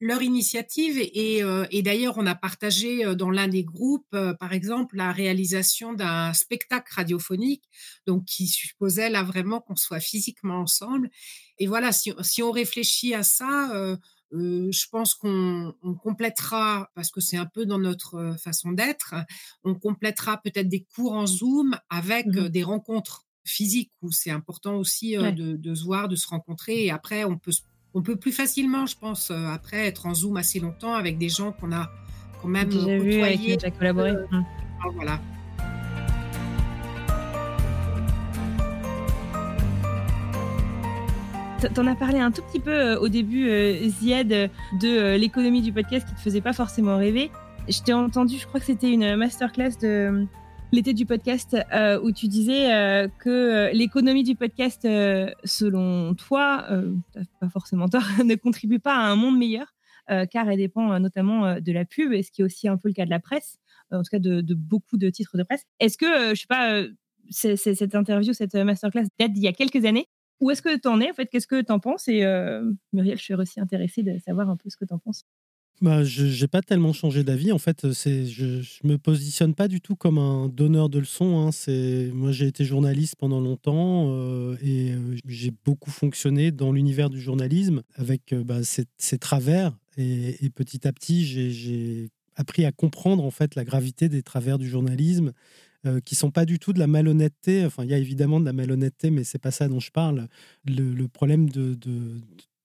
leur 0.03 0.21
initiative. 0.21 0.97
Euh, 1.15 1.65
et, 1.71 1.81
d'ailleurs, 1.81 2.17
on 2.17 2.27
a 2.27 2.35
partagé 2.35 3.05
euh, 3.05 3.15
dans 3.15 3.31
l'un 3.31 3.47
des 3.47 3.63
groupes, 3.63 4.13
euh, 4.13 4.33
par 4.33 4.53
exemple, 4.53 4.97
la 4.97 5.11
réalisation 5.11 5.93
d'un 5.93 6.33
spectacle 6.33 6.93
radiophonique, 6.93 7.63
donc 8.05 8.25
qui 8.25 8.47
supposait 8.47 9.09
là 9.09 9.23
vraiment 9.23 9.61
qu'on 9.61 9.75
soit 9.75 10.01
physiquement 10.01 10.59
ensemble. 10.59 11.09
Et 11.57 11.67
voilà, 11.67 11.91
si, 11.91 12.43
on 12.43 12.51
réfléchit 12.51 13.13
à 13.13 13.23
ça, 13.23 13.97
je 14.31 14.87
pense 14.89 15.13
qu'on 15.13 15.73
complétera, 16.01 16.89
parce 16.95 17.11
que 17.11 17.21
c'est 17.21 17.37
un 17.37 17.45
peu 17.45 17.65
dans 17.65 17.77
notre 17.77 18.35
façon 18.43 18.71
d'être, 18.71 19.13
on 19.63 19.75
complétera 19.75 20.41
peut-être 20.41 20.67
des 20.67 20.83
cours 20.95 21.13
en 21.13 21.27
Zoom 21.27 21.77
avec 21.89 22.25
mmh 22.25 22.49
des 22.49 22.63
rencontres 22.63 23.27
physiques 23.45 23.91
où 24.01 24.11
c'est 24.11 24.31
important 24.31 24.75
aussi 24.75 25.15
de, 25.15 25.55
de, 25.55 25.75
se 25.75 25.83
voir, 25.83 26.07
de 26.07 26.15
se 26.15 26.27
rencontrer. 26.27 26.85
Et 26.85 26.91
après, 26.91 27.23
on 27.23 27.37
peut 27.37 27.51
on 27.93 28.01
peut 28.01 28.15
plus 28.15 28.31
facilement, 28.31 28.85
je 28.85 28.97
pense, 28.97 29.29
euh, 29.29 29.47
après 29.47 29.85
être 29.87 30.05
en 30.07 30.13
Zoom 30.13 30.37
assez 30.37 30.59
longtemps 30.59 30.93
avec 30.93 31.17
des 31.17 31.29
gens 31.29 31.51
qu'on 31.51 31.71
a 31.71 31.91
quand 32.41 32.47
même 32.47 32.69
déjà 32.69 32.97
vu, 32.97 33.21
avec 33.21 33.39
qui 33.39 33.53
on 33.53 33.67
a 33.67 33.71
collaboré. 33.71 34.11
Euh, 34.11 34.25
mmh. 34.31 34.45
Voilà. 34.95 35.19
T'en 41.73 41.87
as 41.87 41.95
parlé 41.95 42.19
un 42.19 42.31
tout 42.31 42.41
petit 42.41 42.59
peu 42.59 42.73
euh, 42.73 42.99
au 42.99 43.07
début, 43.07 43.47
Ziad, 43.87 44.27
de 44.27 45.15
l'économie 45.15 45.61
du 45.61 45.71
podcast 45.71 46.05
qui 46.07 46.13
te 46.15 46.19
faisait 46.19 46.41
pas 46.41 46.51
forcément 46.51 46.97
rêver. 46.97 47.31
Je 47.69 47.79
t'ai 47.81 47.93
entendu, 47.93 48.37
je 48.37 48.45
crois 48.45 48.59
que 48.59 48.65
c'était 48.65 48.91
une 48.91 49.15
masterclass 49.15 49.77
de 49.81 50.27
l'été 50.73 50.95
du 50.95 51.05
podcast 51.05 51.55
euh, 51.71 52.01
où 52.01 52.11
tu 52.11 52.27
disais 52.27 52.73
euh, 52.73 53.07
que 53.19 53.29
euh, 53.29 53.71
l'économie 53.73 54.23
du 54.23 54.35
podcast, 54.35 54.81
selon 55.43 56.15
toi, 56.15 56.67
pas 57.39 57.49
forcément 57.49 57.87
tort, 57.87 58.01
ne 58.25 58.35
contribue 58.35 58.79
pas 58.79 58.95
à 58.95 59.01
un 59.01 59.15
monde 59.15 59.37
meilleur, 59.37 59.75
car 60.31 60.49
elle 60.49 60.57
dépend 60.57 60.99
notamment 60.99 61.59
de 61.61 61.71
la 61.71 61.85
pub, 61.85 62.11
et 62.11 62.23
ce 62.23 62.31
qui 62.31 62.41
est 62.41 62.43
aussi 62.43 62.67
un 62.67 62.77
peu 62.77 62.89
le 62.89 62.93
cas 62.93 63.05
de 63.05 63.11
la 63.11 63.19
presse, 63.19 63.59
en 63.91 64.01
tout 64.01 64.09
cas 64.11 64.19
de, 64.19 64.53
beaucoup 64.53 64.97
de 64.97 65.09
titres 65.09 65.37
de 65.37 65.43
presse. 65.43 65.63
Est-ce 65.79 65.97
que, 65.97 66.33
je 66.33 66.41
sais 66.41 66.47
pas, 66.47 66.83
cette 67.29 67.95
interview, 67.95 68.33
cette 68.33 68.55
masterclass 68.55 69.05
date 69.19 69.31
d'il 69.31 69.43
y 69.43 69.47
a 69.47 69.53
quelques 69.53 69.85
années 69.85 70.07
où 70.41 70.51
est-ce 70.51 70.61
que 70.61 70.75
tu 70.77 70.87
en 70.89 70.99
es 70.99 71.09
en 71.09 71.13
fait 71.13 71.27
Qu'est-ce 71.27 71.47
que 71.47 71.61
tu 71.61 71.71
en 71.71 71.79
penses 71.79 72.07
Et 72.09 72.25
Muriel, 72.91 73.17
je 73.17 73.23
suis 73.23 73.33
aussi 73.35 73.61
intéressée 73.61 74.03
de 74.03 74.17
savoir 74.17 74.49
un 74.49 74.57
peu 74.57 74.69
ce 74.69 74.75
que 74.75 74.85
tu 74.85 74.93
en 74.93 74.99
penses. 74.99 75.23
Bah, 75.83 76.05
je 76.05 76.41
n'ai 76.41 76.47
pas 76.47 76.61
tellement 76.61 76.93
changé 76.93 77.25
d'avis. 77.25 77.51
En 77.51 77.57
fait, 77.57 77.91
c'est, 77.91 78.25
je 78.25 78.63
ne 78.85 78.93
me 78.93 78.97
positionne 78.97 79.53
pas 79.53 79.67
du 79.67 79.81
tout 79.81 79.97
comme 79.97 80.17
un 80.17 80.47
donneur 80.47 80.87
de 80.87 80.97
leçons. 80.97 81.45
Hein. 81.45 81.49
Moi, 82.13 82.31
j'ai 82.31 82.47
été 82.47 82.63
journaliste 82.63 83.17
pendant 83.17 83.41
longtemps 83.41 84.05
euh, 84.07 84.55
et 84.61 84.93
euh, 84.93 85.17
j'ai 85.27 85.51
beaucoup 85.65 85.91
fonctionné 85.91 86.51
dans 86.51 86.71
l'univers 86.71 87.09
du 87.09 87.19
journalisme 87.19 87.83
avec 87.95 88.31
euh, 88.31 88.45
bah, 88.45 88.59
ses, 88.63 89.17
travers. 89.17 89.77
Et, 89.97 90.49
petit 90.55 90.87
à 90.87 90.93
petit, 90.93 91.25
j'ai, 91.25 92.09
appris 92.37 92.63
à 92.63 92.71
comprendre 92.71 93.25
en 93.25 93.29
fait 93.29 93.53
la 93.55 93.65
gravité 93.65 94.07
des 94.07 94.23
travers 94.23 94.57
du 94.57 94.67
journalisme, 94.69 95.33
qui 96.05 96.15
sont 96.15 96.31
pas 96.31 96.45
du 96.45 96.59
tout 96.59 96.71
de 96.71 96.79
la 96.79 96.87
malhonnêteté. 96.87 97.65
Enfin, 97.65 97.83
il 97.83 97.91
y 97.91 97.93
a 97.93 97.97
évidemment 97.97 98.39
de 98.39 98.45
la 98.45 98.53
malhonnêteté, 98.53 99.11
mais 99.11 99.25
c'est 99.25 99.37
pas 99.37 99.51
ça 99.51 99.67
dont 99.67 99.81
je 99.81 99.91
parle. 99.91 100.29
Le, 100.65 101.07
problème 101.07 101.49
de, 101.49 101.77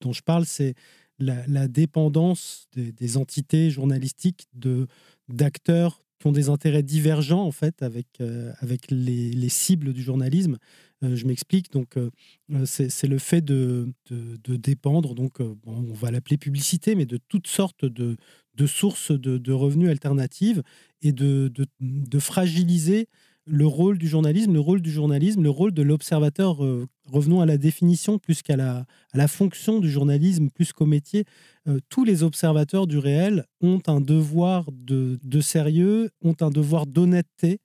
dont 0.01 0.13
je 0.13 0.23
parle, 0.23 0.45
c'est 0.45 0.73
la, 1.19 1.67
dépendance 1.67 2.67
des, 2.73 3.17
entités 3.17 3.69
journalistiques 3.69 4.47
de 4.53 4.87
d'acteurs 5.27 6.01
qui 6.19 6.27
ont 6.27 6.31
des 6.31 6.49
intérêts 6.49 6.83
divergents 6.83 7.43
en 7.43 7.51
fait 7.51 7.81
avec, 7.81 8.07
euh, 8.19 8.51
avec 8.59 8.91
les, 8.91 9.49
cibles 9.49 9.93
du 9.93 10.01
journalisme. 10.01 10.57
Euh, 11.03 11.15
je 11.15 11.25
m'explique. 11.25 11.71
Donc, 11.71 11.97
euh, 11.97 12.09
c'est 12.65 13.07
le 13.07 13.19
fait 13.19 13.41
de, 13.41 13.93
de, 14.09 14.55
dépendre, 14.57 15.15
donc 15.15 15.39
on 15.65 15.93
va 15.93 16.11
l'appeler 16.11 16.37
publicité, 16.37 16.95
mais 16.95 17.05
de 17.05 17.17
toutes 17.29 17.47
sortes 17.47 17.85
de, 17.85 18.17
de 18.55 18.67
sources 18.67 19.11
de, 19.11 19.51
revenus 19.53 19.89
alternatives 19.89 20.61
et 21.01 21.13
de, 21.13 21.51
de, 21.79 22.19
fragiliser 22.19 23.07
le 23.49 23.65
rôle 23.65 23.97
du 23.97 24.07
journalisme, 24.07 24.53
le 24.53 24.59
rôle 24.59 24.81
du 24.81 24.91
journalisme, 24.91 25.43
le 25.43 25.49
rôle 25.49 25.73
de 25.73 25.81
l'observateur. 25.81 26.63
Euh, 26.63 26.87
revenons 27.05 27.41
à 27.41 27.45
la 27.45 27.57
définition 27.57 28.19
plus 28.19 28.41
qu'à 28.41 28.55
la, 28.55 29.27
fonction 29.27 29.79
du 29.79 29.89
journalisme, 29.89 30.49
plus 30.49 30.71
qu'au 30.71 30.85
métier. 30.85 31.25
Euh, 31.67 31.79
tous 31.89 32.03
les 32.03 32.23
observateurs 32.23 32.87
du 32.87 32.97
réel 32.97 33.45
ont 33.61 33.81
un 33.87 34.01
devoir 34.01 34.65
de, 34.71 35.19
de 35.23 35.41
sérieux, 35.41 36.11
ont 36.21 36.35
un 36.41 36.49
devoir 36.51 36.85
d'honnêteté, 36.85 37.59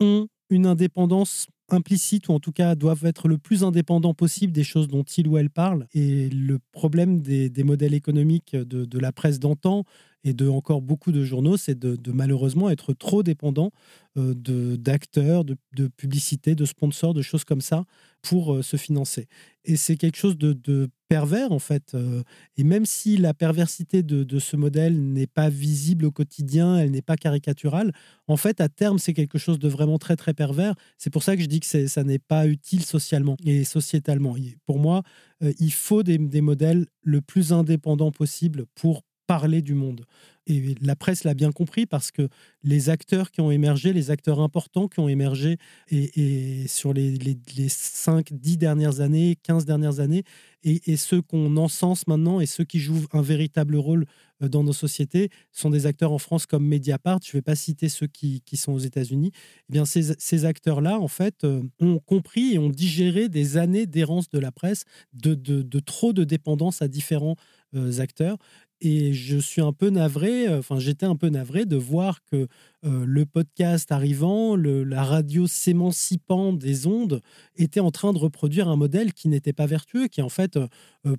ont 0.00 0.28
une 0.50 0.66
indépendance 0.66 1.48
implicite 1.68 2.28
ou 2.28 2.32
en 2.32 2.38
tout 2.38 2.52
cas 2.52 2.76
doivent 2.76 3.04
être 3.04 3.26
le 3.26 3.38
plus 3.38 3.64
indépendant 3.64 4.14
possible 4.14 4.52
des 4.52 4.62
choses 4.62 4.86
dont 4.86 5.02
il 5.02 5.26
ou 5.26 5.36
elle 5.36 5.50
parle. 5.50 5.86
Et 5.94 6.28
le 6.28 6.58
problème 6.70 7.20
des, 7.20 7.50
modèles 7.64 7.94
économiques 7.94 8.54
de 8.54 8.98
la 8.98 9.10
presse 9.10 9.40
d'antan 9.40 9.84
et 10.26 10.34
de 10.34 10.48
encore 10.48 10.82
beaucoup 10.82 11.12
de 11.12 11.22
journaux, 11.22 11.56
c'est 11.56 11.78
de, 11.78 11.94
de, 11.94 12.10
malheureusement 12.10 12.68
être 12.68 12.92
trop 12.92 13.22
dépendant 13.22 13.70
euh, 14.18 14.34
d'acteurs, 14.76 15.44
de, 15.44 15.56
de, 15.76 15.86
publicités, 15.86 16.56
de 16.56 16.64
sponsors, 16.64 17.14
de 17.14 17.22
choses 17.22 17.44
comme 17.44 17.60
ça 17.60 17.84
pour 18.22 18.54
euh, 18.54 18.62
se 18.62 18.76
financer. 18.76 19.28
Et 19.64 19.76
c'est 19.76 19.96
quelque 19.96 20.16
chose 20.16 20.36
de, 20.36 20.90
pervers, 21.08 21.52
en 21.52 21.60
fait. 21.60 21.94
Euh, 21.94 22.24
et 22.56 22.64
même 22.64 22.86
si 22.86 23.18
la 23.18 23.34
perversité 23.34 24.02
de, 24.02 24.38
ce 24.40 24.56
modèle 24.56 25.00
n'est 25.00 25.28
pas 25.28 25.48
visible 25.48 26.04
au 26.04 26.10
quotidien, 26.10 26.76
elle 26.76 26.90
n'est 26.90 27.02
pas 27.02 27.16
caricaturale, 27.16 27.92
en 28.26 28.36
fait, 28.36 28.60
à 28.60 28.68
terme, 28.68 28.98
c'est 28.98 29.14
quelque 29.14 29.38
chose 29.38 29.60
de 29.60 29.68
vraiment 29.68 29.98
très, 29.98 30.16
très 30.16 30.34
pervers. 30.34 30.74
C'est 30.98 31.10
pour 31.10 31.22
ça 31.22 31.36
que 31.36 31.42
je 31.42 31.46
dis 31.46 31.60
que 31.60 31.86
ça 31.86 32.02
n'est 32.02 32.18
pas 32.18 32.48
utile 32.48 32.84
socialement 32.84 33.36
et 33.44 33.62
sociétalement. 33.62 34.34
pour 34.66 34.80
moi, 34.80 35.04
il 35.40 35.72
faut 35.72 36.02
des, 36.02 36.18
des 36.18 36.40
modèles 36.40 36.86
le 37.02 37.20
plus 37.20 37.52
indépendants 37.52 38.10
possible 38.10 38.64
pour 38.74 39.02
parler 39.26 39.62
du 39.62 39.74
monde. 39.74 40.04
Et 40.48 40.76
la 40.80 40.94
presse 40.94 41.24
l'a 41.24 41.34
bien 41.34 41.50
compris 41.50 41.86
parce 41.86 42.12
que 42.12 42.28
les 42.62 42.88
acteurs 42.88 43.32
qui 43.32 43.40
ont 43.40 43.50
émergé, 43.50 43.92
les 43.92 44.12
acteurs 44.12 44.40
importants 44.40 44.86
qui 44.86 45.00
ont 45.00 45.08
émergé 45.08 45.56
et, 45.90 46.66
sur 46.68 46.92
les, 46.92 47.18
les, 47.18 47.68
5, 47.68 48.32
10 48.32 48.56
dernières 48.56 49.00
années, 49.00 49.36
15 49.42 49.64
dernières 49.64 49.98
années, 49.98 50.22
et, 50.62 50.96
ceux 50.96 51.22
qu'on 51.22 51.56
encense 51.56 52.06
maintenant 52.08 52.40
et 52.40 52.46
ceux 52.46 52.64
qui 52.64 52.80
jouent 52.80 53.06
un 53.12 53.22
véritable 53.22 53.76
rôle 53.76 54.04
euh, 54.42 54.48
dans 54.48 54.64
nos 54.64 54.72
sociétés 54.72 55.30
sont 55.52 55.70
des 55.70 55.86
acteurs 55.86 56.12
en 56.12 56.18
France 56.18 56.46
comme 56.46 56.66
Mediapart. 56.66 57.20
Je 57.24 57.30
ne 57.30 57.32
vais 57.34 57.42
pas 57.42 57.54
citer 57.54 57.88
ceux 57.88 58.08
qui, 58.08 58.42
sont 58.54 58.72
aux 58.72 58.78
États-Unis. 58.78 59.30
Eh 59.68 59.72
bien, 59.72 59.84
ces, 59.84 60.44
acteurs-là, 60.44 60.98
en 60.98 61.08
fait, 61.08 61.44
euh, 61.44 61.62
ont 61.80 61.98
compris 62.00 62.54
et 62.54 62.58
ont 62.58 62.70
digéré 62.70 63.28
des 63.28 63.56
années 63.56 63.86
d'errance 63.86 64.28
de 64.28 64.40
la 64.40 64.50
presse, 64.50 64.84
de 65.12 65.80
trop 65.80 66.12
de 66.12 66.24
dépendance 66.24 66.82
à 66.82 66.88
différents 66.88 67.36
euh, 67.74 68.00
acteurs. 68.00 68.38
Et 68.82 69.14
je 69.14 69.38
suis 69.38 69.62
un 69.62 69.72
peu 69.72 69.88
navré, 69.88 70.48
enfin 70.54 70.78
j'étais 70.78 71.06
un 71.06 71.16
peu 71.16 71.30
navré 71.30 71.64
de 71.64 71.76
voir 71.76 72.22
que 72.24 72.46
le 72.82 73.24
podcast 73.24 73.90
arrivant, 73.90 74.56
la 74.56 75.02
radio 75.02 75.46
s'émancipant 75.46 76.52
des 76.52 76.86
ondes, 76.86 77.20
était 77.56 77.80
en 77.80 77.90
train 77.90 78.12
de 78.12 78.18
reproduire 78.18 78.68
un 78.68 78.76
modèle 78.76 79.12
qui 79.12 79.28
n'était 79.28 79.52
pas 79.52 79.66
vertueux, 79.66 80.06
qui 80.06 80.22
en 80.22 80.28
fait, 80.28 80.58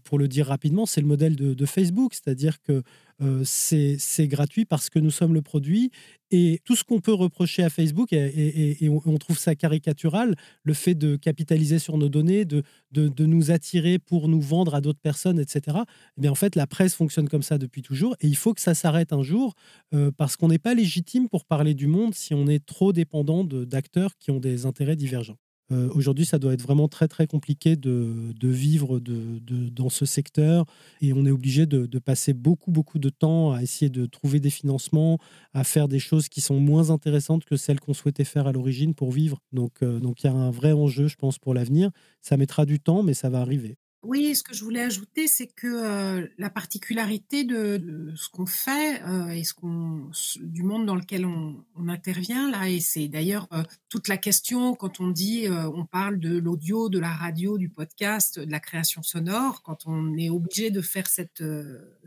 pour 0.04 0.18
le 0.18 0.28
dire 0.28 0.48
rapidement, 0.48 0.86
c'est 0.86 1.02
le 1.02 1.08
modèle 1.08 1.36
de, 1.36 1.54
de 1.54 1.66
Facebook, 1.66 2.14
c'est-à-dire 2.14 2.62
que 2.62 2.84
c'est 3.44 4.28
gratuit 4.28 4.66
parce 4.66 4.90
que 4.90 5.00
nous 5.00 5.12
sommes 5.12 5.34
le 5.34 5.42
produit. 5.42 5.92
Et 6.30 6.60
tout 6.66 6.76
ce 6.76 6.84
qu'on 6.84 7.00
peut 7.00 7.14
reprocher 7.14 7.64
à 7.64 7.70
Facebook, 7.70 8.12
et, 8.12 8.90
on 8.90 9.18
trouve 9.18 9.40
ça 9.40 9.56
caricatural, 9.56 10.36
le 10.64 10.74
fait 10.74 10.94
de 10.94 11.16
capitaliser 11.16 11.80
sur 11.80 11.98
nos 11.98 12.10
données, 12.10 12.44
de, 12.44 12.64
de, 12.92 13.26
nous 13.26 13.50
attirer 13.50 13.98
pour 13.98 14.28
nous 14.28 14.42
vendre 14.42 14.76
à 14.76 14.82
d'autres 14.82 15.00
personnes, 15.00 15.40
etc. 15.40 15.78
Eh 16.18 16.22
bien, 16.22 16.32
en 16.32 16.36
fait, 16.36 16.56
la 16.56 16.68
presse 16.68 16.96
fonctionne 16.96 17.30
comme 17.30 17.44
ça 17.44 17.58
depuis 17.58 17.82
toujours. 17.82 18.16
Et 18.20 18.28
il 18.28 18.36
faut 18.36 18.54
que 18.54 18.62
ça 18.62 18.76
s'arrête 18.76 19.14
un 19.14 19.24
jour 19.24 19.54
parce 20.18 20.36
qu'on 20.36 20.50
n'est 20.50 20.60
pas 20.60 20.74
légitime 20.74 21.30
pour 21.30 21.46
parler 21.48 21.74
du 21.74 21.88
monde 21.88 22.14
si 22.14 22.34
on 22.34 22.48
est 22.48 22.66
trop 22.66 22.94
dépendant 22.94 23.44
d'acteurs 23.44 24.18
qui 24.18 24.32
ont 24.32 24.40
des 24.40 24.66
intérêts 24.66 24.96
divergents. 24.96 25.38
Euh, 25.72 25.90
aujourd'hui, 25.94 26.26
ça 26.26 26.40
doit 26.40 26.54
être 26.54 26.62
vraiment 26.62 26.88
très 26.88 27.08
très 27.08 27.28
compliqué 27.28 27.76
de, 27.76 28.34
vivre 28.42 29.00
dans 29.00 29.90
ce 29.90 30.06
secteur 30.06 30.66
et 31.02 31.12
on 31.12 31.26
est 31.26 31.32
obligé 31.32 31.66
de, 31.66 32.00
passer 32.00 32.34
beaucoup 32.34 32.72
beaucoup 32.72 33.00
de 33.00 33.10
temps 33.10 33.52
à 33.52 33.62
essayer 33.62 33.90
de 33.90 34.06
trouver 34.06 34.40
des 34.40 34.50
financements, 34.50 35.18
à 35.54 35.64
faire 35.64 35.88
des 35.88 36.00
choses 36.00 36.30
qui 36.30 36.40
sont 36.40 36.60
moins 36.60 36.90
intéressantes 36.90 37.44
que 37.44 37.58
celles 37.58 37.80
qu'on 37.80 37.94
souhaitait 37.94 38.24
faire 38.24 38.48
à 38.48 38.54
l'origine 38.54 38.94
pour 38.94 39.12
vivre. 39.12 39.40
Donc 39.52 39.84
euh, 39.84 40.00
donc 40.00 40.24
il 40.24 40.28
y 40.28 40.30
a 40.30 40.34
un 40.34 40.52
vrai 40.52 40.72
enjeu, 40.72 41.08
je 41.08 41.16
pense, 41.16 41.38
pour 41.38 41.54
l'avenir. 41.54 41.92
Ça 42.22 42.38
mettra 42.38 42.66
du 42.66 42.80
temps, 42.80 43.04
mais 43.04 43.14
ça 43.14 43.30
va 43.30 43.42
arriver. 43.42 43.78
Oui, 44.08 44.36
ce 44.36 44.42
que 44.42 44.56
je 44.56 44.64
voulais 44.64 44.84
ajouter, 44.84 45.28
c'est 45.28 45.48
que 45.48 45.68
euh, 45.68 46.26
la 46.38 46.50
particularité 46.50 47.44
de, 47.44 48.14
ce 48.16 48.30
qu'on 48.30 48.46
fait 48.46 49.02
euh, 49.04 49.28
et 49.28 49.44
ce 49.44 49.54
qu'on 49.54 50.10
du 50.40 50.64
monde 50.64 50.86
dans 50.86 50.96
lequel 50.96 51.26
on, 51.26 51.66
intervient 51.90 52.50
là, 52.50 52.70
et 52.70 52.80
c'est 52.80 53.10
d'ailleurs 53.10 53.50
euh, 53.52 53.64
toute 53.90 54.08
la 54.08 54.16
question 54.16 54.76
quand 54.76 55.02
on 55.02 55.10
dit, 55.10 55.48
on 55.50 55.86
parle 55.86 56.20
de 56.20 56.38
l'audio, 56.38 56.88
de 56.88 57.00
la 57.00 57.10
radio, 57.10 57.58
du 57.58 57.68
podcast, 57.68 58.40
de 58.40 58.50
la 58.50 58.62
création 58.62 59.04
sonore, 59.04 59.62
quand 59.62 59.88
on 59.88 60.16
est 60.16 60.30
obligé 60.30 60.72
de 60.72 60.80
faire 60.80 61.08
cette 61.08 61.44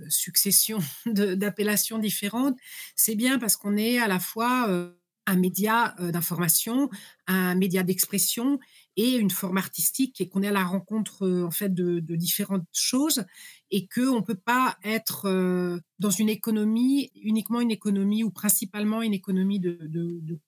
succession 0.08 0.78
d'appellations 1.06 1.98
différentes, 1.98 2.56
c'est 2.96 3.14
bien 3.14 3.38
parce 3.38 3.56
qu'on 3.56 3.76
est 3.76 3.98
à 3.98 4.08
la 4.08 4.20
fois 4.20 4.90
un 5.26 5.36
média 5.36 5.94
d'information, 5.98 6.88
un 7.26 7.54
média 7.56 7.82
d'expression 7.82 8.58
et 8.96 9.16
une 9.16 9.30
forme 9.30 9.58
artistique 9.58 10.20
et 10.20 10.28
qu'on 10.28 10.42
est 10.42 10.48
à 10.48 10.52
la 10.52 10.64
rencontre 10.64 11.26
euh, 11.26 11.44
en 11.44 11.50
fait 11.50 11.72
de, 11.72 12.00
différentes 12.16 12.66
choses 12.72 13.24
et 13.70 13.86
que 13.86 14.08
on 14.08 14.22
peut 14.22 14.34
pas 14.34 14.76
être 14.84 15.26
euh, 15.26 15.78
dans 15.98 16.10
une 16.10 16.28
économie 16.28 17.10
uniquement 17.14 17.60
une 17.60 17.70
économie 17.70 18.24
ou 18.24 18.30
principalement 18.30 19.02
une 19.02 19.14
économie 19.14 19.60
de, 19.60 19.78
de 19.82 20.38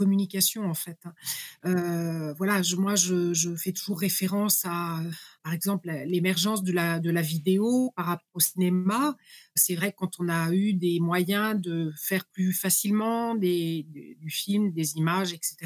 communication 0.00 0.62
en 0.64 0.74
fait. 0.74 0.98
Hein. 1.04 1.12
Euh, 1.66 2.32
voilà, 2.38 2.62
je, 2.62 2.76
moi 2.76 2.94
je, 2.94 3.54
fais 3.56 3.72
toujours 3.72 4.00
référence 4.00 4.64
à, 4.64 5.00
par 5.44 5.52
exemple, 5.52 5.90
l'émergence 6.06 6.62
de 6.62 6.72
la, 6.72 7.00
de 7.00 7.10
la 7.10 7.20
vidéo 7.20 7.92
par 7.96 8.06
rapport 8.06 8.34
au 8.34 8.40
cinéma. 8.40 9.14
C'est 9.54 9.74
vrai 9.74 9.92
que 9.92 9.98
quand 9.98 10.14
on 10.18 10.28
a 10.28 10.52
eu 10.54 10.72
des 10.72 11.00
moyens 11.00 11.60
de 11.60 11.92
faire 11.96 12.24
plus 12.24 12.54
facilement 12.54 13.34
des, 13.34 13.86
du 14.18 14.30
film, 14.30 14.72
des 14.72 14.96
images, 14.96 15.32
etc. 15.34 15.56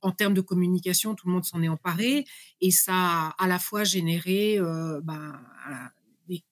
En 0.00 0.12
termes 0.12 0.34
de 0.34 0.40
communication, 0.40 1.14
tout 1.14 1.26
le 1.26 1.34
monde 1.34 1.44
s'en 1.44 1.62
est 1.62 1.68
emparé 1.68 2.24
et 2.62 2.70
ça 2.70 2.94
a 2.94 3.44
à 3.44 3.46
la 3.46 3.58
fois 3.58 3.84
généré 3.84 4.58
euh, 4.58 5.00
ben, 5.02 5.38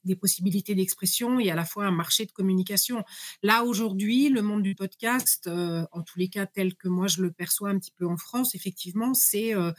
des, 0.04 0.16
possibilités 0.16 0.74
d'expression 0.74 1.38
et 1.38 1.50
à 1.50 1.54
la 1.54 1.64
fois 1.64 1.86
un 1.86 1.90
marché 1.90 2.24
de 2.24 2.32
communication. 2.32 3.04
Là, 3.42 3.64
aujourd'hui, 3.64 4.28
le 4.28 4.42
monde 4.42 4.62
du 4.62 4.74
podcast, 4.74 5.46
euh, 5.46 5.84
en 5.92 6.02
tous 6.02 6.18
les 6.18 6.28
cas 6.28 6.46
tel 6.46 6.74
que 6.74 6.88
moi 6.88 7.06
je 7.06 7.22
le 7.22 7.30
perçois 7.30 7.70
un 7.70 7.78
petit 7.78 7.92
peu 7.92 8.06
en 8.06 8.16
France, 8.16 8.54
effectivement, 8.54 9.14
c'est 9.14 9.54
euh, 9.54 9.72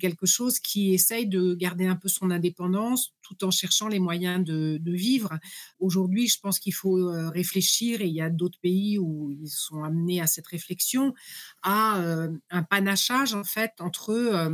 quelque 0.00 0.26
chose 0.26 0.58
qui 0.58 0.94
essaye 0.94 1.26
de 1.26 1.54
garder 1.54 1.86
un 1.86 1.96
peu 1.96 2.08
son 2.08 2.30
indépendance 2.30 3.14
tout 3.22 3.44
en 3.44 3.50
cherchant 3.50 3.88
les 3.88 4.00
moyens 4.00 4.44
de, 4.44 4.80
vivre. 4.92 5.38
Aujourd'hui, 5.78 6.28
je 6.28 6.38
pense 6.40 6.58
qu'il 6.58 6.74
faut 6.74 6.98
euh, 6.98 7.28
réfléchir, 7.30 8.00
et 8.00 8.06
il 8.06 8.14
y 8.14 8.20
a 8.20 8.30
d'autres 8.30 8.58
pays 8.60 8.98
où 8.98 9.30
ils 9.30 9.48
sont 9.48 9.84
amenés 9.84 10.20
à 10.20 10.26
cette 10.26 10.46
réflexion, 10.46 11.14
à 11.62 12.02
un 12.50 12.62
panachage 12.62 13.34
en 13.34 13.44
fait 13.44 13.72
entre 13.78 14.50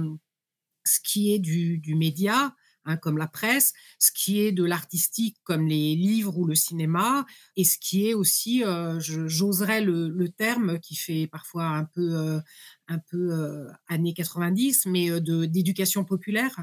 ce 0.85 1.01
qui 1.01 1.33
est 1.33 1.39
du 1.39 1.95
média, 1.95 2.55
Hein, 2.89 2.97
comme 2.97 3.19
la 3.19 3.27
presse, 3.27 3.75
ce 3.99 4.11
qui 4.11 4.41
est 4.41 4.51
de 4.51 4.65
l'artistique 4.65 5.37
comme 5.45 5.69
les 5.69 5.95
livres 5.95 6.39
ou 6.39 6.47
le 6.47 6.55
cinéma, 6.55 7.27
et 7.55 7.65
ce 7.65 7.77
qui 7.79 8.09
est 8.09 8.15
aussi, 8.15 8.65
euh, 8.65 8.99
j'oserais 8.99 9.83
le, 9.83 10.29
terme 10.31 10.79
qui 10.81 10.97
fait 10.97 11.27
parfois 11.27 11.67
un 11.67 11.85
peu, 11.85 12.15
euh, 12.17 12.41
un 12.87 12.99
peu 12.99 13.31
euh, 13.31 13.71
années 13.89 14.15
90, 14.15 14.87
mais 14.87 15.21
de 15.21 15.45
d'éducation 15.45 16.05
populaire, 16.05 16.57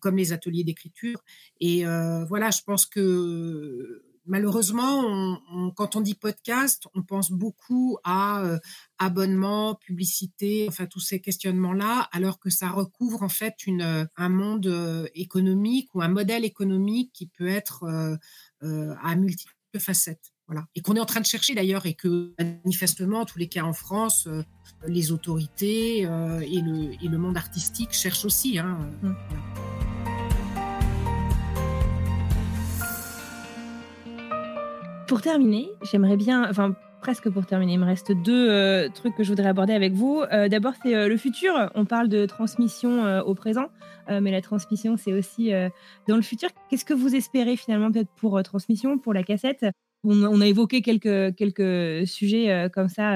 comme 0.00 0.16
les 0.16 0.32
ateliers 0.32 0.64
d'écriture. 0.64 1.22
Et 1.60 1.84
voilà, 2.28 2.50
je 2.50 2.62
pense 2.62 2.86
que 2.86 4.03
malheureusement, 4.26 5.38
quand 5.76 5.96
on 5.96 6.00
dit 6.00 6.14
podcast, 6.14 6.86
on 6.94 7.02
pense 7.02 7.30
beaucoup 7.30 7.98
à 8.04 8.42
euh, 8.44 8.58
abonnement, 8.98 9.74
publicité, 9.74 10.66
enfin 10.68 10.86
tous 10.86 11.00
ces 11.00 11.20
questionnements-là, 11.20 12.08
alors 12.12 12.38
que 12.38 12.50
ça 12.50 12.68
recouvre 12.68 13.22
en 13.22 13.28
fait 13.28 13.66
une, 13.66 14.08
un 14.16 14.28
monde 14.28 14.66
euh, 14.66 15.06
économique 15.14 15.94
ou 15.94 16.02
un 16.02 16.08
modèle 16.08 16.44
économique 16.44 17.12
qui 17.12 17.26
peut 17.26 17.48
être 17.48 17.84
euh, 18.62 18.94
à 19.02 19.16
multiples 19.16 19.52
facettes. 19.78 20.32
Voilà. 20.46 20.66
Et 20.74 20.82
qu'on 20.82 20.94
est 20.94 21.00
en 21.00 21.06
train 21.06 21.20
de 21.20 21.26
chercher 21.26 21.54
d'ailleurs, 21.54 21.86
et 21.86 21.94
que 21.94 22.34
manifestement, 22.38 23.20
en 23.20 23.24
tous 23.24 23.38
les 23.38 23.48
cas 23.48 23.64
en 23.64 23.72
France, 23.72 24.28
les 24.86 25.10
autorités 25.10 26.00
et, 26.00 26.06
le, 26.06 26.92
et, 27.02 27.08
le, 27.08 27.18
monde 27.18 27.38
artistique 27.38 27.92
cherchent 27.92 28.26
aussi. 28.26 28.58
Hein, 28.58 28.90
mmh. 29.02 29.12
Pour 35.14 35.22
terminer, 35.22 35.70
j'aimerais 35.84 36.16
bien, 36.16 36.50
enfin 36.50 36.74
presque 37.00 37.30
pour 37.30 37.46
terminer, 37.46 37.74
il 37.74 37.78
me 37.78 37.84
reste 37.84 38.10
deux 38.10 38.50
euh, 38.50 38.88
trucs 38.88 39.14
que 39.14 39.22
je 39.22 39.28
voudrais 39.28 39.46
aborder 39.46 39.72
avec 39.72 39.92
vous. 39.92 40.24
Euh, 40.32 40.48
d'abord, 40.48 40.72
c'est 40.82 40.92
euh, 40.92 41.06
le 41.06 41.16
futur. 41.16 41.70
On 41.76 41.84
parle 41.84 42.08
de 42.08 42.26
transmission 42.26 43.20
au 43.20 43.32
présent, 43.36 43.68
mais 44.08 44.32
la 44.32 44.40
transmission, 44.40 44.96
c'est 44.96 45.12
aussi 45.12 45.52
dans 46.08 46.16
le 46.16 46.22
futur. 46.22 46.48
Qu'est-ce 46.68 46.84
que 46.84 46.94
vous 46.94 47.14
espérez 47.14 47.54
finalement 47.56 47.92
peut-être 47.92 48.10
pour 48.16 48.42
transmission, 48.42 48.98
pour 48.98 49.14
la 49.14 49.22
cassette? 49.22 49.64
On, 50.02 50.40
a 50.40 50.46
évoqué 50.48 50.82
quelques, 50.82 51.36
quelques 51.36 52.08
sujets 52.08 52.68
comme 52.74 52.88
ça 52.88 53.12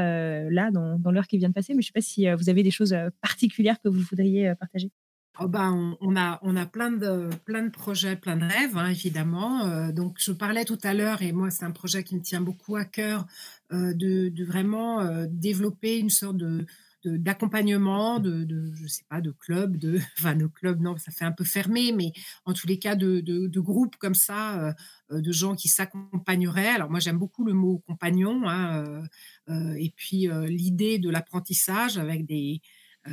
là, 0.51 0.71
dans, 0.71 1.01
dans 1.01 1.11
l'heure 1.11 1.27
qui 1.27 1.37
vient 1.39 1.49
de 1.49 1.55
passer, 1.55 1.75
mais 1.75 1.83
je 1.83 1.89
ne 1.89 1.93
sais 1.93 1.93
pas 1.95 2.01
si 2.01 2.33
vous 2.33 2.49
avez 2.49 2.63
des 2.63 2.71
choses 2.71 2.97
particulières 3.21 3.81
que 3.83 3.89
vous 3.89 4.03
voudriez 4.09 4.55
partager. 4.55 4.93
Oh 5.41 5.47
ben, 5.47 5.97
on, 6.01 6.17
a, 6.17 6.41
on 6.43 6.57
a 6.57 6.67
plein 6.67 6.91
de, 6.91 7.31
plein 7.45 7.63
de 7.63 7.71
projets, 7.71 8.17
plein 8.17 8.37
de 8.37 8.45
rêves, 8.45 8.77
hein, 8.77 8.89
évidemment. 8.89 9.67
Euh, 9.67 9.93
donc, 9.93 10.17
je 10.19 10.33
parlais 10.33 10.65
tout 10.65 10.79
à 10.83 10.95
l'heure, 10.95 11.23
et 11.23 11.31
moi, 11.31 11.51
c'est 11.51 11.65
un 11.65 11.71
projet 11.71 12.03
qui 12.03 12.17
me 12.17 12.23
tient 12.23 12.41
beaucoup 12.41 12.75
à 12.75 12.85
cœur, 12.85 13.25
euh, 13.73 13.95
de, 13.95 14.45
vraiment 14.45 15.01
euh, 15.01 15.27
développer 15.29 15.99
une 15.99 16.11
sorte 16.11 16.37
de 16.37 16.67
d'accompagnement, 17.05 18.19
de, 18.19 18.43
de, 18.43 18.75
je 18.75 18.87
sais 18.89 19.05
pas, 19.09 19.21
de 19.21 19.31
club, 19.31 19.77
de, 19.77 19.99
enfin, 20.19 20.35
de 20.35 20.47
club, 20.47 20.81
non, 20.81 20.97
ça 20.97 21.13
fait 21.13 21.25
un 21.25 21.33
peu 21.33 21.45
fermé, 21.45 21.93
mais 21.93 22.13
en 22.45 22.53
tous 22.53 22.67
les 22.67 22.81
cas, 22.81 22.97
de, 22.97 23.21
de 23.21 23.61
groupes 23.61 23.97
comme 23.97 24.17
ça, 24.17 24.75
de 25.09 25.33
gens 25.33 25.55
qui 25.55 25.69
s'accompagneraient. 25.69 26.69
Alors, 26.69 26.91
moi, 26.91 26.99
j'aime 26.99 27.17
beaucoup 27.17 27.45
le 27.45 27.55
mot 27.55 27.79
compagnon, 27.87 28.43
hein, 28.49 29.05
et 29.49 29.93
puis 29.97 30.29
l'idée 30.49 30.99
de 30.99 31.09
l'apprentissage 31.09 31.97
avec 31.99 32.27
des, 32.27 32.61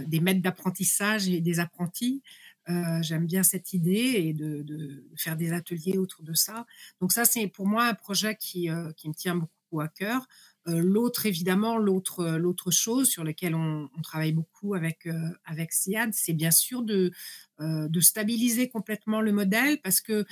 des 0.08 0.20
maîtres 0.20 0.42
d'apprentissage 0.42 1.28
et 1.28 1.42
des 1.42 1.60
apprentis. 1.60 2.22
Euh, 2.68 3.02
j'aime 3.02 3.28
bien 3.28 3.44
cette 3.44 3.74
idée 3.74 4.16
et 4.18 4.34
de, 4.34 5.04
faire 5.16 5.36
des 5.36 5.54
ateliers 5.54 5.98
autour 5.98 6.24
de 6.24 6.34
ça. 6.34 6.66
Donc 7.00 7.12
ça, 7.12 7.26
c'est 7.26 7.48
pour 7.48 7.68
moi 7.68 7.86
un 7.86 7.94
projet 7.94 8.36
qui, 8.36 8.70
euh, 8.70 8.92
qui 8.94 9.08
me 9.08 9.14
tient 9.14 9.36
beaucoup 9.36 9.82
à 9.82 9.88
cœur. 9.88 10.28
l'autre, 10.68 11.26
évidemment, 11.26 11.78
l'autre, 11.78 12.72
chose 12.72 13.10
sur 13.10 13.24
laquelle 13.24 13.56
on, 13.56 13.90
travaille 14.02 14.32
beaucoup 14.32 14.74
avec, 14.74 15.08
avec 15.44 15.74
SIAD, 15.74 16.14
c'est 16.14 16.34
bien 16.34 16.52
sûr 16.52 16.82
de, 16.82 17.12
de 17.60 18.00
stabiliser 18.00 18.70
complètement 18.70 19.22
le 19.22 19.32
modèle 19.32 19.82
parce 19.82 20.02
que 20.02 20.26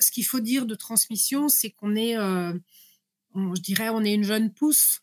ce 0.00 0.10
qu'il 0.10 0.26
faut 0.26 0.40
dire 0.40 0.66
de 0.66 0.74
transmission, 0.74 1.48
c'est 1.48 1.70
qu'on 1.70 1.94
est, 1.94 2.14
je 2.14 3.60
dirais, 3.60 3.88
on 3.88 4.04
est 4.04 4.12
une 4.12 4.24
jeune 4.24 4.52
pousse 4.52 5.01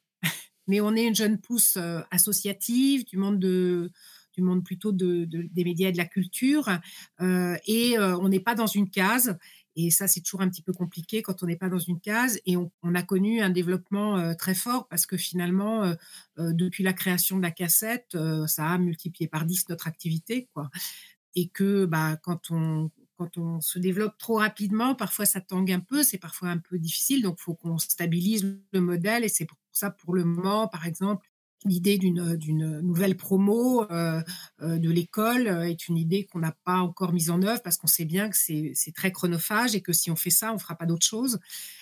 mais 0.69 0.79
on 0.79 0.95
est 0.95 1.05
une 1.05 1.15
jeune 1.15 1.39
pousse 1.39 1.75
euh, 1.75 1.99
associative 2.11 3.03
du 3.03 3.17
monde 3.17 3.39
de 3.39 3.91
du 4.33 4.43
monde 4.43 4.63
plutôt 4.63 4.91
de, 4.91 5.25
des 5.25 5.63
médias 5.63 5.89
et 5.89 5.91
de 5.91 5.97
la 5.97 6.05
culture, 6.05 6.69
euh, 7.19 7.57
et 7.65 7.97
euh, 7.97 8.15
on 8.19 8.29
n'est 8.29 8.39
pas 8.39 8.53
dans 8.55 8.67
une 8.67 8.89
case. 8.89 9.37
Et 9.75 9.89
ça, 9.89 10.07
c'est 10.07 10.21
toujours 10.21 10.41
un 10.41 10.49
petit 10.49 10.61
peu 10.61 10.71
compliqué 10.71 11.23
quand 11.23 11.41
on 11.41 11.47
n'est 11.47 11.57
pas 11.57 11.67
dans 11.67 11.79
une 11.79 11.99
case. 11.99 12.39
Et 12.45 12.55
on, 12.55 12.69
a 12.95 13.01
connu 13.01 13.41
un 13.41 13.49
développement 13.49 14.35
très 14.35 14.53
fort 14.53 14.87
parce 14.87 15.05
que 15.05 15.15
finalement, 15.15 15.93
depuis 16.37 16.83
la 16.83 16.91
création 16.91 17.37
de 17.37 17.41
la 17.41 17.51
cassette, 17.51 18.17
ça 18.47 18.67
a 18.67 18.77
multiplié 18.77 19.29
par 19.29 19.45
10 19.45 19.69
notre 19.69 19.87
activité. 19.87 20.49
Quoi. 20.53 20.69
Et 21.35 21.47
que 21.47 21.85
bah, 21.85 22.17
quand, 22.21 22.51
on, 22.51 22.91
quand 23.17 23.37
on 23.37 23.61
se 23.61 23.79
développe 23.79 24.17
trop 24.17 24.35
rapidement, 24.35 24.95
parfois 24.95 25.25
ça 25.25 25.39
tangue 25.39 25.71
un 25.71 25.81
peu, 25.81 26.03
c'est 26.03 26.17
parfois 26.17 26.49
un 26.49 26.57
peu 26.57 26.77
difficile. 26.77 27.21
Donc, 27.21 27.39
faut 27.39 27.53
qu'on 27.53 27.77
stabilise 27.77 28.59
le 28.71 28.81
modèle. 28.81 29.23
Et 29.23 29.29
c'est 29.29 29.45
pour 29.45 29.58
ça, 29.71 29.91
pour 29.91 30.13
le 30.13 30.23
moment, 30.23 30.67
par 30.67 30.85
exemple, 30.85 31.27
l'idée 31.65 31.97
d'une 31.97 32.37
d'une 32.37 32.79
nouvelle 32.79 33.17
promo 33.17 33.83
euh, 33.91 34.21
euh, 34.61 34.77
de 34.77 34.89
l'école 34.89 35.47
est 35.47 35.89
une 35.89 35.97
idée 35.97 36.25
qu'on 36.25 36.39
n'a 36.39 36.55
pas 36.63 36.77
encore 36.77 37.11
mise 37.11 37.29
en 37.29 37.41
œuvre 37.41 37.61
parce 37.61 37.77
qu'on 37.77 37.87
sait 37.87 38.05
bien 38.05 38.29
que 38.29 38.37
c'est 38.37 38.93
très 38.95 39.11
chronophage 39.11 39.75
et 39.75 39.81
que 39.81 39.91
si 39.91 40.09
on 40.09 40.15
fait 40.15 40.29
ça, 40.29 40.53
on 40.53 40.57
fera 40.57 40.75
pas 40.75 40.85
d'autre 40.85 41.05
chose. 41.05 41.39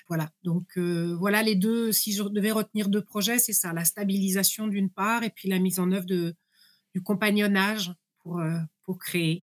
Voilà. 0.08 0.30
Donc 0.44 0.78
voilà 0.78 1.44
les 1.44 1.56
deux. 1.56 1.92
Si 1.92 2.14
je 2.14 2.24
devais 2.24 2.52
retenir 2.52 2.90
deux 2.90 3.04
projets, 3.04 3.40
c'est 3.40 3.54
ça 3.54 3.74
la 3.74 3.86
stabilisation 3.86 4.68
d'une 4.68 4.90
part 4.90 5.24
et 5.24 5.30
puis 5.30 5.50
la 5.50 5.60
mise 5.60 5.80
en 5.80 5.92
œuvre 5.92 6.06
de 6.06 6.36
du 6.96 7.04
compagnonnage 7.04 7.94
pour 8.24 8.42
pour 8.84 8.98
créer. 8.98 9.44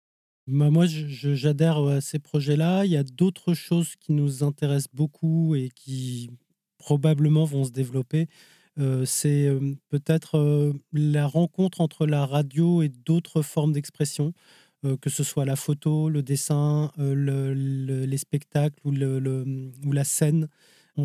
Bah, 0.46 0.70
moi, 0.70 0.84
j'adhère 0.86 1.78
à 1.78 2.00
ces 2.00 2.18
projets-là. 2.18 2.84
Il 2.84 2.92
y 2.92 2.96
a 2.96 3.02
d'autres 3.02 3.54
choses 3.54 3.96
qui 3.96 4.12
nous 4.12 4.42
intéressent 4.44 4.94
beaucoup 4.94 5.54
et 5.54 5.70
qui 5.74 6.30
probablement 6.84 7.44
vont 7.46 7.64
se 7.64 7.70
développer. 7.70 8.28
Euh, 8.78 9.06
c'est 9.06 9.46
euh, 9.46 9.74
peut-être 9.88 10.36
euh, 10.36 10.74
la 10.92 11.26
rencontre 11.26 11.80
entre 11.80 12.06
la 12.06 12.26
radio 12.26 12.82
et 12.82 12.90
d'autres 12.90 13.40
formes 13.40 13.72
d'expression, 13.72 14.32
que 15.00 15.08
ce 15.08 15.24
soit 15.24 15.46
la 15.46 15.56
photo, 15.56 16.10
le 16.10 16.22
dessin, 16.22 16.92
les 16.98 18.18
spectacles 18.18 18.78
ou, 18.84 18.92
la 18.92 20.04
scène. 20.04 20.48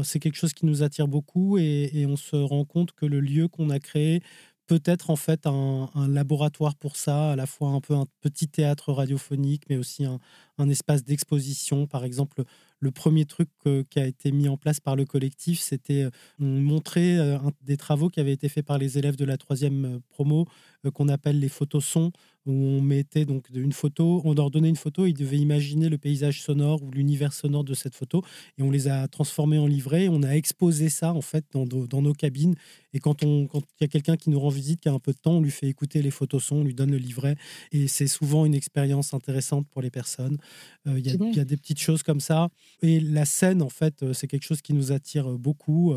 C'est 0.03 0.19
quelque 0.19 0.35
chose 0.35 0.51
qui 0.51 0.65
nous 0.65 0.83
attire 0.83 1.07
beaucoup 1.07 1.57
et, 1.57 2.05
on 2.05 2.17
se 2.17 2.35
rend 2.35 2.65
compte 2.65 2.91
que 2.91 3.05
le 3.05 3.21
lieu 3.21 3.47
qu'on 3.47 3.69
a 3.69 3.79
créé 3.79 4.21
peut-être 4.67 5.09
en 5.09 5.15
fait 5.15 5.47
un, 5.47 5.89
laboratoire 6.09 6.75
pour 6.75 6.97
ça, 6.97 7.31
à 7.31 7.35
la 7.37 7.45
fois 7.45 7.69
un 7.69 7.79
peu 7.79 7.95
un 7.95 8.05
petit 8.19 8.49
théâtre 8.49 8.91
radiophonique, 8.91 9.63
mais 9.69 9.77
aussi 9.77 10.03
un, 10.03 10.69
espace 10.69 11.05
d'exposition. 11.05 11.87
Par 11.87 12.03
exemple, 12.03 12.43
le 12.79 12.91
premier 12.91 13.25
truc 13.25 13.49
qui 13.89 13.99
a 13.99 14.05
été 14.05 14.31
mis 14.31 14.47
en 14.47 14.57
place 14.57 14.79
par 14.79 14.95
le 14.95 15.05
collectif, 15.05 15.59
c'était 15.59 16.03
euh, 16.03 16.09
montrer 16.39 17.17
euh, 17.17 17.37
des 17.61 17.77
travaux 17.77 18.09
qui 18.09 18.19
avaient 18.19 18.33
été 18.33 18.49
faits 18.49 18.65
par 18.65 18.77
les 18.77 18.97
élèves 18.97 19.15
de 19.15 19.25
la 19.25 19.37
troisième 19.37 19.85
euh, 19.85 19.99
promo, 20.09 20.45
qu'on 20.93 21.09
appelle 21.09 21.39
les 21.39 21.49
photos 21.49 21.83
sons, 21.83 22.11
où 22.49 22.51
on 22.51 22.81
mettait 22.81 23.25
donc 23.25 23.45
une 23.53 23.71
photo, 23.71 24.21
on 24.25 24.33
leur 24.33 24.51
donnait 24.51 24.69
une 24.69 24.75
photo, 24.75 25.05
ils 25.05 25.13
devaient 25.13 25.37
imaginer 25.37 25.87
le 25.87 25.97
paysage 25.97 26.41
sonore 26.41 26.83
ou 26.83 26.91
l'univers 26.91 27.33
sonore 27.33 27.63
de 27.63 27.73
cette 27.73 27.95
photo, 27.95 28.23
et 28.57 28.63
on 28.63 28.71
les 28.71 28.87
a 28.87 29.07
transformés 29.07 29.57
en 29.57 29.67
livrets, 29.67 30.09
on 30.09 30.23
a 30.23 30.31
exposé 30.31 30.89
ça 30.89 31.13
en 31.13 31.21
fait 31.21 31.45
dans, 31.53 31.65
dans 31.65 32.01
nos 32.01 32.13
cabines, 32.13 32.55
et 32.93 32.99
quand 32.99 33.21
il 33.21 33.47
quand 33.47 33.61
y 33.79 33.83
a 33.83 33.87
quelqu'un 33.87 34.17
qui 34.17 34.29
nous 34.29 34.39
rend 34.39 34.49
visite, 34.49 34.81
qui 34.81 34.89
a 34.89 34.93
un 34.93 34.99
peu 34.99 35.13
de 35.13 35.17
temps, 35.17 35.37
on 35.37 35.41
lui 35.41 35.51
fait 35.51 35.67
écouter 35.67 36.01
les 36.01 36.11
photos 36.11 36.43
sons, 36.43 36.57
on 36.57 36.63
lui 36.63 36.73
donne 36.73 36.91
le 36.91 36.97
livret, 36.97 37.35
et 37.71 37.87
c'est 37.87 38.07
souvent 38.07 38.45
une 38.45 38.55
expérience 38.55 39.13
intéressante 39.13 39.67
pour 39.69 39.81
les 39.81 39.91
personnes. 39.91 40.37
Il 40.85 41.05
y, 41.05 41.35
y, 41.35 41.39
a 41.39 41.45
des 41.45 41.57
petites 41.57 41.79
choses 41.79 42.03
comme 42.03 42.19
ça. 42.19 42.49
Et 42.81 42.99
la 42.99 43.25
scène, 43.25 43.61
en 43.61 43.69
fait, 43.69 44.01
euh, 44.01 44.13
c'est 44.13 44.27
quelque 44.27 44.45
chose 44.45 44.61
qui 44.61 44.73
nous 44.73 44.91
attire 44.91 45.29
euh, 45.29 45.37
beaucoup. 45.37 45.93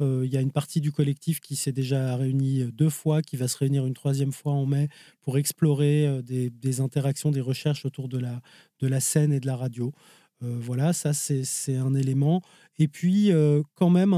Euh, 0.00 0.22
il 0.24 0.32
y 0.32 0.36
a 0.36 0.40
une 0.40 0.52
partie 0.52 0.80
du 0.80 0.92
collectif 0.92 1.40
qui 1.40 1.56
s'est 1.56 1.72
déjà 1.72 2.16
réunie 2.16 2.70
deux 2.72 2.90
fois, 2.90 3.22
qui 3.22 3.36
va 3.36 3.48
se 3.48 3.56
réunir 3.58 3.86
une 3.86 3.94
troisième 3.94 4.32
fois 4.32 4.52
en 4.52 4.66
mai 4.66 4.88
pour 5.20 5.38
explorer 5.38 6.20
des, 6.22 6.80
interactions, 6.80 7.30
des 7.30 7.40
recherches 7.40 7.84
autour 7.84 8.08
de 8.08 8.18
la, 8.18 8.40
de 8.80 8.86
la 8.86 9.00
scène 9.00 9.32
et 9.32 9.40
de 9.40 9.46
la 9.46 9.56
radio. 9.56 9.92
voilà, 10.40 10.92
ça 10.92 11.12
c'est 11.12 11.76
un 11.76 11.94
élément. 11.94 12.40
Et 12.78 12.88
puis, 12.88 13.30
quand 13.74 13.90
même, 13.90 14.14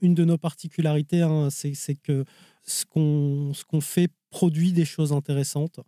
une 0.00 0.14
de 0.14 0.24
nos 0.24 0.38
particularités, 0.38 1.22
hein, 1.22 1.48
c'est 1.50 1.94
que 1.94 2.24
ce 2.64 2.84
qu'on 2.84 3.80
fait 3.80 4.08
produit 4.30 4.72
des 4.72 4.84
choses 4.84 5.12
intéressantes. 5.12 5.80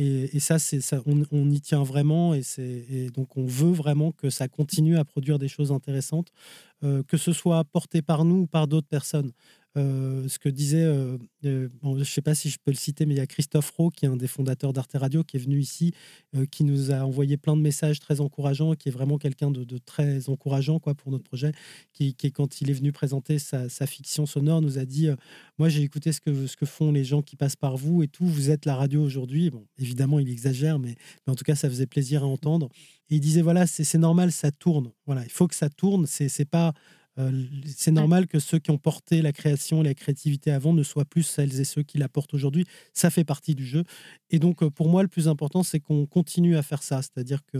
Et, 0.00 0.38
ça, 0.38 0.56
on, 1.32 1.50
y 1.50 1.60
tient 1.60 1.82
vraiment, 1.82 2.32
et, 2.32 3.10
donc 3.12 3.36
on 3.36 3.46
veut 3.46 3.72
vraiment 3.72 4.12
que 4.12 4.30
ça 4.30 4.46
continue 4.46 4.96
à 4.96 5.04
produire 5.04 5.40
des 5.40 5.48
choses 5.48 5.72
intéressantes, 5.72 6.30
euh, 6.84 7.02
que 7.02 7.16
ce 7.16 7.32
soit 7.32 7.64
porté 7.64 8.00
par 8.00 8.24
nous 8.24 8.42
ou 8.42 8.46
par 8.46 8.68
d'autres 8.68 8.86
personnes. 8.86 9.32
Euh, 9.76 10.26
ce 10.28 10.38
que 10.38 10.48
disait, 10.48 10.82
euh, 10.82 11.18
euh, 11.44 11.68
je 11.82 11.88
ne 11.98 12.04
sais 12.04 12.22
pas 12.22 12.34
si 12.34 12.48
je 12.48 12.58
peux 12.64 12.70
le 12.70 12.76
citer, 12.76 13.06
mais 13.06 13.14
il 13.14 13.18
y 13.18 13.20
a 13.20 13.26
Christophe 13.26 13.70
Rowe, 13.70 13.90
qui 13.90 14.06
est 14.06 14.08
un 14.08 14.16
des 14.16 14.26
fondateurs 14.26 14.72
d'Arte 14.72 14.92
Radio, 14.94 15.22
qui 15.22 15.36
est 15.36 15.40
venu 15.40 15.58
ici, 15.58 15.92
qui 16.50 16.64
nous 16.64 16.90
a 16.90 17.04
envoyé 17.04 17.36
plein 17.36 17.56
de 17.56 17.62
messages 17.62 18.00
très 18.00 18.20
encourageants, 18.20 18.74
qui 18.74 18.88
est 18.88 18.92
vraiment 18.92 19.18
quelqu'un 19.18 19.50
de, 19.50 19.78
très 19.78 20.28
encourageant 20.28 20.80
quoi, 20.80 20.94
pour 20.94 21.12
notre 21.12 21.24
projet, 21.24 21.52
qui, 21.92 22.14
quand 22.32 22.60
il 22.60 22.70
est 22.70 22.74
venu 22.74 22.92
présenter 22.92 23.38
sa, 23.38 23.68
fiction 23.86 24.26
sonore, 24.26 24.60
nous 24.62 24.78
a 24.78 24.84
dit, 24.84 25.08
moi 25.58 25.68
j'ai 25.68 25.82
écouté 25.82 26.12
ce 26.12 26.20
que, 26.20 26.66
font 26.66 26.92
les 26.92 27.04
gens 27.04 27.22
qui 27.22 27.36
passent 27.36 27.56
par 27.56 27.76
vous 27.76 28.02
et 28.02 28.08
tout, 28.08 28.26
vous 28.26 28.50
êtes 28.50 28.66
la 28.66 28.74
radio 28.74 29.02
aujourd'hui. 29.02 29.50
Bon, 29.50 29.66
évidemment, 29.78 30.18
il 30.18 30.30
exagère, 30.30 30.78
mais, 30.78 30.96
mais 31.26 31.32
en 31.32 31.36
tout 31.36 31.44
cas, 31.44 31.54
ça 31.54 31.68
faisait 31.68 31.86
plaisir 31.86 32.22
à 32.24 32.26
entendre. 32.26 32.68
Et 33.10 33.16
il 33.16 33.20
disait, 33.20 33.42
voilà, 33.42 33.66
c'est 33.66 33.98
normal, 33.98 34.32
ça 34.32 34.50
tourne. 34.50 34.92
Voilà, 35.06 35.24
il 35.24 35.30
faut 35.30 35.46
que 35.46 35.54
ça 35.54 35.70
tourne. 35.70 36.06
C'est 36.06 36.44
pas 36.44 36.74
c'est 37.66 37.90
normal 37.90 38.26
que 38.26 38.38
ceux 38.38 38.58
qui 38.58 38.70
ont 38.70 38.78
porté 38.78 39.22
la 39.22 39.32
création, 39.32 39.82
la 39.82 39.94
créativité 39.94 40.50
avant 40.50 40.72
ne 40.72 40.82
soient 40.82 41.04
plus 41.04 41.22
celles 41.22 41.60
et 41.60 41.64
ceux 41.64 41.82
qui 41.82 41.98
la 41.98 42.08
portent 42.08 42.34
aujourd'hui. 42.34 42.64
Ça 42.92 43.10
fait 43.10 43.24
partie 43.24 43.54
du 43.54 43.66
jeu. 43.66 43.84
Et 44.30 44.38
donc, 44.38 44.62
euh, 44.62 44.70
pour 44.70 44.88
moi, 44.88 45.02
le 45.02 45.08
plus 45.08 45.28
important, 45.28 45.62
c'est 45.62 45.80
qu'on 45.80 46.06
continue 46.06 46.56
à 46.56 46.62
faire 46.62 46.82
ça. 46.82 47.02
C'est-à-dire 47.02 47.44
que, 47.44 47.58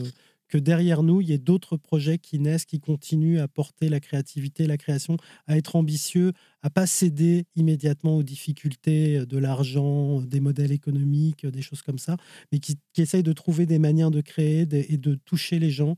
que 0.49 0.59
derrière 0.59 1.03
nous, 1.03 1.21
il 1.21 1.31
y 1.31 1.33
ait 1.33 1.39
d'autres 1.39 1.77
projets 1.77 2.19
qui 2.19 2.39
naissent, 2.39 2.65
qui 2.65 2.79
continuent 2.79 3.41
à 3.41 3.49
porter 3.49 3.89
la 3.89 4.01
créativité, 4.01 4.67
la 4.67 4.77
création, 4.77 5.17
à 5.47 5.57
être 5.57 5.75
ambitieux, 5.77 6.33
à 6.63 6.71
pas 6.71 6.87
céder 6.87 7.45
immédiatement 7.57 8.17
aux 8.17 8.23
difficultés 8.23 9.27
de 9.27 9.39
l'argent, 9.39 10.21
des 10.23 10.41
modèles 10.41 10.73
économiques, 10.73 11.47
des 11.47 11.63
choses 11.63 11.83
comme 11.83 11.99
ça, 11.99 12.17
mais 12.53 12.61
qui, 12.61 12.79
qui 12.93 13.03
essayent 13.03 13.23
de 13.23 13.33
trouver 13.33 13.67
des 13.67 13.79
manières 13.79 14.11
de 14.11 14.21
créer 14.21 14.67
et 14.73 14.97
de 14.97 15.15
toucher 15.15 15.59
les 15.59 15.71
gens 15.71 15.91
euh, 15.91 15.95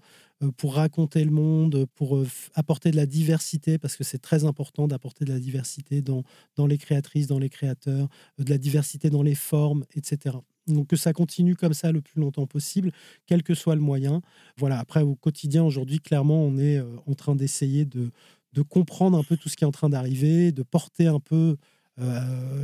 pour 0.57 0.74
raconter 0.74 1.22
le 1.24 1.30
monde, 1.30 1.86
pour 1.95 2.16
euh, 2.16 2.26
apporter 2.55 2.91
de 2.91 2.97
la 2.97 3.07
diversité, 3.07 3.78
parce 3.78 3.97
que 3.97 4.05
c'est 4.05 4.18
très 4.18 4.45
important 4.45 4.88
d'apporter 4.88 5.24
de 5.24 5.32
la 5.32 5.38
diversité 5.38 6.01
dans, 6.01 6.22
dans 6.57 6.66
les 6.66 6.78
créatrices, 6.78 7.26
dans 7.26 7.38
les 7.38 7.51
créateurs, 7.51 8.09
euh, 8.38 8.45
de 8.45 8.51
la 8.51 8.59
diversité 8.59 9.11
dans 9.11 9.22
les 9.22 9.34
formes, 9.34 9.84
etc. 9.95 10.36
Donc 10.66 10.88
que 10.88 10.97
ça 10.97 11.12
continue 11.12 11.57
comme 11.57 11.74
ça 11.74 11.93
le 11.93 12.01
plus 12.01 12.20
longtemps 12.20 12.47
possible, 12.47 12.91
quel 13.26 13.43
que 13.43 13.55
soit 13.55 13.74
le 13.74 13.82
moyen. 13.82 14.22
Voilà, 14.57 14.78
après 14.78 15.03
au 15.03 15.14
quotidien, 15.14 15.62
aujourd'hui, 15.62 16.01
clairement, 16.01 16.43
on 16.43 16.57
est 16.57 16.80
en 17.07 17.14
train 17.14 17.34
d'essayer 17.34 17.84
de, 17.84 18.11
de 18.53 18.62
comprendre 18.62 19.18
un 19.18 19.24
peu 19.24 19.36
tout 19.36 19.49
ce 19.49 19.57
qui 19.57 19.64
est 19.64 19.66
en 19.66 19.72
train 19.72 19.91
d'arriver, 19.91 20.53
de 20.53 20.62
porter 20.62 21.07
un 21.07 21.20
peu 21.20 21.57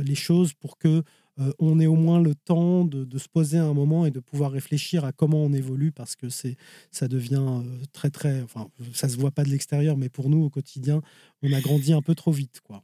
les 0.03 0.15
choses 0.15 0.53
pour 0.53 0.79
que 0.79 1.03
euh, 1.39 1.51
on 1.59 1.79
ait 1.79 1.87
au 1.87 1.95
moins 1.95 2.21
le 2.21 2.35
temps 2.35 2.85
de, 2.85 3.17
se 3.17 3.27
poser 3.27 3.57
un 3.57 3.73
moment 3.73 4.05
et 4.05 4.11
de 4.11 4.19
pouvoir 4.19 4.51
réfléchir 4.51 5.05
à 5.05 5.11
comment 5.11 5.43
on 5.43 5.53
évolue 5.53 5.91
parce 5.91 6.15
que 6.15 6.29
c'est 6.29 6.55
ça 6.91 7.07
devient 7.07 7.45
euh, 7.47 7.85
très 7.93 8.09
très 8.09 8.41
enfin 8.41 8.69
ça 8.93 9.09
se 9.09 9.17
voit 9.17 9.31
pas 9.31 9.43
de 9.43 9.49
l'extérieur 9.49 9.97
mais 9.97 10.09
pour 10.09 10.29
nous 10.29 10.43
au 10.43 10.49
quotidien 10.49 11.01
on 11.41 11.51
a 11.53 11.61
grandi 11.61 11.93
un 11.93 12.01
peu 12.01 12.15
trop 12.15 12.31
vite 12.31 12.61
quoi. 12.61 12.83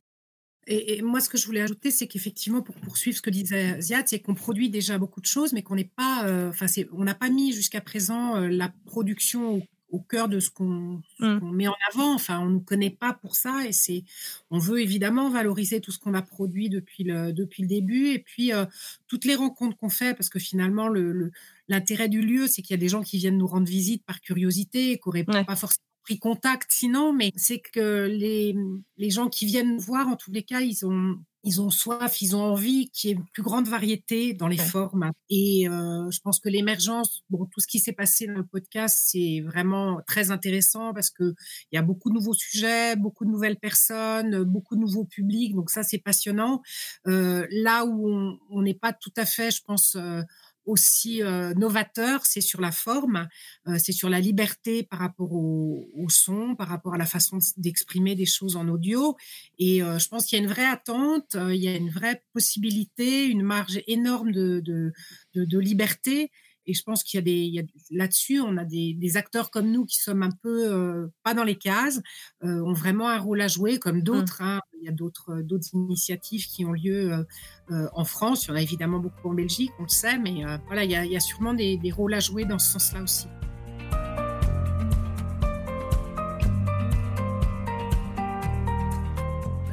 Et, 0.65 1.01
moi, 1.01 1.19
ce 1.19 1.27
que 1.27 1.37
je 1.37 1.45
voulais 1.45 1.59
ajouter, 1.59 1.91
c'est 1.91 2.07
qu'effectivement, 2.07 2.61
pour 2.61 2.75
poursuivre 2.75 3.17
ce 3.17 3.21
que 3.21 3.29
disait 3.29 3.81
Ziad, 3.81 4.07
c'est 4.07 4.19
qu'on 4.19 4.33
produit 4.33 4.69
déjà 4.69 4.97
beaucoup 4.97 5.19
de 5.19 5.25
choses, 5.25 5.51
mais 5.51 5.61
qu'on 5.61 5.75
n'est 5.75 5.91
pas, 5.93 6.25
euh, 6.25 6.47
enfin, 6.47 6.67
on 6.93 7.03
n'a 7.03 7.15
pas 7.15 7.29
mis 7.29 7.51
jusqu'à 7.51 7.81
présent 7.81 8.39
la 8.39 8.73
production 8.85 9.57
au 9.57 9.61
au 9.93 9.99
cœur 9.99 10.27
de 10.27 10.39
ce 10.39 10.49
mmh. 10.59 11.39
qu'on 11.39 11.51
met 11.51 11.67
en 11.67 11.75
avant. 11.93 12.13
Enfin, 12.15 12.39
on 12.39 12.47
ne 12.47 12.53
nous 12.53 12.61
connaît 12.61 12.89
pas 12.89 13.13
pour 13.13 13.35
ça 13.35 13.65
et 13.65 13.71
c'est, 13.71 14.03
on 14.49 14.57
veut 14.57 14.81
évidemment 14.81 15.29
valoriser 15.29 15.79
tout 15.79 15.91
ce 15.91 15.99
qu'on 15.99 16.15
a 16.15 16.21
produit 16.21 16.67
depuis 16.67 17.03
le, 17.03 17.31
depuis 17.31 17.61
le 17.61 17.69
début 17.69 18.07
et 18.07 18.19
puis 18.19 18.51
euh, 18.51 18.65
toutes 19.07 19.25
les 19.25 19.35
rencontres 19.35 19.77
qu'on 19.77 19.89
fait 19.89 20.15
parce 20.15 20.29
que 20.29 20.39
finalement 20.39 20.87
le, 20.87 21.31
l'intérêt 21.67 22.09
du 22.09 22.21
lieu, 22.21 22.47
c'est 22.47 22.63
qu'il 22.63 22.73
y 22.73 22.79
a 22.79 22.81
des 22.81 22.89
gens 22.89 23.03
qui 23.03 23.19
viennent 23.19 23.37
nous 23.37 23.47
rendre 23.47 23.67
visite 23.67 24.03
par 24.03 24.19
curiosité, 24.19 24.97
qui 24.97 25.01
n'auraient 25.07 25.23
pas 25.23 25.55
forcément 25.55 25.92
pris 26.03 26.19
contact 26.19 26.69
sinon, 26.71 27.13
mais 27.13 27.31
c'est 27.35 27.59
que 27.59 28.07
les, 28.07 28.55
les 28.97 29.09
gens 29.09 29.29
qui 29.29 29.45
viennent 29.45 29.77
voir, 29.77 30.07
en 30.07 30.15
tous 30.15 30.31
les 30.31 30.43
cas, 30.43 30.61
ils 30.61 30.85
ont 30.85 31.17
ils 31.43 31.61
ont 31.61 31.69
soif, 31.69 32.21
ils 32.21 32.35
ont 32.35 32.41
envie 32.41 32.89
qu'il 32.89 33.09
y 33.09 33.13
ait 33.13 33.15
une 33.17 33.25
plus 33.25 33.43
grande 33.43 33.67
variété 33.67 34.33
dans 34.33 34.47
les 34.47 34.57
formes. 34.57 35.11
Et 35.29 35.67
euh, 35.67 36.09
je 36.09 36.19
pense 36.21 36.39
que 36.39 36.47
l'émergence, 36.47 37.23
bon, 37.29 37.45
tout 37.51 37.59
ce 37.59 37.67
qui 37.67 37.79
s'est 37.79 37.91
passé 37.91 38.27
dans 38.27 38.37
le 38.37 38.45
podcast, 38.45 38.97
c'est 39.09 39.41
vraiment 39.41 39.99
très 40.07 40.31
intéressant 40.31 40.93
parce 40.93 41.09
que 41.09 41.35
il 41.71 41.75
y 41.75 41.77
a 41.77 41.81
beaucoup 41.81 42.09
de 42.09 42.15
nouveaux 42.15 42.33
sujets, 42.33 42.95
beaucoup 42.95 43.25
de 43.25 43.29
nouvelles 43.29 43.57
personnes, 43.57 44.43
beaucoup 44.43 44.75
de 44.75 44.81
nouveaux 44.81 45.03
publics. 45.03 45.53
Donc 45.53 45.69
ça, 45.69 45.83
c'est 45.83 45.97
passionnant. 45.97 46.61
Euh, 47.07 47.45
là 47.51 47.85
où 47.85 48.37
on 48.49 48.61
n'est 48.61 48.73
pas 48.73 48.93
tout 48.93 49.13
à 49.17 49.25
fait, 49.25 49.51
je 49.51 49.61
pense, 49.65 49.95
euh, 49.95 50.21
aussi 50.65 51.21
euh, 51.21 51.53
novateur, 51.53 52.25
c'est 52.25 52.41
sur 52.41 52.61
la 52.61 52.71
forme, 52.71 53.27
euh, 53.67 53.77
c'est 53.77 53.91
sur 53.91 54.09
la 54.09 54.19
liberté 54.19 54.83
par 54.83 54.99
rapport 54.99 55.33
au, 55.33 55.85
son, 56.09 56.55
par 56.55 56.67
rapport 56.67 56.93
à 56.93 56.97
la 56.97 57.05
façon 57.05 57.39
d'exprimer 57.57 58.15
des 58.15 58.25
choses 58.25 58.55
en 58.55 58.67
audio. 58.67 59.15
Et 59.59 59.83
euh, 59.83 59.99
je 59.99 60.07
pense 60.07 60.25
qu'il 60.25 60.37
y 60.37 60.41
a 60.41 60.43
une 60.43 60.51
vraie 60.51 60.65
attente, 60.65 61.35
il 61.35 61.61
y 61.61 61.67
a 61.67 61.75
une 61.75 61.89
vraie 61.89 62.23
possibilité, 62.33 63.25
une 63.25 63.43
marge 63.43 63.81
énorme 63.87 64.31
de, 64.31 64.59
de, 64.59 64.93
de 65.33 65.59
liberté. 65.59 66.31
Et 66.65 66.73
je 66.73 66.83
pense 66.83 67.03
qu'il 67.03 67.17
y 67.17 67.19
a 67.19 67.21
des, 67.21 67.67
là-dessus, 67.91 68.39
on 68.39 68.57
a 68.57 68.65
des, 68.65 69.17
acteurs 69.17 69.51
comme 69.51 69.71
nous 69.71 69.85
qui 69.85 69.97
sommes 69.97 70.23
un 70.23 70.31
peu 70.31 70.71
euh, 70.71 71.07
pas 71.23 71.33
dans 71.33 71.43
les 71.43 71.57
cases, 71.57 72.01
euh, 72.43 72.61
ont 72.61 72.73
vraiment 72.73 73.09
un 73.09 73.19
rôle 73.19 73.41
à 73.41 73.47
jouer, 73.47 73.79
comme 73.79 73.97
mmh. 73.97 74.03
d'autres. 74.03 74.41
Hein. 74.41 74.61
Il 74.83 74.87
y 74.87 74.89
a 74.89 74.91
d'autres, 74.91 75.31
euh, 75.31 75.43
d'autres 75.43 75.73
initiatives 75.73 76.45
qui 76.47 76.65
ont 76.65 76.73
lieu 76.73 77.25
en 77.69 78.03
France. 78.03 78.45
Il 78.45 78.49
y 78.49 78.51
en 78.51 78.55
a 78.55 78.61
évidemment 78.61 78.99
beaucoup 78.99 79.29
en 79.29 79.33
Belgique, 79.33 79.71
on 79.79 79.83
le 79.83 79.89
sait, 79.89 80.17
mais 80.17 80.43
voilà, 80.67 80.83
il 80.83 80.91
y, 80.91 81.15
a, 81.15 81.19
sûrement 81.19 81.53
des 81.53 81.91
rôles 81.95 82.13
à 82.13 82.19
jouer 82.19 82.45
dans 82.45 82.59
ce 82.59 82.73
sens-là 82.73 83.01
aussi. 83.01 83.27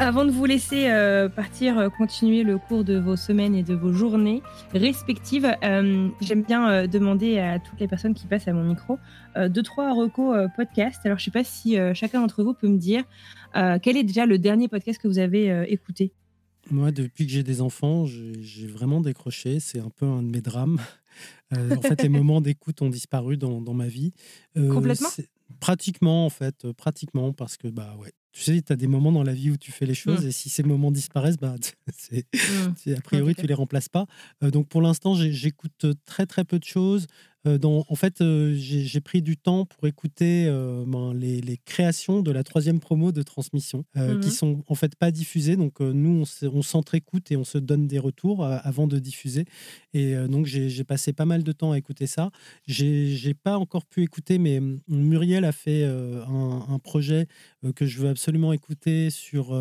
Avant 0.00 0.24
de 0.24 0.30
vous 0.30 0.46
laisser 0.46 0.88
euh, 0.88 1.28
partir 1.28 1.78
euh, 1.78 1.90
continuer 1.90 2.42
le 2.42 2.56
cours 2.56 2.84
de 2.84 2.98
vos 2.98 3.16
semaines 3.16 3.54
et 3.54 3.62
de 3.62 3.74
vos 3.74 3.92
journées 3.92 4.42
respectives, 4.72 5.46
euh, 5.62 6.08
j'aime 6.22 6.42
bien 6.42 6.86
demander 6.86 7.38
à 7.38 7.58
toutes 7.58 7.78
les 7.78 7.86
personnes 7.86 8.14
qui 8.14 8.26
passent 8.26 8.48
à 8.48 8.54
mon 8.54 8.64
micro 8.64 8.98
deux, 9.36 9.62
trois 9.62 9.92
recos 9.92 10.48
podcast. 10.56 11.02
Alors, 11.04 11.18
je 11.18 11.24
ne 11.24 11.24
sais 11.26 11.30
pas 11.30 11.44
si 11.44 11.76
chacun 11.92 12.22
d'entre 12.22 12.42
vous 12.42 12.54
peut 12.54 12.66
me 12.66 12.78
dire 12.78 13.04
quel 13.82 13.98
est 13.98 14.02
déjà 14.02 14.24
le 14.24 14.38
dernier 14.38 14.68
podcast 14.68 14.98
que 14.98 15.06
vous 15.06 15.18
avez 15.18 15.66
écouté? 15.70 16.14
Moi, 16.70 16.92
depuis 16.92 17.26
que 17.26 17.32
j'ai 17.32 17.42
des 17.42 17.60
enfants, 17.60 18.06
j'ai 18.06 18.66
vraiment 18.66 19.02
décroché. 19.02 19.60
C'est 19.60 19.80
un 19.80 19.90
peu 19.90 20.06
un 20.06 20.22
de 20.22 20.30
mes 20.30 20.40
drames. 20.40 20.78
en 21.52 21.82
fait, 21.82 22.02
les 22.02 22.08
moments 22.08 22.40
d'écoute 22.40 22.80
ont 22.80 22.88
disparu 22.88 23.36
dans, 23.36 23.60
dans 23.60 23.74
ma 23.74 23.88
vie. 23.88 24.14
Complètement? 24.56 25.10
Pratiquement, 25.60 26.24
en 26.24 26.30
fait, 26.30 26.72
pratiquement, 26.72 27.34
parce 27.34 27.58
que, 27.58 27.68
bah 27.68 27.96
ouais, 28.00 28.12
tu 28.32 28.42
sais, 28.42 28.62
tu 28.62 28.72
as 28.72 28.76
des 28.76 28.86
moments 28.86 29.12
dans 29.12 29.22
la 29.22 29.32
vie 29.32 29.50
où 29.50 29.56
tu 29.56 29.72
fais 29.72 29.86
les 29.86 29.94
choses 29.94 30.24
mmh. 30.24 30.28
et 30.28 30.32
si 30.32 30.48
ces 30.48 30.62
moments 30.62 30.90
disparaissent, 30.90 31.38
bah, 31.38 31.56
mmh. 32.12 32.92
a 32.96 33.00
priori, 33.00 33.34
tu 33.34 33.46
les 33.46 33.54
remplaces 33.54 33.88
pas. 33.88 34.06
donc 34.40 34.68
pour 34.68 34.82
l'instant, 34.82 35.14
j'écoute 35.14 35.86
très 36.04 36.26
très 36.26 36.44
peu 36.44 36.58
de 36.58 36.64
choses. 36.64 37.06
Euh, 37.46 37.58
en 37.64 37.94
fait, 37.94 38.20
euh, 38.20 38.52
j'ai 38.54 39.00
pris 39.00 39.22
du 39.22 39.36
temps 39.36 39.64
pour 39.64 39.86
écouter 39.86 40.46
euh, 40.46 40.84
ben, 40.86 41.14
les, 41.14 41.56
créations 41.64 42.20
de 42.20 42.30
la 42.30 42.44
troisième 42.44 42.80
promo 42.80 43.12
de 43.12 43.22
transmission, 43.22 43.84
qui 43.94 44.00
mmh 44.00 44.22
sont 44.30 44.62
en 44.68 44.74
fait 44.74 44.96
pas 44.96 45.10
diffusées. 45.10 45.56
Donc 45.56 45.80
nous, 45.80 46.24
on 46.42 46.62
s'entre-écoute 46.62 47.30
et 47.30 47.36
on 47.36 47.44
se 47.44 47.58
donne 47.58 47.86
des 47.86 47.98
retours 47.98 48.44
avant 48.44 48.86
de 48.86 48.98
diffuser. 48.98 49.44
Et 49.92 50.14
donc 50.28 50.46
j'ai 50.46 50.84
passé 50.84 51.12
pas 51.12 51.24
mal 51.24 51.42
de 51.42 51.52
temps 51.52 51.72
à 51.72 51.78
écouter 51.78 52.06
ça. 52.06 52.30
J'ai 52.66 53.34
pas 53.34 53.58
encore 53.58 53.86
pu 53.86 54.02
écouter, 54.02 54.38
mais 54.38 54.60
Muriel 54.88 55.44
a 55.44 55.52
fait 55.52 55.84
un, 55.84 56.66
un, 56.68 56.78
projet 56.78 57.26
que 57.74 57.86
je 57.86 57.98
veux 58.00 58.08
absolument 58.08 58.52
écouter 58.52 59.10
sur 59.10 59.54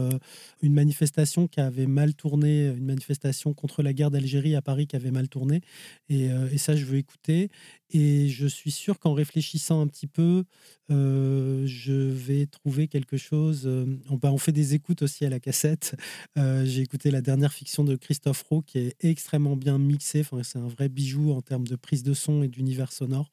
une 0.62 0.74
manifestation 0.74 1.48
qui 1.48 1.60
avait 1.60 1.86
mal 1.86 2.14
tourné, 2.14 2.68
une 2.68 2.86
manifestation 2.86 3.54
contre 3.54 3.84
la 3.84 3.94
guerre 3.94 4.12
d'Algérie 4.12 4.56
à 4.56 4.62
Paris 4.62 4.88
qui 4.88 4.96
avait 4.96 5.12
mal 5.12 5.28
tourné. 5.28 5.62
Et, 6.08 6.26
et 6.26 6.58
ça, 6.58 6.76
je 6.76 6.86
veux 6.86 6.98
écouter. 6.98 7.50
Et 7.92 8.30
je 8.30 8.46
suis 8.46 8.72
sûr 8.72 9.00
qu'en 9.00 9.14
réfléchissant 9.14 9.82
un 9.82 9.88
petit 9.88 10.08
peu, 10.08 10.44
euh, 10.92 11.64
je 11.66 11.94
vais 11.94 12.46
trouver 12.46 12.88
quelque 12.88 13.18
chose. 13.18 13.64
Euh, 13.66 13.86
on, 14.10 14.16
bah, 14.16 14.32
on, 14.32 14.38
fait 14.38 14.52
des 14.52 14.76
écoutes 14.76 15.02
aussi 15.02 15.26
à 15.26 15.30
la 15.30 15.40
cassette. 15.40 15.96
Euh, 16.38 16.64
j'ai 16.64 16.82
écouté 16.82 17.12
la 17.12 17.22
dernière 17.22 17.52
fiction 17.52 17.84
de 17.84 17.96
Christophe 17.96 18.44
Rowe 18.44 18.62
qui 18.62 18.78
est 18.78 18.96
extrêmement 19.04 19.56
bien 19.56 19.78
mixée. 19.78 20.22
Enfin, 20.22 20.42
c'est 20.44 20.60
un 20.60 20.68
vrai 20.68 20.88
bijou 20.88 21.32
en 21.32 21.42
termes 21.42 21.68
de 21.68 21.76
prise 21.76 22.04
de 22.04 22.14
son 22.14 22.44
et 22.44 22.48
d'univers 22.48 22.92
sonore. 22.92 23.30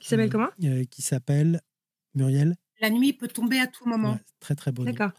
Qui 0.00 0.08
s'appelle 0.08 0.30
comment? 0.30 0.48
Qui 0.90 1.02
s'appelle 1.02 1.60
Muriel. 2.14 2.56
La 2.80 2.90
nuit 2.90 3.12
peut 3.12 3.28
tomber 3.28 3.58
à 3.58 3.66
tout 3.66 3.88
moment. 3.88 4.18
très 4.40 4.54
très 4.54 4.72
beau. 4.72 4.84
D'accord. 4.84 5.12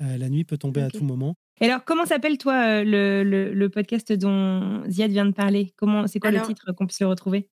la 0.00 0.28
nuit 0.28 0.44
peut 0.44 0.58
tomber 0.58 0.82
à 0.82 0.90
tout 0.90 1.04
moment. 1.04 1.36
Et 1.60 1.64
alors, 1.66 1.84
comment 1.84 2.04
s'appelle 2.04 2.36
toi 2.36 2.84
le, 2.84 3.22
le, 3.22 3.70
podcast 3.70 4.12
dont 4.12 4.82
Ziad 4.90 5.10
vient 5.10 5.24
de 5.24 5.32
parler? 5.32 5.72
Comment 5.76 6.06
C'est 6.06 6.20
quoi 6.20 6.30
le 6.30 6.42
titre 6.42 6.72
qu'on 6.72 6.86
puisse 6.86 7.00
le 7.00 7.06
retrouver? 7.06 7.48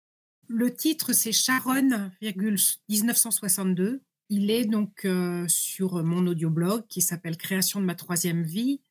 Le 0.47 0.73
titre, 0.73 1.13
c'est 1.13 1.31
Sharon, 1.31 2.09
1962. 2.21 4.01
Il 4.29 4.51
est 4.51 4.65
donc 4.65 5.05
euh, 5.05 5.45
sur 5.47 6.03
mon 6.03 6.25
audioblog 6.27 6.85
qui 6.87 7.01
s'appelle 7.01 7.35
Création 7.35 7.81
de 7.81 7.85
ma 7.85 7.95
troisième 7.95 8.43
vie 8.43 8.81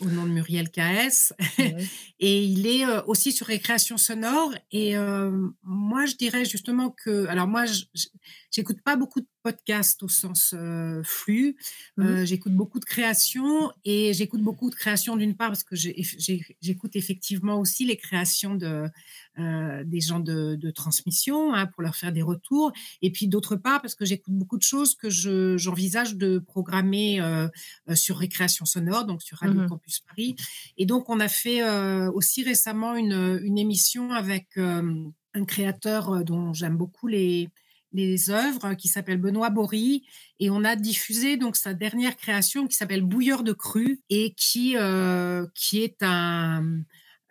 au 0.00 0.06
nom 0.06 0.24
de 0.24 0.30
Muriel 0.30 0.70
KS. 0.70 1.32
et 2.20 2.44
il 2.44 2.66
est 2.66 2.84
euh, 2.84 3.02
aussi 3.06 3.32
sur 3.32 3.48
les 3.48 3.58
créations 3.58 3.98
sonores. 3.98 4.52
Et 4.70 4.96
euh, 4.96 5.48
moi, 5.62 6.06
je 6.06 6.16
dirais 6.16 6.44
justement 6.44 6.90
que, 6.90 7.26
alors 7.26 7.46
moi, 7.46 7.64
j'écoute 8.50 8.80
pas 8.82 8.96
beaucoup 8.96 9.20
de 9.20 9.28
podcasts 9.46 10.02
au 10.02 10.08
sens 10.08 10.54
euh, 10.56 11.04
flux. 11.04 11.56
Mmh 11.96 12.24
j'écoute 12.24 12.52
beaucoup 12.52 12.80
de 12.80 12.84
créations 12.84 13.70
et 13.84 14.12
j'écoute 14.12 14.42
beaucoup 14.42 14.70
de 14.70 14.74
créations 14.74 15.14
d'une 15.16 15.36
part 15.36 15.48
parce 15.48 15.62
que 15.62 15.76
j'écoute 15.76 16.96
effectivement 16.96 17.60
aussi 17.60 17.84
les 17.84 17.96
créations 17.96 18.54
de 18.56 18.88
des 19.84 20.00
gens 20.00 20.18
de, 20.18 20.70
transmission 20.70 21.54
hein, 21.54 21.66
pour 21.66 21.82
leur 21.82 21.94
faire 21.94 22.12
des 22.12 22.22
retours. 22.22 22.72
Et 23.02 23.10
puis 23.12 23.28
d'autre 23.28 23.54
part 23.54 23.80
parce 23.82 23.94
que 23.94 24.04
j'écoute 24.04 24.34
beaucoup 24.34 24.58
de 24.58 24.62
choses 24.62 24.94
que 24.96 25.08
j'envisage 25.64 26.16
de 26.16 26.38
programmer 26.38 27.20
sur 27.94 28.16
récréation 28.18 28.64
sonore, 28.64 29.04
donc 29.04 29.22
sur 29.22 29.38
Radio 29.38 29.60
mmh 29.60 29.68
Campus 29.68 30.00
Paris. 30.00 30.34
Et 30.78 30.86
donc 30.86 31.08
on 31.08 31.20
a 31.20 31.28
fait 31.28 31.60
aussi 32.08 32.42
récemment 32.42 32.96
une, 32.96 33.38
une 33.42 33.58
émission 33.58 34.12
avec 34.12 34.56
un 34.56 35.44
créateur 35.46 36.24
dont 36.24 36.52
j'aime 36.52 36.76
beaucoup 36.76 37.06
les 37.06 37.48
les 37.96 38.30
œuvres 38.30 38.74
qui 38.74 38.88
s'appelle 38.88 39.18
Benoît 39.18 39.50
Bory 39.50 40.04
et 40.38 40.50
on 40.50 40.64
a 40.64 40.76
diffusé 40.76 41.36
donc 41.36 41.56
sa 41.56 41.72
dernière 41.72 42.14
création 42.14 42.66
qui 42.66 42.76
s'appelle 42.76 43.02
Bouilleur 43.02 43.42
de 43.42 43.52
cru 43.52 44.02
et 44.10 44.34
qui 44.34 44.76
euh, 44.76 45.46
qui 45.54 45.82
est 45.82 46.02
un 46.02 46.82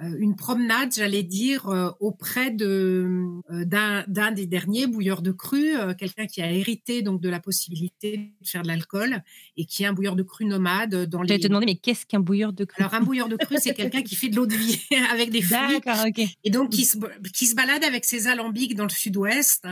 une 0.01 0.35
promenade, 0.35 0.93
j'allais 0.93 1.23
dire, 1.23 1.69
euh, 1.69 1.89
auprès 2.01 2.51
de 2.51 3.07
euh, 3.49 3.65
d'un 3.65 4.31
des 4.31 4.45
derniers 4.45 4.87
bouilleurs 4.87 5.21
de 5.21 5.31
cru, 5.31 5.73
quelqu'un 5.97 6.25
qui 6.25 6.41
a 6.41 6.51
hérité 6.51 7.01
donc 7.01 7.21
de 7.21 7.29
la 7.29 7.39
possibilité 7.39 8.33
de 8.41 8.47
faire 8.47 8.63
de 8.63 8.67
l'alcool 8.67 9.23
et 9.55 9.65
qui 9.65 9.83
est 9.83 9.85
un 9.85 9.93
bouilleur 9.93 10.15
de 10.15 10.23
cru 10.23 10.45
nomade 10.45 11.05
dans 11.05 11.21
les. 11.21 11.29
J'allais 11.29 11.39
te 11.39 11.47
demander, 11.47 11.65
mais 11.65 11.75
qu'est-ce 11.75 12.05
qu'un 12.05 12.19
bouilleur 12.19 12.51
de 12.51 12.65
cru? 12.65 12.81
Alors 12.81 12.93
un 12.93 13.01
bouilleur 13.01 13.29
de 13.29 13.37
cru, 13.37 13.55
c'est 13.59 13.73
quelqu'un 13.73 14.01
qui 14.01 14.15
fait 14.15 14.27
de 14.27 14.35
l'eau 14.35 14.45
de 14.45 14.55
vie 14.55 14.81
avec 15.11 15.31
des 15.31 15.41
fruits. 15.41 15.79
Et 16.43 16.49
donc 16.49 16.71
qui 16.71 16.85
se, 16.85 16.97
qui 17.33 17.45
se 17.45 17.55
balade 17.55 17.83
avec 17.83 18.03
ses 18.03 18.27
alambics 18.27 18.75
dans 18.75 18.83
le 18.83 18.89
sud-ouest 18.89 19.65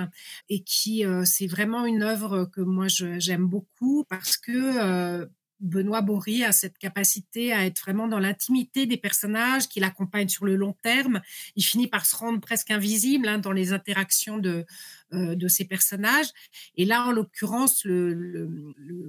et 0.49 0.61
qui 0.61 1.03
c'est 1.25 1.47
vraiment 1.47 1.85
une 1.85 2.01
œuvre 2.01 2.45
que 2.45 2.61
moi 2.61 2.87
j'aime 2.87 3.45
beaucoup 3.45 4.05
parce 4.07 4.37
que 4.37 5.27
Benoît 5.63 6.01
Bory 6.01 6.43
a 6.43 6.51
cette 6.51 6.77
capacité 6.77 7.53
à 7.53 7.65
être 7.65 7.79
vraiment 7.79 8.07
dans 8.07 8.19
l'intimité 8.19 8.85
des 8.85 8.97
personnages 8.97 9.69
qui 9.69 9.79
l'accompagnent 9.79 10.27
sur 10.27 10.45
le 10.45 10.55
long 10.55 10.75
terme. 10.83 11.21
Il 11.55 11.63
finit 11.63 11.87
par 11.87 12.05
se 12.05 12.15
rendre 12.15 12.41
presque 12.41 12.69
invisible 12.69 13.27
hein, 13.27 13.39
dans 13.39 13.53
les 13.53 13.71
interactions 13.71 14.37
de, 14.37 14.65
euh, 15.13 15.35
de 15.35 15.47
ces 15.47 15.65
personnages. 15.65 16.27
Et 16.75 16.83
là, 16.83 17.05
en 17.05 17.11
l'occurrence, 17.11 17.85
le, 17.85 18.49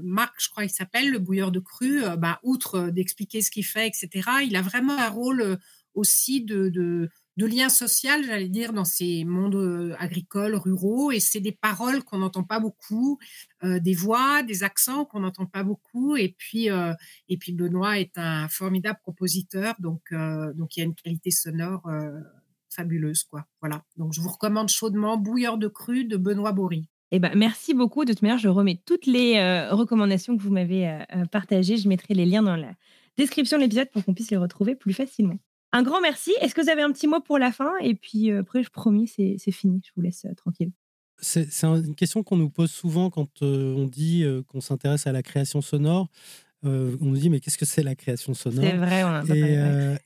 Marc, 0.02 0.34
je 0.38 0.48
crois 0.48 0.62
qu'il 0.62 0.72
s'appelle, 0.72 1.10
le 1.10 1.18
bouilleur 1.18 1.50
de 1.50 1.58
cru, 1.58 2.04
euh, 2.04 2.16
bah, 2.16 2.38
outre 2.44 2.88
d'expliquer 2.90 3.42
ce 3.42 3.50
qu'il 3.50 3.66
fait, 3.66 3.88
etc., 3.88 4.30
il 4.46 4.54
a 4.54 4.62
vraiment 4.62 4.96
un 4.96 5.08
rôle 5.08 5.40
euh, 5.40 5.56
aussi 5.94 6.42
de 6.42 7.08
lien 7.36 7.68
social, 7.68 8.24
j'allais 8.24 8.48
dire, 8.48 8.72
dans 8.72 8.84
ces 8.84 9.24
mondes 9.24 9.56
euh, 9.56 9.94
agricoles, 9.98 10.54
ruraux. 10.54 11.10
Et 11.10 11.20
c'est 11.20 11.40
des 11.40 11.52
paroles 11.52 12.04
qu'on 12.04 12.18
n'entend 12.18 12.44
pas 12.44 12.60
beaucoup, 12.60 13.18
euh, 13.64 13.80
des 13.80 13.94
voix, 13.94 14.42
des 14.42 14.62
accents 14.62 15.04
qu'on 15.04 15.20
n'entend 15.20 15.46
pas 15.46 15.64
beaucoup. 15.64 16.16
Et 16.16 16.34
puis, 16.38 16.70
euh, 16.70 16.92
et 17.28 17.36
puis 17.36 17.52
Benoît 17.52 17.98
est 17.98 18.16
un 18.16 18.48
formidable 18.48 18.98
compositeur, 19.02 19.74
donc, 19.80 20.02
donc 20.54 20.76
il 20.76 20.80
y 20.80 20.82
a 20.82 20.86
une 20.86 20.94
qualité 20.94 21.30
sonore 21.30 21.82
fabuleuse, 22.70 23.24
quoi. 23.24 23.46
Voilà. 23.60 23.82
Donc 23.96 24.12
je 24.12 24.20
vous 24.20 24.28
recommande 24.28 24.68
chaudement 24.68 25.16
Bouilleur 25.16 25.58
de 25.58 25.68
cru 25.68 26.04
de 26.04 26.16
Benoît 26.16 26.52
Bory. 26.52 26.88
Eh 27.10 27.18
ben, 27.18 27.32
merci 27.36 27.74
beaucoup. 27.74 28.04
De 28.04 28.12
toute 28.12 28.22
manière, 28.22 28.38
je 28.38 28.48
remets 28.48 28.80
toutes 28.84 29.06
les 29.06 29.38
recommandations 29.70 30.36
que 30.36 30.42
vous 30.42 30.50
m'avez 30.50 31.04
partagées. 31.30 31.76
Je 31.76 31.88
mettrai 31.88 32.14
les 32.14 32.26
liens 32.26 32.42
dans 32.42 32.56
la 32.56 32.72
description 33.16 33.56
de 33.56 33.62
l'épisode 33.62 33.90
pour 33.90 34.04
qu'on 34.04 34.14
puisse 34.14 34.30
les 34.30 34.36
retrouver 34.36 34.74
plus 34.74 34.92
facilement. 34.92 35.38
Un 35.74 35.82
grand 35.82 36.00
merci. 36.00 36.32
Est-ce 36.40 36.54
que 36.54 36.60
vous 36.60 36.68
avez 36.70 36.82
un 36.82 36.92
petit 36.92 37.08
mot 37.08 37.18
pour 37.18 37.36
la 37.36 37.50
fin? 37.50 37.72
Et 37.80 37.96
puis 37.96 38.30
euh, 38.30 38.42
après, 38.42 38.62
je 38.62 38.70
promis, 38.70 39.08
c'est 39.08 39.50
fini. 39.50 39.82
Je 39.84 39.90
vous 39.96 40.02
laisse 40.02 40.24
euh, 40.24 40.32
tranquille. 40.34 40.70
C'est 41.18 41.48
une 41.64 41.96
question 41.96 42.22
qu'on 42.22 42.36
nous 42.36 42.48
pose 42.48 42.70
souvent 42.70 43.10
quand 43.10 43.42
euh, 43.42 43.74
on 43.74 43.86
dit 43.86 44.24
qu'on 44.48 44.60
s'intéresse 44.60 45.08
à 45.08 45.12
la 45.12 45.22
création 45.22 45.60
sonore. 45.60 46.08
on 46.62 46.96
nous 47.00 47.16
dit, 47.16 47.28
mais 47.28 47.40
qu'est-ce 47.40 47.58
que 47.58 47.64
c'est 47.64 47.82
la 47.82 47.96
création 47.96 48.34
sonore? 48.34 48.64
C'est 48.64 48.76
vrai, 48.76 49.02
on 49.02 49.08
a 49.08 49.24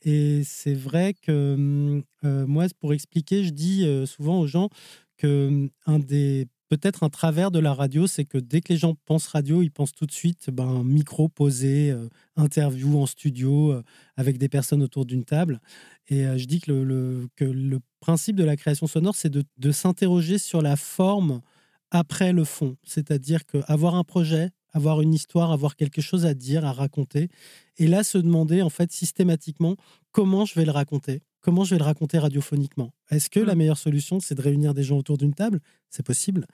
Et, 0.03 0.39
et 0.39 0.43
c'est 0.43 0.73
vrai 0.73 1.13
que 1.13 2.01
moi, 2.23 2.65
pour 2.79 2.93
expliquer, 2.93 3.43
je 3.43 3.51
dis 3.51 4.05
souvent 4.07 4.39
aux 4.39 4.47
gens 4.47 4.69
que 5.17 5.69
un 5.85 5.99
des 5.99 6.47
peut-être 6.69 7.03
un 7.03 7.09
travers 7.09 7.51
de 7.51 7.59
la 7.59 7.73
radio, 7.73 8.07
c'est 8.07 8.25
que 8.25 8.37
dès 8.37 8.61
que 8.61 8.71
les 8.71 8.77
gens 8.77 8.95
pensent 9.05 9.27
radio, 9.27 9.61
ils 9.61 9.71
pensent 9.71 9.91
tout 9.91 10.05
de 10.05 10.11
suite 10.11 10.49
ben, 10.51 10.83
micro 10.83 11.27
posé, 11.27 11.91
euh, 11.91 12.07
interview 12.37 12.97
en 12.99 13.07
studio 13.07 13.71
euh, 13.71 13.83
avec 14.15 14.37
des 14.37 14.47
personnes 14.49 14.83
autour 14.83 15.05
d'une 15.05 15.25
table. 15.25 15.59
Et 16.07 16.25
euh, 16.25 16.37
je 16.37 16.45
dis 16.45 16.61
que 16.61 16.71
le, 16.71 17.79
principe 17.99 18.37
de 18.37 18.45
la 18.45 18.55
création 18.55 18.87
sonore, 18.87 19.15
c'est 19.15 19.29
de, 19.29 19.43
de 19.57 19.71
s'interroger 19.71 20.37
sur 20.37 20.61
la 20.61 20.77
forme 20.77 21.41
après 21.91 22.31
le 22.31 22.45
fond. 22.45 22.77
C'est-à-dire 22.83 23.45
qu'avoir 23.45 23.95
un 23.95 24.03
projet, 24.03 24.51
avoir 24.71 25.01
une 25.01 25.13
histoire, 25.13 25.51
avoir 25.51 25.75
quelque 25.75 26.01
chose 26.01 26.25
à 26.25 26.33
dire, 26.33 26.63
à 26.65 26.71
raconter, 26.71 27.29
et 27.77 27.87
là 27.87 28.03
se 28.03 28.17
demander 28.17 28.61
en 28.61 28.69
fait 28.69 28.91
systématiquement 28.91 29.75
comment 30.11 30.45
je 30.45 30.55
vais 30.55 30.65
le 30.65 30.71
raconter 30.71 31.23
comment 31.41 31.63
je 31.63 31.75
vais 31.75 31.79
le 31.79 31.85
raconter 31.85 32.19
radiophoniquement? 32.19 32.91
Est-ce 33.09 33.29
que 33.29 33.39
la 33.39 33.55
mmh. 33.55 33.57
meilleure 33.57 33.77
solution, 33.77 34.19
c'est 34.19 34.35
de 34.35 34.41
réunir 34.41 34.73
des 34.73 34.83
gens 34.83 34.97
autour 34.97 35.17
d'une 35.17 35.33
table? 35.33 35.59
C'est 35.89 36.05
possible. 36.05 36.45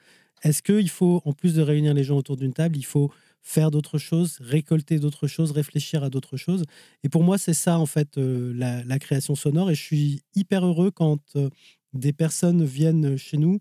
Est-ce 0.43 0.61
qu'il 0.61 0.89
faut, 0.89 1.21
en 1.25 1.33
plus 1.33 1.53
de 1.53 1.61
réunir 1.61 1.93
les 1.93 2.03
gens 2.03 2.17
autour 2.17 2.38
d'une 2.38 2.53
table, 2.53 2.77
il 2.77 2.86
faut 2.86 3.11
faire 3.41 3.71
d'autres 3.71 3.97
choses, 3.97 4.38
récolter 4.41 4.99
d'autres 4.99 5.27
choses, 5.27 5.51
réfléchir 5.51 6.03
à 6.03 6.09
d'autres 6.09 6.38
choses? 6.38 6.63
Et 7.03 7.09
pour 7.09 7.23
moi, 7.23 7.38
c'est 7.38 7.53
ça, 7.53 7.79
en 7.79 7.86
fait, 7.86 8.17
euh, 8.17 8.53
la, 8.53 8.99
création 8.99 9.36
sonore. 9.36 9.71
Et 9.71 9.75
je 9.75 9.81
suis 9.81 10.21
hyper 10.36 10.65
heureux 10.65 10.91
quand 10.91 11.19
euh, 11.36 11.49
des 11.93 12.13
personnes 12.13 12.63
viennent 12.63 13.17
chez 13.17 13.38
nous 13.38 13.59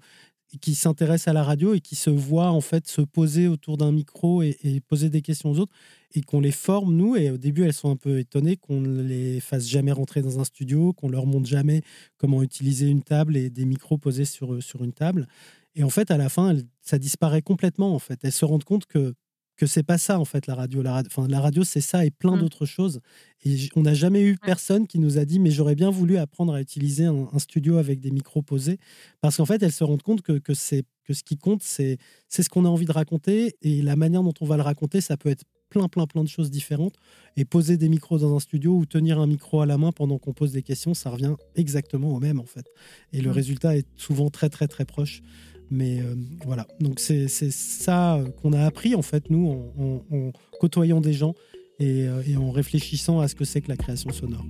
qui 0.60 0.74
s'intéressent 0.74 1.28
à 1.28 1.32
la 1.32 1.42
radio 1.42 1.74
et 1.74 1.80
qui 1.80 1.96
se 1.96 2.10
voient 2.10 2.50
en 2.50 2.60
fait 2.60 2.86
se 2.86 3.00
poser 3.00 3.48
autour 3.48 3.76
d'un 3.76 3.92
micro 3.92 4.42
et, 4.42 4.80
poser 4.86 5.10
des 5.10 5.22
questions 5.22 5.50
aux 5.50 5.58
autres. 5.58 5.72
Et 6.14 6.22
qu'on 6.22 6.40
les 6.40 6.52
forme, 6.52 6.94
nous. 6.94 7.16
Et 7.16 7.30
au 7.30 7.36
début, 7.36 7.64
elles 7.64 7.72
sont 7.72 7.90
un 7.90 7.96
peu 7.96 8.18
étonnées 8.18 8.56
qu'on 8.56 8.80
ne 8.80 9.02
les 9.02 9.40
fasse 9.40 9.68
jamais 9.68 9.92
rentrer 9.92 10.22
dans 10.22 10.40
un 10.40 10.44
studio, 10.44 10.92
qu'on 10.92 11.08
leur 11.08 11.26
montre 11.26 11.46
jamais 11.46 11.82
comment 12.16 12.42
utiliser 12.42 12.86
une 12.86 13.02
table 13.02 13.36
et 13.36 13.50
des 13.50 13.64
micros 13.64 13.98
posés 13.98 14.24
sur, 14.24 14.62
sur 14.62 14.84
une 14.84 14.92
table. 14.92 15.26
Et 15.74 15.82
en 15.82 15.90
fait, 15.90 16.10
à 16.10 16.16
la 16.16 16.28
fin, 16.28 16.56
ça 16.80 16.98
disparaît 16.98 17.42
complètement. 17.42 17.94
En 17.94 17.98
fait, 17.98 18.20
elles 18.22 18.32
se 18.32 18.44
rendent 18.44 18.64
compte 18.64 18.86
que 18.86 19.14
que 19.56 19.66
c'est 19.66 19.82
pas 19.82 19.98
ça 19.98 20.18
en 20.18 20.24
fait 20.24 20.46
la 20.46 20.54
radio. 20.54 20.82
La, 20.82 20.92
radio, 20.92 21.10
enfin, 21.12 21.28
la 21.28 21.40
radio 21.40 21.64
c'est 21.64 21.80
ça 21.80 22.04
et 22.04 22.10
plein 22.10 22.36
mmh. 22.36 22.40
d'autres 22.40 22.66
choses. 22.66 23.00
Et 23.44 23.68
on 23.76 23.82
n'a 23.82 23.94
jamais 23.94 24.22
eu 24.22 24.36
personne 24.36 24.86
qui 24.86 24.98
nous 24.98 25.18
a 25.18 25.24
dit 25.24 25.38
mais 25.38 25.50
j'aurais 25.50 25.74
bien 25.74 25.90
voulu 25.90 26.16
apprendre 26.16 26.54
à 26.54 26.60
utiliser 26.60 27.04
un, 27.04 27.38
studio 27.38 27.76
avec 27.76 28.00
des 28.00 28.10
micros 28.10 28.42
posés 28.42 28.78
parce 29.20 29.36
qu'en 29.36 29.46
fait 29.46 29.62
elles 29.62 29.72
se 29.72 29.84
rendent 29.84 30.02
compte 30.02 30.22
que, 30.22 30.38
que, 30.38 30.54
c'est, 30.54 30.84
que 31.04 31.14
ce 31.14 31.22
qui 31.22 31.36
compte 31.36 31.62
c'est, 31.62 31.98
c'est 32.28 32.42
ce 32.42 32.48
qu'on 32.48 32.64
a 32.64 32.68
envie 32.68 32.86
de 32.86 32.92
raconter 32.92 33.56
et 33.62 33.82
la 33.82 33.96
manière 33.96 34.22
dont 34.22 34.34
on 34.40 34.46
va 34.46 34.56
le 34.56 34.62
raconter 34.62 35.00
ça 35.00 35.16
peut 35.16 35.28
être 35.28 35.44
plein 35.74 35.88
plein 35.88 36.06
plein 36.06 36.24
de 36.24 36.28
choses 36.28 36.50
différentes 36.50 36.94
et 37.36 37.44
poser 37.44 37.76
des 37.76 37.88
micros 37.88 38.18
dans 38.18 38.34
un 38.34 38.40
studio 38.40 38.76
ou 38.76 38.86
tenir 38.86 39.18
un 39.18 39.26
micro 39.26 39.60
à 39.60 39.66
la 39.66 39.78
main 39.78 39.92
pendant 39.92 40.18
qu'on 40.18 40.32
pose 40.32 40.52
des 40.52 40.62
questions 40.62 40.94
ça 40.94 41.10
revient 41.10 41.34
exactement 41.56 42.14
au 42.14 42.20
même 42.20 42.40
en 42.40 42.46
fait 42.46 42.66
et 43.12 43.20
le 43.20 43.30
résultat 43.30 43.76
est 43.76 43.86
souvent 43.96 44.30
très 44.30 44.48
très 44.48 44.68
très 44.68 44.84
proche. 44.84 45.22
Mais 45.70 46.00
euh, 46.00 46.14
voilà, 46.44 46.66
donc 46.80 47.00
c'est 47.00 47.28
ça 47.28 48.20
qu'on 48.42 48.52
a 48.52 48.64
appris 48.64 48.94
en 48.94 49.02
fait, 49.02 49.30
nous, 49.30 49.72
en, 49.78 50.32
côtoyant 50.60 51.00
des 51.00 51.14
gens 51.14 51.34
euh, 51.80 52.22
et, 52.26 52.36
en 52.36 52.50
réfléchissant 52.50 53.20
à 53.20 53.28
ce 53.28 53.34
que 53.34 53.44
c'est 53.44 53.60
que 53.60 53.68
la 53.68 53.76
création 53.76 54.12
sonore. 54.12 54.44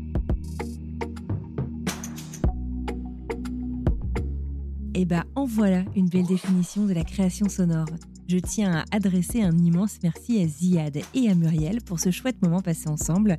Et 4.96 5.00
eh 5.00 5.04
bien, 5.04 5.24
en 5.34 5.44
voilà 5.44 5.84
une 5.96 6.08
belle 6.08 6.26
définition 6.26 6.86
de 6.86 6.92
la 6.92 7.02
création 7.02 7.48
sonore. 7.48 7.86
Je 8.26 8.38
tiens 8.38 8.78
à 8.78 8.96
adresser 8.96 9.42
un 9.42 9.56
immense 9.58 9.98
merci 10.02 10.40
à 10.40 10.48
Ziad 10.48 10.98
et 11.14 11.28
à 11.28 11.34
Muriel 11.34 11.82
pour 11.82 12.00
ce 12.00 12.10
chouette 12.10 12.40
moment 12.42 12.62
passé 12.62 12.88
ensemble. 12.88 13.38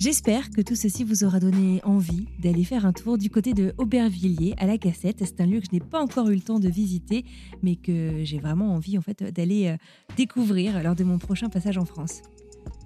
J'espère 0.00 0.50
que 0.50 0.60
tout 0.60 0.74
ceci 0.74 1.04
vous 1.04 1.22
aura 1.22 1.38
donné 1.38 1.80
envie 1.84 2.26
d'aller 2.40 2.64
faire 2.64 2.84
un 2.84 2.92
tour 2.92 3.16
du 3.16 3.30
côté 3.30 3.52
de 3.52 3.74
Aubervilliers 3.78 4.54
à 4.58 4.66
la 4.66 4.76
cassette. 4.76 5.18
C'est 5.20 5.40
un 5.40 5.46
lieu 5.46 5.60
que 5.60 5.66
je 5.66 5.72
n'ai 5.72 5.80
pas 5.80 6.00
encore 6.00 6.28
eu 6.30 6.34
le 6.34 6.40
temps 6.40 6.58
de 6.58 6.68
visiter, 6.68 7.24
mais 7.62 7.76
que 7.76 8.24
j'ai 8.24 8.38
vraiment 8.38 8.74
envie 8.74 8.98
en 8.98 9.02
fait 9.02 9.22
d'aller 9.22 9.68
euh, 9.68 9.76
découvrir 10.16 10.82
lors 10.82 10.96
de 10.96 11.04
mon 11.04 11.18
prochain 11.18 11.48
passage 11.48 11.78
en 11.78 11.84
France. 11.84 12.22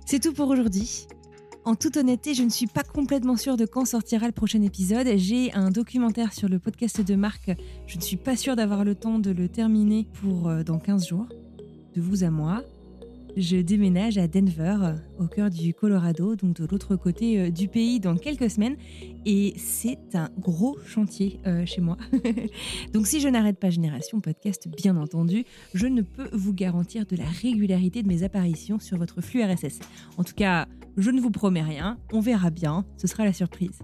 C'est 0.05 0.21
tout 0.21 0.35
pour 0.35 0.49
aujourd'hui. 0.49 1.07
En 1.65 1.77
toute 1.77 1.97
honnêteté, 1.97 2.35
je 2.35 2.43
ne 2.43 2.49
suis 2.49 2.67
pas 2.67 2.83
complètement 2.83 3.37
sûre 3.37 3.57
de 3.57 3.67
quand 3.67 3.85
sortira 3.85 4.27
le 4.27 4.33
prochain 4.33 4.63
épisode. 4.63 5.07
J'ai 5.17 5.53
un 5.53 5.71
documentaire 5.71 6.33
sur 6.33 6.49
le 6.49 6.59
podcast 6.59 7.01
de 7.01 7.15
Marc. 7.15 7.53
Je 7.87 7.97
ne 7.97 8.03
suis 8.03 8.17
pas 8.17 8.37
sûre 8.37 8.57
d'avoir 8.57 8.85
le 8.85 8.97
temps 8.97 9.21
de 9.21 9.31
le 9.31 9.49
terminer 9.49 10.09
pour 10.21 10.49
euh, 10.49 10.65
dans 10.65 10.81
15 10.81 11.07
jours. 11.07 11.27
De 11.95 12.01
vous 12.01 12.25
à 12.25 12.31
moi 12.31 12.65
je 13.37 13.57
déménage 13.57 14.19
à 14.19 14.29
Denver, 14.29 14.77
au 15.19 15.27
cœur 15.27 15.49
du 15.49 15.73
Colorado, 15.73 16.37
donc 16.37 16.55
de 16.55 16.67
l'autre 16.67 16.97
côté 16.97 17.39
euh, 17.39 17.51
du 17.51 17.69
pays, 17.69 17.99
dans 17.99 18.17
quelques 18.17 18.51
semaines. 18.51 18.77
Et 19.25 19.55
c'est 19.57 20.15
un 20.15 20.31
gros 20.39 20.77
chantier 20.87 21.41
euh, 21.47 21.65
chez 21.65 21.81
moi. 21.81 21.97
donc 22.93 23.07
si 23.07 23.21
je 23.21 23.29
n'arrête 23.29 23.59
pas 23.59 23.71
Génération 23.71 24.21
Podcast, 24.21 24.69
bien 24.69 24.97
entendu, 24.97 25.45
je 25.75 25.87
ne 25.87 26.03
peux 26.03 26.29
vous 26.33 26.53
garantir 26.53 27.07
de 27.07 27.17
la 27.17 27.25
régularité 27.25 28.03
de 28.03 28.09
mes 28.09 28.23
apparitions 28.23 28.79
sur 28.79 28.99
votre 28.99 29.23
flux 29.23 29.43
RSS. 29.43 29.81
En 30.19 30.25
tout 30.25 30.35
cas, 30.35 30.67
je 30.97 31.11
ne 31.11 31.21
vous 31.21 31.31
promets 31.31 31.63
rien, 31.63 31.99
on 32.13 32.21
verra 32.21 32.51
bien, 32.51 32.85
ce 32.97 33.07
sera 33.07 33.25
la 33.25 33.33
surprise. 33.33 33.79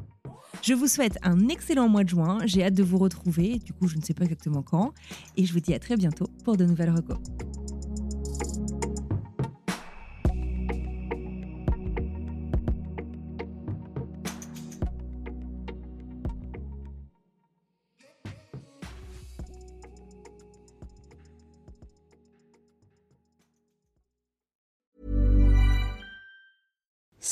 Je 0.63 0.75
vous 0.75 0.87
souhaite 0.87 1.19
un 1.23 1.49
excellent 1.49 1.89
mois 1.89 2.05
de 2.05 2.09
juin, 2.09 2.39
j'ai 2.45 2.65
hâte 2.65 2.75
de 2.75 2.83
vous 2.83 2.99
retrouver, 2.99 3.59
du 3.59 3.73
coup 3.73 3.87
je 3.87 3.97
ne 3.97 4.03
sais 4.03 4.15
pas 4.15 4.25
exactement 4.25 4.63
quand, 4.63 4.93
et 5.37 5.47
je 5.47 5.53
vous 5.53 5.61
dis 5.61 5.75
à 5.75 5.79
très 5.79 5.97
bientôt 5.97 6.27
pour 6.45 6.57
de 6.57 6.65
nouvelles 6.65 6.91
recos. 6.91 7.19